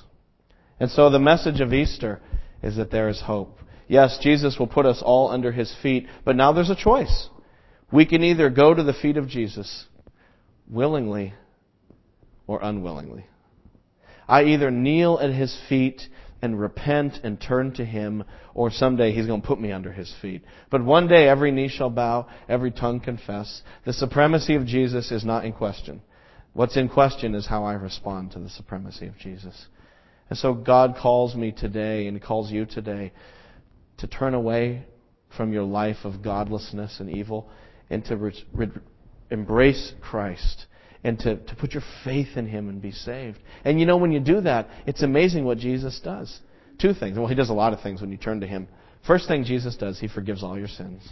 And 0.79 0.89
so 0.93 1.11
the 1.11 1.19
message 1.19 1.61
of 1.61 1.73
Easter 1.73 2.21
is 2.63 2.77
that 2.77 2.91
there 2.91 3.09
is 3.09 3.21
hope. 3.21 3.59
Yes, 3.87 4.19
Jesus 4.23 4.59
will 4.59 4.67
put 4.67 4.87
us 4.87 5.03
all 5.03 5.31
under 5.31 5.51
his 5.51 5.75
feet, 5.83 6.07
but 6.25 6.37
now 6.37 6.53
there's 6.53 6.71
a 6.71 6.77
choice. 6.77 7.29
We 7.91 8.05
can 8.05 8.23
either 8.23 8.51
go 8.51 8.75
to 8.75 8.83
the 8.83 8.93
feet 8.93 9.17
of 9.17 9.29
Jesus 9.29 9.87
willingly 10.69 11.33
or 12.47 12.61
unwillingly. 12.63 13.27
I 14.29 14.45
either 14.45 14.71
kneel 14.71 15.19
at 15.23 15.31
his 15.31 15.59
feet 15.69 16.03
and 16.43 16.61
repent 16.61 17.21
and 17.25 17.41
turn 17.41 17.73
to 17.75 17.85
him, 17.85 18.25
or 18.55 18.71
someday 18.71 19.13
he's 19.13 19.27
going 19.27 19.41
to 19.41 19.47
put 19.47 19.61
me 19.61 19.73
under 19.73 19.93
his 19.93 20.15
feet. 20.21 20.43
But 20.71 20.85
one 20.85 21.09
day 21.09 21.29
every 21.29 21.51
knee 21.51 21.69
shall 21.69 21.91
bow, 21.91 22.29
every 22.49 22.71
tongue 22.71 23.01
confess. 23.01 23.63
The 23.85 23.93
supremacy 23.93 24.55
of 24.55 24.67
Jesus 24.67 25.11
is 25.11 25.25
not 25.25 25.45
in 25.45 25.53
question. 25.53 26.03
What's 26.53 26.77
in 26.77 26.89
question 26.89 27.35
is 27.35 27.47
how 27.47 27.65
I 27.65 27.73
respond 27.75 28.33
to 28.33 28.39
the 28.39 28.51
supremacy 28.51 29.07
of 29.07 29.19
Jesus. 29.19 29.67
And 30.31 30.39
so 30.39 30.55
God 30.55 30.97
calls 31.01 31.35
me 31.35 31.53
today 31.53 32.07
and 32.07 32.23
calls 32.23 32.51
you 32.51 32.67
today 32.67 33.13
to 33.99 34.07
turn 34.07 34.35
away 34.35 34.85
from 35.37 35.53
your 35.53 35.65
life 35.65 35.99
of 36.05 36.23
godlessness 36.23 37.01
and 37.01 37.11
evil 37.11 37.49
and 37.91 38.05
to 38.07 38.17
re- 38.17 38.45
re- 38.53 38.71
embrace 39.31 39.93
Christ 40.01 40.67
and 41.05 41.19
to, 41.21 41.37
to 41.37 41.57
put 41.57 41.73
your 41.73 41.83
faith 42.05 42.37
in 42.37 42.47
Him 42.47 42.69
and 42.69 42.83
be 42.83 42.93
saved. 42.93 43.39
And 43.65 43.79
you 43.79 43.87
know, 43.87 43.97
when 43.97 44.13
you 44.13 44.21
do 44.21 44.41
that, 44.43 44.69
it's 44.87 45.03
amazing 45.03 45.45
what 45.45 45.59
Jesus 45.59 46.01
does. 46.03 46.41
Two 46.79 46.93
things. 46.93 47.19
Well, 47.19 47.29
He 47.29 47.35
does 47.35 47.51
a 47.51 47.55
lot 47.55 47.73
of 47.73 47.81
things 47.81 48.01
when 48.01 48.11
you 48.11 48.17
turn 48.19 48.41
to 48.41 48.47
Him. 48.47 48.69
First 49.07 49.29
thing 49.29 49.45
Jesus 49.45 49.77
does, 49.77 49.99
He 49.99 50.09
forgives 50.09 50.43
all 50.43 50.59
your 50.59 50.69
sins. 50.69 51.09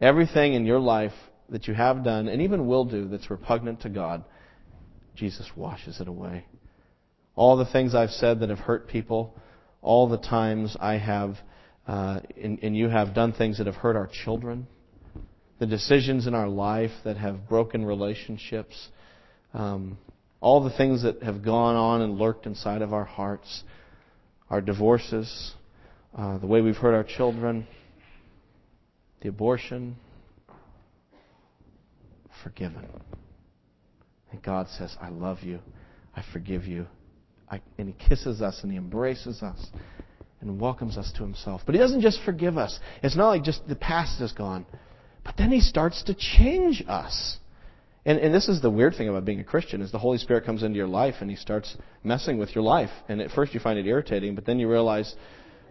Everything 0.00 0.54
in 0.54 0.66
your 0.66 0.80
life 0.80 1.12
that 1.48 1.66
you 1.66 1.74
have 1.74 2.04
done 2.04 2.28
and 2.28 2.42
even 2.42 2.66
will 2.66 2.84
do 2.84 3.08
that's 3.08 3.30
repugnant 3.30 3.82
to 3.82 3.88
God, 3.88 4.24
Jesus 5.14 5.50
washes 5.56 6.00
it 6.00 6.08
away. 6.08 6.46
All 7.36 7.56
the 7.56 7.66
things 7.66 7.94
I've 7.94 8.10
said 8.10 8.40
that 8.40 8.48
have 8.50 8.60
hurt 8.60 8.88
people, 8.88 9.34
all 9.82 10.08
the 10.08 10.18
times 10.18 10.76
I 10.78 10.94
have, 10.98 11.36
uh, 11.86 12.20
and, 12.40 12.60
and 12.62 12.76
you 12.76 12.88
have 12.88 13.14
done 13.14 13.32
things 13.32 13.58
that 13.58 13.66
have 13.66 13.76
hurt 13.76 13.96
our 13.96 14.08
children, 14.24 14.66
the 15.58 15.66
decisions 15.66 16.26
in 16.26 16.34
our 16.34 16.48
life 16.48 16.92
that 17.04 17.16
have 17.16 17.48
broken 17.48 17.84
relationships, 17.84 18.88
um, 19.52 19.98
all 20.40 20.62
the 20.62 20.76
things 20.76 21.02
that 21.02 21.22
have 21.22 21.44
gone 21.44 21.74
on 21.74 22.02
and 22.02 22.18
lurked 22.18 22.46
inside 22.46 22.82
of 22.82 22.92
our 22.92 23.04
hearts, 23.04 23.64
our 24.48 24.60
divorces, 24.60 25.54
uh, 26.16 26.38
the 26.38 26.46
way 26.46 26.60
we've 26.60 26.76
hurt 26.76 26.94
our 26.94 27.04
children, 27.04 27.66
the 29.22 29.28
abortion, 29.28 29.96
forgiven. 32.44 32.86
And 34.30 34.42
God 34.42 34.68
says, 34.68 34.96
I 35.00 35.08
love 35.08 35.42
you. 35.42 35.58
I 36.14 36.22
forgive 36.32 36.64
you 36.64 36.86
and 37.50 37.88
he 37.88 37.94
kisses 38.08 38.42
us 38.42 38.60
and 38.62 38.72
he 38.72 38.78
embraces 38.78 39.42
us 39.42 39.66
and 40.40 40.60
welcomes 40.60 40.96
us 40.96 41.12
to 41.16 41.22
himself. 41.22 41.62
But 41.64 41.74
he 41.74 41.80
doesn't 41.80 42.02
just 42.02 42.20
forgive 42.24 42.58
us. 42.58 42.78
It's 43.02 43.16
not 43.16 43.28
like 43.28 43.42
just 43.42 43.66
the 43.66 43.76
past 43.76 44.20
is 44.20 44.32
gone. 44.32 44.66
But 45.24 45.36
then 45.38 45.50
he 45.50 45.60
starts 45.60 46.02
to 46.04 46.14
change 46.14 46.84
us. 46.86 47.38
And, 48.06 48.18
and 48.18 48.34
this 48.34 48.48
is 48.48 48.60
the 48.60 48.70
weird 48.70 48.94
thing 48.94 49.08
about 49.08 49.24
being 49.24 49.40
a 49.40 49.44
Christian 49.44 49.80
is 49.80 49.90
the 49.90 49.98
Holy 49.98 50.18
Spirit 50.18 50.44
comes 50.44 50.62
into 50.62 50.76
your 50.76 50.86
life 50.86 51.16
and 51.20 51.30
he 51.30 51.36
starts 51.36 51.76
messing 52.02 52.36
with 52.36 52.54
your 52.54 52.62
life. 52.62 52.90
And 53.08 53.20
at 53.22 53.30
first 53.30 53.54
you 53.54 53.60
find 53.60 53.78
it 53.78 53.86
irritating, 53.86 54.34
but 54.34 54.44
then 54.44 54.58
you 54.58 54.70
realize, 54.70 55.14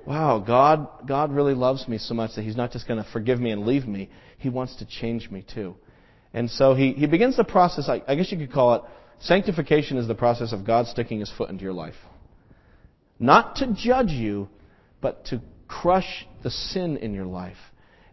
wow, 0.07 0.39
God, 0.39 0.87
God 1.07 1.31
really 1.31 1.53
loves 1.53 1.87
me 1.87 1.99
so 1.99 2.15
much 2.15 2.31
that 2.35 2.41
he's 2.41 2.57
not 2.57 2.71
just 2.71 2.87
going 2.87 3.01
to 3.01 3.09
forgive 3.11 3.39
me 3.39 3.51
and 3.51 3.67
leave 3.67 3.87
me. 3.87 4.09
He 4.39 4.49
wants 4.49 4.75
to 4.77 4.85
change 4.87 5.29
me 5.29 5.45
too. 5.53 5.75
And 6.33 6.49
so 6.49 6.73
he, 6.73 6.93
he 6.93 7.05
begins 7.05 7.37
the 7.37 7.43
process, 7.43 7.87
I, 7.87 8.01
I 8.07 8.15
guess 8.15 8.31
you 8.31 8.39
could 8.39 8.51
call 8.51 8.73
it 8.75 8.81
Sanctification 9.23 9.97
is 9.97 10.07
the 10.07 10.15
process 10.15 10.51
of 10.51 10.65
God 10.65 10.85
sticking 10.87 11.19
his 11.19 11.31
foot 11.37 11.49
into 11.49 11.63
your 11.63 11.73
life. 11.73 11.95
not 13.19 13.55
to 13.57 13.73
judge 13.73 14.11
you, 14.11 14.49
but 14.99 15.23
to 15.25 15.41
crush 15.67 16.25
the 16.43 16.49
sin 16.49 16.97
in 16.97 17.13
your 17.13 17.25
life. 17.25 17.57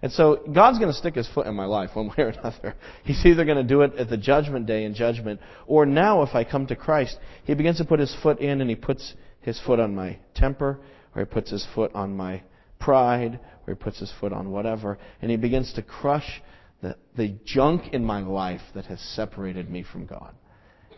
And 0.02 0.12
so 0.12 0.36
God's 0.54 0.78
going 0.78 0.90
to 0.90 0.96
stick 0.96 1.14
his 1.14 1.28
foot 1.28 1.46
in 1.46 1.54
my 1.54 1.64
life 1.64 1.90
one 1.94 2.08
way 2.16 2.24
or 2.24 2.28
another. 2.28 2.76
He's 3.02 3.24
either 3.26 3.44
going 3.44 3.56
to 3.56 3.64
do 3.64 3.82
it 3.82 3.94
at 3.96 4.08
the 4.08 4.16
judgment 4.16 4.66
day 4.66 4.84
in 4.84 4.94
judgment, 4.94 5.40
or 5.66 5.84
now 5.84 6.22
if 6.22 6.34
I 6.34 6.44
come 6.44 6.66
to 6.68 6.76
Christ, 6.76 7.18
he 7.44 7.54
begins 7.54 7.78
to 7.78 7.84
put 7.84 7.98
his 7.98 8.14
foot 8.22 8.38
in 8.38 8.60
and 8.60 8.70
he 8.70 8.76
puts 8.76 9.14
his 9.40 9.60
foot 9.66 9.80
on 9.80 9.94
my 9.94 10.18
temper, 10.34 10.78
or 11.14 11.22
he 11.22 11.26
puts 11.26 11.50
his 11.50 11.66
foot 11.74 11.90
on 11.92 12.16
my 12.16 12.42
pride, 12.78 13.40
or 13.66 13.74
he 13.74 13.78
puts 13.78 13.98
his 13.98 14.12
foot 14.20 14.32
on 14.32 14.50
whatever, 14.50 14.96
and 15.20 15.30
he 15.30 15.36
begins 15.36 15.72
to 15.72 15.82
crush 15.82 16.40
the, 16.82 16.96
the 17.16 17.34
junk 17.44 17.92
in 17.92 18.04
my 18.04 18.20
life 18.20 18.62
that 18.74 18.86
has 18.86 19.00
separated 19.00 19.68
me 19.68 19.82
from 19.82 20.06
God. 20.06 20.34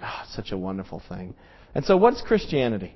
Ah, 0.02 0.26
such 0.30 0.52
a 0.52 0.58
wonderful 0.58 1.02
thing. 1.08 1.34
And 1.74 1.84
so 1.84 1.96
what's 1.96 2.20
Christianity? 2.20 2.94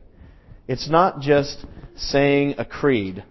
It's 0.68 0.90
not 0.90 1.20
just 1.20 1.64
saying 1.96 2.56
a 2.58 2.64
creed 2.64 3.24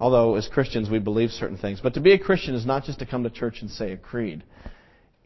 Although, 0.00 0.36
as 0.36 0.48
Christians, 0.48 0.88
we 0.88 0.98
believe 0.98 1.30
certain 1.30 1.58
things. 1.58 1.80
But 1.82 1.94
to 1.94 2.00
be 2.00 2.12
a 2.12 2.18
Christian 2.18 2.54
is 2.54 2.64
not 2.64 2.84
just 2.84 3.00
to 3.00 3.06
come 3.06 3.22
to 3.24 3.30
church 3.30 3.58
and 3.60 3.70
say 3.70 3.92
a 3.92 3.98
creed. 3.98 4.42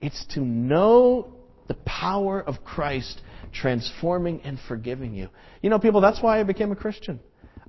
It's 0.01 0.27
to 0.35 0.41
know 0.41 1.33
the 1.69 1.75
power 1.87 2.43
of 2.43 2.65
Christ 2.65 3.23
transforming 3.53 4.43
and 4.43 4.59
forgiving 4.67 5.15
you. 5.15 5.29
You 5.63 5.71
know, 5.71 5.79
people, 5.79 6.01
that's 6.01 6.21
why 6.21 6.41
I 6.41 6.43
became 6.43 6.73
a 6.73 6.77
Christian. 6.77 7.21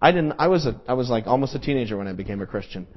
I 0.01 0.11
didn't, 0.11 0.33
I 0.39 0.47
was 0.47 0.65
a, 0.65 0.81
I 0.87 0.93
was 0.93 1.09
like 1.09 1.27
almost 1.27 1.53
a 1.53 1.59
teenager 1.59 1.95
when 1.95 2.07
I 2.07 2.13
became 2.13 2.41
a 2.41 2.47
Christian. 2.47 2.87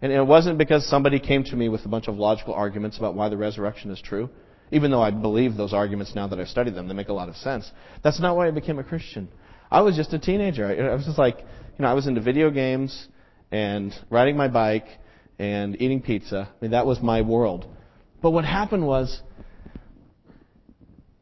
And 0.00 0.12
it 0.12 0.24
wasn't 0.24 0.58
because 0.58 0.88
somebody 0.88 1.18
came 1.18 1.42
to 1.44 1.56
me 1.56 1.68
with 1.68 1.84
a 1.84 1.88
bunch 1.88 2.06
of 2.06 2.16
logical 2.16 2.54
arguments 2.54 2.98
about 2.98 3.14
why 3.14 3.28
the 3.28 3.36
resurrection 3.36 3.90
is 3.90 4.00
true. 4.00 4.30
Even 4.72 4.90
though 4.90 5.02
I 5.02 5.10
believe 5.10 5.56
those 5.56 5.72
arguments 5.72 6.14
now 6.14 6.26
that 6.26 6.40
I've 6.40 6.48
studied 6.48 6.74
them, 6.74 6.88
they 6.88 6.94
make 6.94 7.08
a 7.08 7.12
lot 7.12 7.28
of 7.28 7.36
sense. 7.36 7.70
That's 8.02 8.20
not 8.20 8.36
why 8.36 8.48
I 8.48 8.50
became 8.50 8.78
a 8.78 8.84
Christian. 8.84 9.28
I 9.70 9.80
was 9.82 9.96
just 9.96 10.12
a 10.12 10.18
teenager. 10.18 10.66
I 10.66 10.94
was 10.94 11.04
just 11.04 11.18
like, 11.18 11.38
you 11.38 11.82
know, 11.82 11.88
I 11.88 11.94
was 11.94 12.06
into 12.06 12.20
video 12.20 12.50
games 12.50 13.08
and 13.50 13.92
riding 14.10 14.36
my 14.36 14.48
bike 14.48 14.86
and 15.38 15.80
eating 15.80 16.02
pizza. 16.02 16.48
I 16.50 16.54
mean, 16.60 16.72
that 16.72 16.86
was 16.86 17.00
my 17.00 17.22
world. 17.22 17.66
But 18.22 18.30
what 18.30 18.44
happened 18.44 18.86
was, 18.86 19.20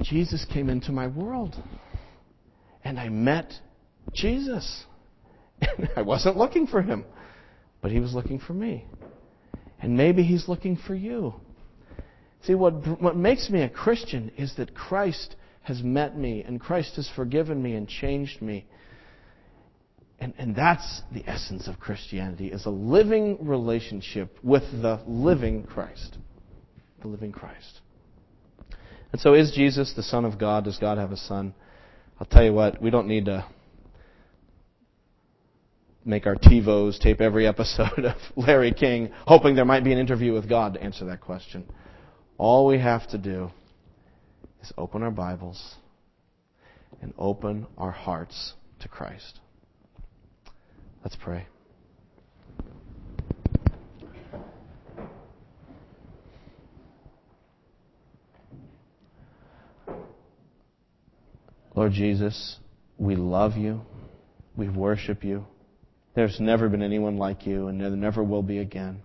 Jesus 0.01 0.45
came 0.45 0.68
into 0.68 0.92
my 0.92 1.07
world. 1.07 1.55
And 2.82 2.99
I 2.99 3.09
met 3.09 3.53
Jesus. 4.12 4.84
And 5.61 5.88
I 5.97 6.03
wasn't 6.03 6.36
looking 6.36 6.66
for 6.66 6.82
him, 6.82 7.05
but 7.80 7.90
he 7.90 8.01
was 8.01 8.14
looking 8.14 8.38
for 8.38 8.53
me. 8.53 8.84
And 9.80 9.97
maybe 9.97 10.22
he's 10.22 10.49
looking 10.49 10.76
for 10.76 10.95
you. 10.95 11.34
See, 12.47 12.55
what, 12.55 13.01
what 13.01 13.16
makes 13.16 13.49
me 13.49 13.62
a 13.62 13.68
Christian 13.68 14.30
is 14.36 14.55
that 14.57 14.74
Christ 14.74 15.36
has 15.62 15.82
met 15.82 16.16
me, 16.16 16.42
and 16.42 16.61
Christ 16.61 16.97
has 16.97 17.09
forgiven 17.16 17.62
me 17.62 17.74
and 17.74 17.88
changed 17.88 18.42
me. 18.42 18.66
And, 20.18 20.34
and 20.36 20.55
that's 20.55 21.03
the 21.11 21.24
essence 21.26 21.68
of 21.68 21.80
Christianity, 21.80 22.49
is 22.49 22.66
a 22.66 22.70
living 22.70 23.47
relationship 23.47 24.38
with 24.42 24.62
the 24.72 25.03
living 25.07 25.64
Christ. 25.64 26.18
The 27.01 27.09
living 27.09 27.32
Christ. 27.32 27.80
And 29.12 29.20
so 29.20 29.34
is 29.34 29.53
Jesus 29.53 29.95
the 29.97 30.03
Son 30.03 30.26
of 30.26 30.38
God? 30.38 30.64
Does 30.64 30.78
God 30.78 30.99
have 30.99 31.12
a 31.12 31.16
Son? 31.16 31.55
I'll 32.20 32.26
tell 32.26 32.45
you 32.45 32.53
what, 32.53 32.80
we 32.80 32.90
don't 32.90 33.09
need 33.09 33.24
to 33.24 33.47
make 36.05 36.26
our 36.26 36.36
TiVos 36.36 36.99
tape 36.99 37.22
every 37.22 37.47
episode 37.47 37.99
of 38.05 38.16
Larry 38.36 38.72
King, 38.72 39.11
hoping 39.26 39.57
there 39.57 39.64
might 39.64 39.82
be 39.82 39.92
an 39.92 39.99
interview 39.99 40.34
with 40.34 40.47
God 40.47 40.74
to 40.74 40.82
answer 40.82 41.07
that 41.07 41.22
question. 41.22 41.64
All 42.37 42.66
we 42.66 42.78
have 42.78 43.09
to 43.11 43.18
do 43.18 43.51
is 44.62 44.72
open 44.76 45.03
our 45.03 45.11
Bibles 45.11 45.76
and 47.01 47.14
open 47.16 47.66
our 47.78 47.93
hearts 47.93 48.55
to 48.80 48.89
Christ. 48.89 49.41
Let's 51.03 51.16
pray. 51.16 51.47
Lord 61.74 61.93
Jesus, 61.93 62.59
we 62.99 63.16
love 63.16 63.57
you. 63.57 63.82
We 64.57 64.68
worship 64.68 65.24
you. 65.24 65.47
There's 66.14 66.39
never 66.39 66.68
been 66.68 66.82
anyone 66.82 67.16
like 67.16 67.47
you, 67.47 67.66
and 67.66 67.80
there 67.80 67.91
never 67.91 68.22
will 68.22 68.43
be 68.43 68.59
again. 68.59 69.03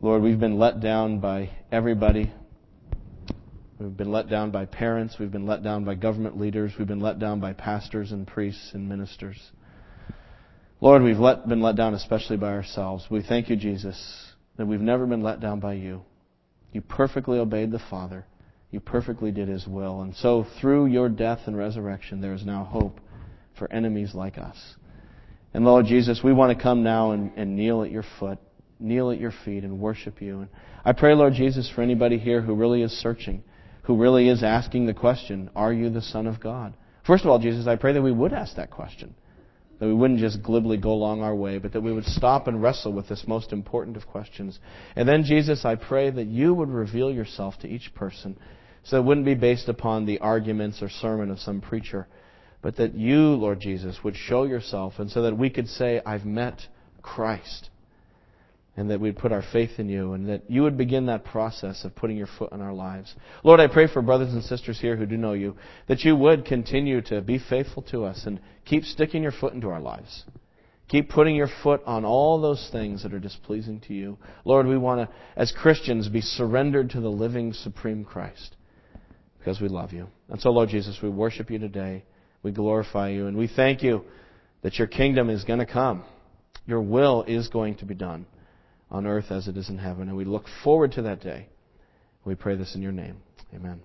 Lord, 0.00 0.22
we've 0.22 0.38
been 0.38 0.58
let 0.58 0.80
down 0.80 1.20
by 1.20 1.48
everybody. 1.72 2.30
We've 3.78 3.96
been 3.96 4.12
let 4.12 4.28
down 4.28 4.50
by 4.50 4.66
parents. 4.66 5.16
We've 5.18 5.32
been 5.32 5.46
let 5.46 5.62
down 5.62 5.86
by 5.86 5.94
government 5.94 6.38
leaders. 6.38 6.72
We've 6.78 6.86
been 6.86 7.00
let 7.00 7.18
down 7.18 7.40
by 7.40 7.54
pastors 7.54 8.12
and 8.12 8.26
priests 8.26 8.72
and 8.74 8.90
ministers. 8.90 9.38
Lord, 10.82 11.02
we've 11.02 11.18
let, 11.18 11.48
been 11.48 11.62
let 11.62 11.76
down 11.76 11.94
especially 11.94 12.36
by 12.36 12.52
ourselves. 12.52 13.06
We 13.10 13.22
thank 13.22 13.48
you, 13.48 13.56
Jesus, 13.56 14.34
that 14.58 14.66
we've 14.66 14.82
never 14.82 15.06
been 15.06 15.22
let 15.22 15.40
down 15.40 15.60
by 15.60 15.72
you. 15.74 16.02
You 16.72 16.82
perfectly 16.82 17.38
obeyed 17.38 17.70
the 17.70 17.80
Father. 17.90 18.26
You 18.70 18.80
perfectly 18.80 19.30
did 19.30 19.48
His 19.48 19.66
will. 19.66 20.02
And 20.02 20.14
so, 20.14 20.46
through 20.60 20.86
your 20.86 21.08
death 21.08 21.40
and 21.46 21.56
resurrection, 21.56 22.20
there 22.20 22.34
is 22.34 22.44
now 22.44 22.64
hope 22.64 23.00
for 23.58 23.72
enemies 23.72 24.14
like 24.14 24.36
us. 24.36 24.58
And 25.54 25.64
Lord 25.64 25.86
Jesus, 25.86 26.20
we 26.22 26.34
want 26.34 26.56
to 26.56 26.62
come 26.62 26.82
now 26.82 27.12
and, 27.12 27.32
and 27.36 27.56
kneel 27.56 27.82
at 27.82 27.90
your 27.90 28.04
foot, 28.20 28.38
kneel 28.78 29.10
at 29.10 29.20
your 29.20 29.32
feet, 29.44 29.64
and 29.64 29.80
worship 29.80 30.20
you. 30.20 30.40
And 30.40 30.48
I 30.84 30.92
pray, 30.92 31.14
Lord 31.14 31.34
Jesus, 31.34 31.70
for 31.74 31.82
anybody 31.82 32.18
here 32.18 32.40
who 32.40 32.54
really 32.54 32.82
is 32.82 32.92
searching, 32.92 33.42
who 33.84 33.96
really 33.96 34.28
is 34.28 34.42
asking 34.42 34.86
the 34.86 34.94
question, 34.94 35.50
Are 35.56 35.72
you 35.72 35.90
the 35.90 36.02
Son 36.02 36.26
of 36.26 36.40
God? 36.40 36.74
First 37.06 37.24
of 37.24 37.30
all, 37.30 37.38
Jesus, 37.38 37.66
I 37.66 37.76
pray 37.76 37.92
that 37.92 38.02
we 38.02 38.12
would 38.12 38.32
ask 38.32 38.56
that 38.56 38.70
question. 38.70 39.14
That 39.78 39.86
we 39.86 39.94
wouldn't 39.94 40.20
just 40.20 40.42
glibly 40.42 40.76
go 40.78 40.90
along 40.90 41.22
our 41.22 41.34
way, 41.34 41.58
but 41.58 41.72
that 41.72 41.82
we 41.82 41.92
would 41.92 42.06
stop 42.06 42.48
and 42.48 42.62
wrestle 42.62 42.92
with 42.92 43.08
this 43.08 43.24
most 43.26 43.52
important 43.52 43.96
of 43.96 44.06
questions. 44.06 44.58
And 44.96 45.08
then, 45.08 45.22
Jesus, 45.24 45.64
I 45.64 45.74
pray 45.74 46.10
that 46.10 46.26
you 46.26 46.54
would 46.54 46.70
reveal 46.70 47.10
yourself 47.10 47.58
to 47.60 47.68
each 47.68 47.94
person 47.94 48.38
so 48.84 48.96
it 48.96 49.04
wouldn't 49.04 49.26
be 49.26 49.34
based 49.34 49.68
upon 49.68 50.06
the 50.06 50.20
arguments 50.20 50.80
or 50.80 50.88
sermon 50.88 51.30
of 51.30 51.40
some 51.40 51.60
preacher, 51.60 52.06
but 52.62 52.76
that 52.76 52.94
you, 52.94 53.34
Lord 53.34 53.60
Jesus, 53.60 53.98
would 54.02 54.16
show 54.16 54.44
yourself 54.44 54.94
and 54.98 55.10
so 55.10 55.22
that 55.22 55.36
we 55.36 55.50
could 55.50 55.68
say, 55.68 56.00
I've 56.06 56.24
met 56.24 56.60
Christ 57.02 57.70
and 58.76 58.90
that 58.90 59.00
we'd 59.00 59.16
put 59.16 59.32
our 59.32 59.42
faith 59.52 59.78
in 59.78 59.88
you, 59.88 60.12
and 60.12 60.28
that 60.28 60.50
you 60.50 60.62
would 60.62 60.76
begin 60.76 61.06
that 61.06 61.24
process 61.24 61.84
of 61.84 61.96
putting 61.96 62.16
your 62.16 62.28
foot 62.38 62.52
in 62.52 62.60
our 62.60 62.74
lives. 62.74 63.14
Lord, 63.42 63.58
I 63.58 63.68
pray 63.68 63.86
for 63.86 64.02
brothers 64.02 64.34
and 64.34 64.42
sisters 64.42 64.78
here 64.78 64.96
who 64.96 65.06
do 65.06 65.16
know 65.16 65.32
you, 65.32 65.56
that 65.88 66.04
you 66.04 66.14
would 66.14 66.44
continue 66.44 67.00
to 67.02 67.22
be 67.22 67.38
faithful 67.38 67.82
to 67.84 68.04
us 68.04 68.24
and 68.26 68.38
keep 68.66 68.84
sticking 68.84 69.22
your 69.22 69.32
foot 69.32 69.54
into 69.54 69.70
our 69.70 69.80
lives. 69.80 70.24
Keep 70.88 71.08
putting 71.08 71.34
your 71.34 71.48
foot 71.62 71.80
on 71.86 72.04
all 72.04 72.40
those 72.40 72.68
things 72.70 73.02
that 73.02 73.14
are 73.14 73.18
displeasing 73.18 73.80
to 73.88 73.94
you. 73.94 74.18
Lord, 74.44 74.66
we 74.66 74.76
want 74.76 75.08
to, 75.08 75.16
as 75.36 75.50
Christians, 75.50 76.08
be 76.08 76.20
surrendered 76.20 76.90
to 76.90 77.00
the 77.00 77.08
living, 77.08 77.54
supreme 77.54 78.04
Christ 78.04 78.56
because 79.38 79.60
we 79.60 79.68
love 79.68 79.92
you. 79.92 80.08
And 80.28 80.40
so, 80.40 80.50
Lord 80.50 80.68
Jesus, 80.68 80.98
we 81.02 81.08
worship 81.08 81.50
you 81.50 81.58
today. 81.58 82.04
We 82.42 82.52
glorify 82.52 83.10
you, 83.10 83.26
and 83.26 83.36
we 83.36 83.48
thank 83.48 83.82
you 83.82 84.04
that 84.62 84.78
your 84.78 84.86
kingdom 84.86 85.30
is 85.30 85.44
going 85.44 85.60
to 85.60 85.66
come. 85.66 86.04
Your 86.66 86.82
will 86.82 87.24
is 87.26 87.48
going 87.48 87.76
to 87.76 87.84
be 87.84 87.94
done 87.94 88.26
on 88.90 89.06
earth 89.06 89.30
as 89.30 89.48
it 89.48 89.56
is 89.56 89.68
in 89.68 89.78
heaven. 89.78 90.08
And 90.08 90.16
we 90.16 90.24
look 90.24 90.44
forward 90.62 90.92
to 90.92 91.02
that 91.02 91.20
day. 91.20 91.48
We 92.24 92.34
pray 92.34 92.56
this 92.56 92.74
in 92.74 92.82
your 92.82 92.92
name. 92.92 93.18
Amen. 93.54 93.80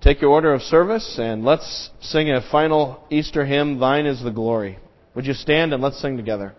Take 0.00 0.22
your 0.22 0.30
order 0.30 0.54
of 0.54 0.62
service 0.62 1.18
and 1.18 1.44
let's 1.44 1.90
sing 2.00 2.30
a 2.30 2.40
final 2.50 3.04
Easter 3.10 3.44
hymn, 3.44 3.78
Thine 3.78 4.06
is 4.06 4.22
the 4.22 4.30
Glory. 4.30 4.78
Would 5.14 5.26
you 5.26 5.34
stand 5.34 5.74
and 5.74 5.82
let's 5.82 6.00
sing 6.00 6.16
together? 6.16 6.54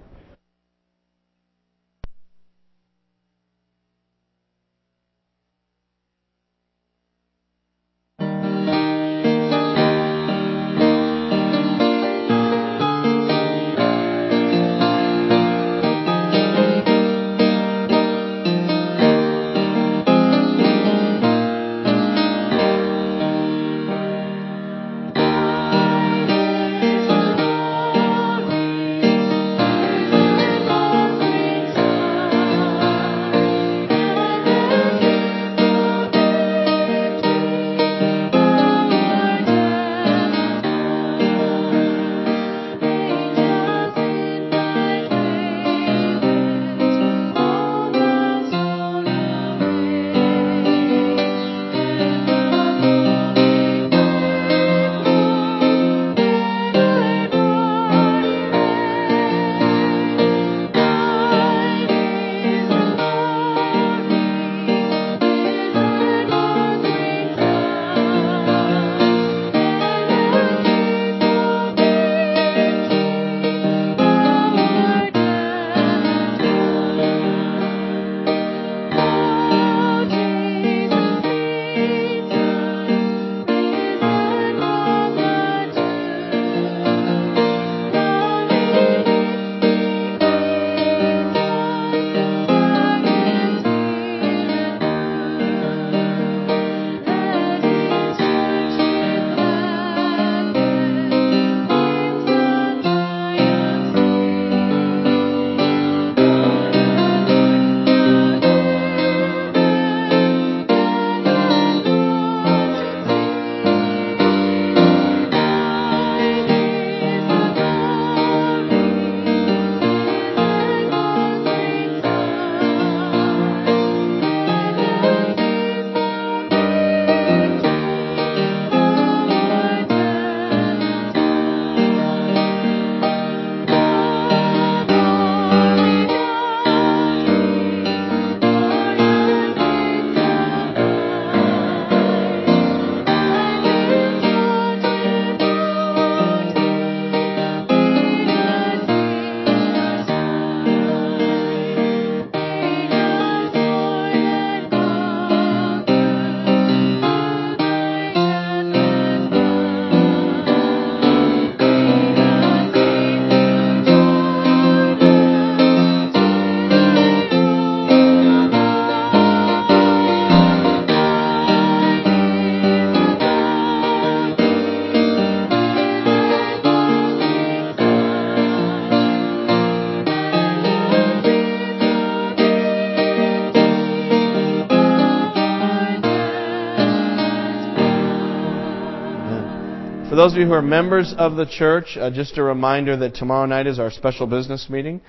Those 190.17 190.33
of 190.33 190.39
you 190.39 190.45
who 190.45 190.51
are 190.51 190.61
members 190.61 191.13
of 191.17 191.37
the 191.37 191.45
church, 191.45 191.97
uh, 191.97 192.11
just 192.11 192.37
a 192.37 192.43
reminder 192.43 192.97
that 192.97 193.15
tomorrow 193.15 193.45
night 193.45 193.65
is 193.65 193.79
our 193.79 193.89
special 193.89 194.27
business 194.27 194.67
meeting 194.69 194.99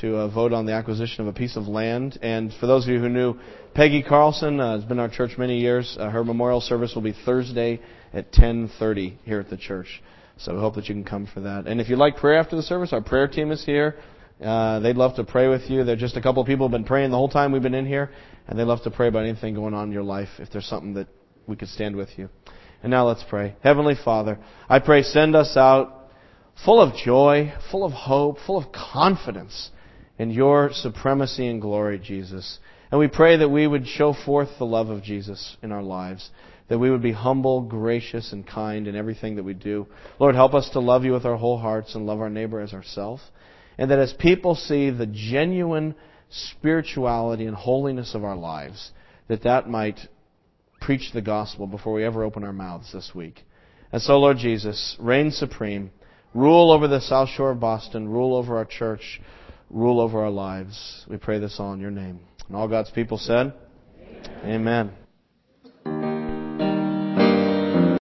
to 0.00 0.16
uh, 0.16 0.28
vote 0.28 0.52
on 0.52 0.66
the 0.66 0.72
acquisition 0.72 1.22
of 1.22 1.26
a 1.26 1.32
piece 1.36 1.56
of 1.56 1.66
land. 1.66 2.16
And 2.22 2.54
for 2.60 2.68
those 2.68 2.84
of 2.84 2.90
you 2.90 3.00
who 3.00 3.08
knew 3.08 3.34
Peggy 3.74 4.04
Carlson, 4.04 4.60
uh, 4.60 4.76
has 4.76 4.84
been 4.84 5.00
our 5.00 5.08
church 5.08 5.32
many 5.36 5.58
years. 5.58 5.96
Uh, 5.98 6.10
her 6.10 6.22
memorial 6.22 6.60
service 6.60 6.94
will 6.94 7.02
be 7.02 7.12
Thursday 7.24 7.80
at 8.12 8.32
10:30 8.32 9.16
here 9.24 9.40
at 9.40 9.50
the 9.50 9.56
church. 9.56 10.00
So 10.36 10.54
we 10.54 10.60
hope 10.60 10.76
that 10.76 10.88
you 10.88 10.94
can 10.94 11.02
come 11.02 11.26
for 11.26 11.40
that. 11.40 11.66
And 11.66 11.80
if 11.80 11.88
you'd 11.88 11.98
like 11.98 12.16
prayer 12.16 12.38
after 12.38 12.54
the 12.54 12.62
service, 12.62 12.92
our 12.92 13.02
prayer 13.02 13.26
team 13.26 13.50
is 13.50 13.64
here. 13.64 13.96
Uh, 14.40 14.78
they'd 14.78 14.96
love 14.96 15.16
to 15.16 15.24
pray 15.24 15.48
with 15.48 15.68
you. 15.70 15.82
There 15.82 15.94
are 15.94 15.98
just 15.98 16.16
a 16.16 16.22
couple 16.22 16.40
of 16.40 16.46
people 16.46 16.66
who've 16.68 16.72
been 16.72 16.84
praying 16.84 17.10
the 17.10 17.16
whole 17.16 17.28
time 17.28 17.50
we've 17.50 17.62
been 17.62 17.74
in 17.74 17.86
here, 17.86 18.10
and 18.46 18.56
they'd 18.56 18.64
love 18.64 18.82
to 18.84 18.92
pray 18.92 19.08
about 19.08 19.24
anything 19.24 19.54
going 19.54 19.74
on 19.74 19.88
in 19.88 19.92
your 19.92 20.04
life. 20.04 20.28
If 20.38 20.50
there's 20.50 20.66
something 20.66 20.94
that 20.94 21.08
we 21.48 21.56
could 21.56 21.68
stand 21.68 21.96
with 21.96 22.10
you. 22.16 22.28
And 22.82 22.90
now 22.90 23.06
let's 23.06 23.24
pray. 23.28 23.54
Heavenly 23.62 23.94
Father, 23.94 24.38
I 24.68 24.80
pray 24.80 25.02
send 25.02 25.36
us 25.36 25.56
out 25.56 26.08
full 26.64 26.80
of 26.80 26.96
joy, 26.96 27.52
full 27.70 27.84
of 27.84 27.92
hope, 27.92 28.38
full 28.44 28.58
of 28.58 28.72
confidence 28.72 29.70
in 30.18 30.30
your 30.30 30.70
supremacy 30.72 31.46
and 31.46 31.60
glory, 31.60 31.98
Jesus. 31.98 32.58
And 32.90 32.98
we 32.98 33.08
pray 33.08 33.36
that 33.36 33.48
we 33.48 33.66
would 33.66 33.86
show 33.86 34.12
forth 34.12 34.48
the 34.58 34.66
love 34.66 34.90
of 34.90 35.02
Jesus 35.02 35.56
in 35.62 35.72
our 35.72 35.82
lives, 35.82 36.30
that 36.68 36.78
we 36.78 36.90
would 36.90 37.02
be 37.02 37.12
humble, 37.12 37.62
gracious, 37.62 38.32
and 38.32 38.46
kind 38.46 38.86
in 38.88 38.96
everything 38.96 39.36
that 39.36 39.44
we 39.44 39.54
do. 39.54 39.86
Lord, 40.18 40.34
help 40.34 40.52
us 40.52 40.68
to 40.70 40.80
love 40.80 41.04
you 41.04 41.12
with 41.12 41.24
our 41.24 41.36
whole 41.36 41.58
hearts 41.58 41.94
and 41.94 42.04
love 42.04 42.20
our 42.20 42.30
neighbor 42.30 42.60
as 42.60 42.72
ourselves. 42.72 43.22
And 43.78 43.90
that 43.90 43.98
as 43.98 44.12
people 44.12 44.54
see 44.54 44.90
the 44.90 45.06
genuine 45.06 45.94
spirituality 46.30 47.46
and 47.46 47.56
holiness 47.56 48.14
of 48.14 48.24
our 48.24 48.36
lives, 48.36 48.90
that 49.28 49.44
that 49.44 49.68
might 49.68 50.00
preach 50.84 51.12
the 51.12 51.22
gospel 51.22 51.66
before 51.66 51.92
we 51.92 52.04
ever 52.04 52.24
open 52.24 52.44
our 52.44 52.52
mouths 52.52 52.92
this 52.92 53.12
week. 53.14 53.44
And 53.92 54.00
so, 54.00 54.18
Lord 54.18 54.38
Jesus, 54.38 54.96
reign 54.98 55.30
supreme. 55.30 55.90
Rule 56.34 56.72
over 56.72 56.88
the 56.88 57.00
South 57.00 57.28
Shore 57.28 57.50
of 57.50 57.60
Boston. 57.60 58.08
Rule 58.08 58.34
over 58.34 58.56
our 58.56 58.64
church. 58.64 59.20
Rule 59.70 60.00
over 60.00 60.22
our 60.22 60.30
lives. 60.30 61.04
We 61.08 61.18
pray 61.18 61.38
this 61.38 61.56
all 61.58 61.72
in 61.74 61.80
your 61.80 61.90
name. 61.90 62.20
And 62.48 62.56
all 62.56 62.68
God's 62.68 62.90
people 62.90 63.18
said, 63.18 63.52
Amen. 64.00 64.44
Amen. 64.44 65.01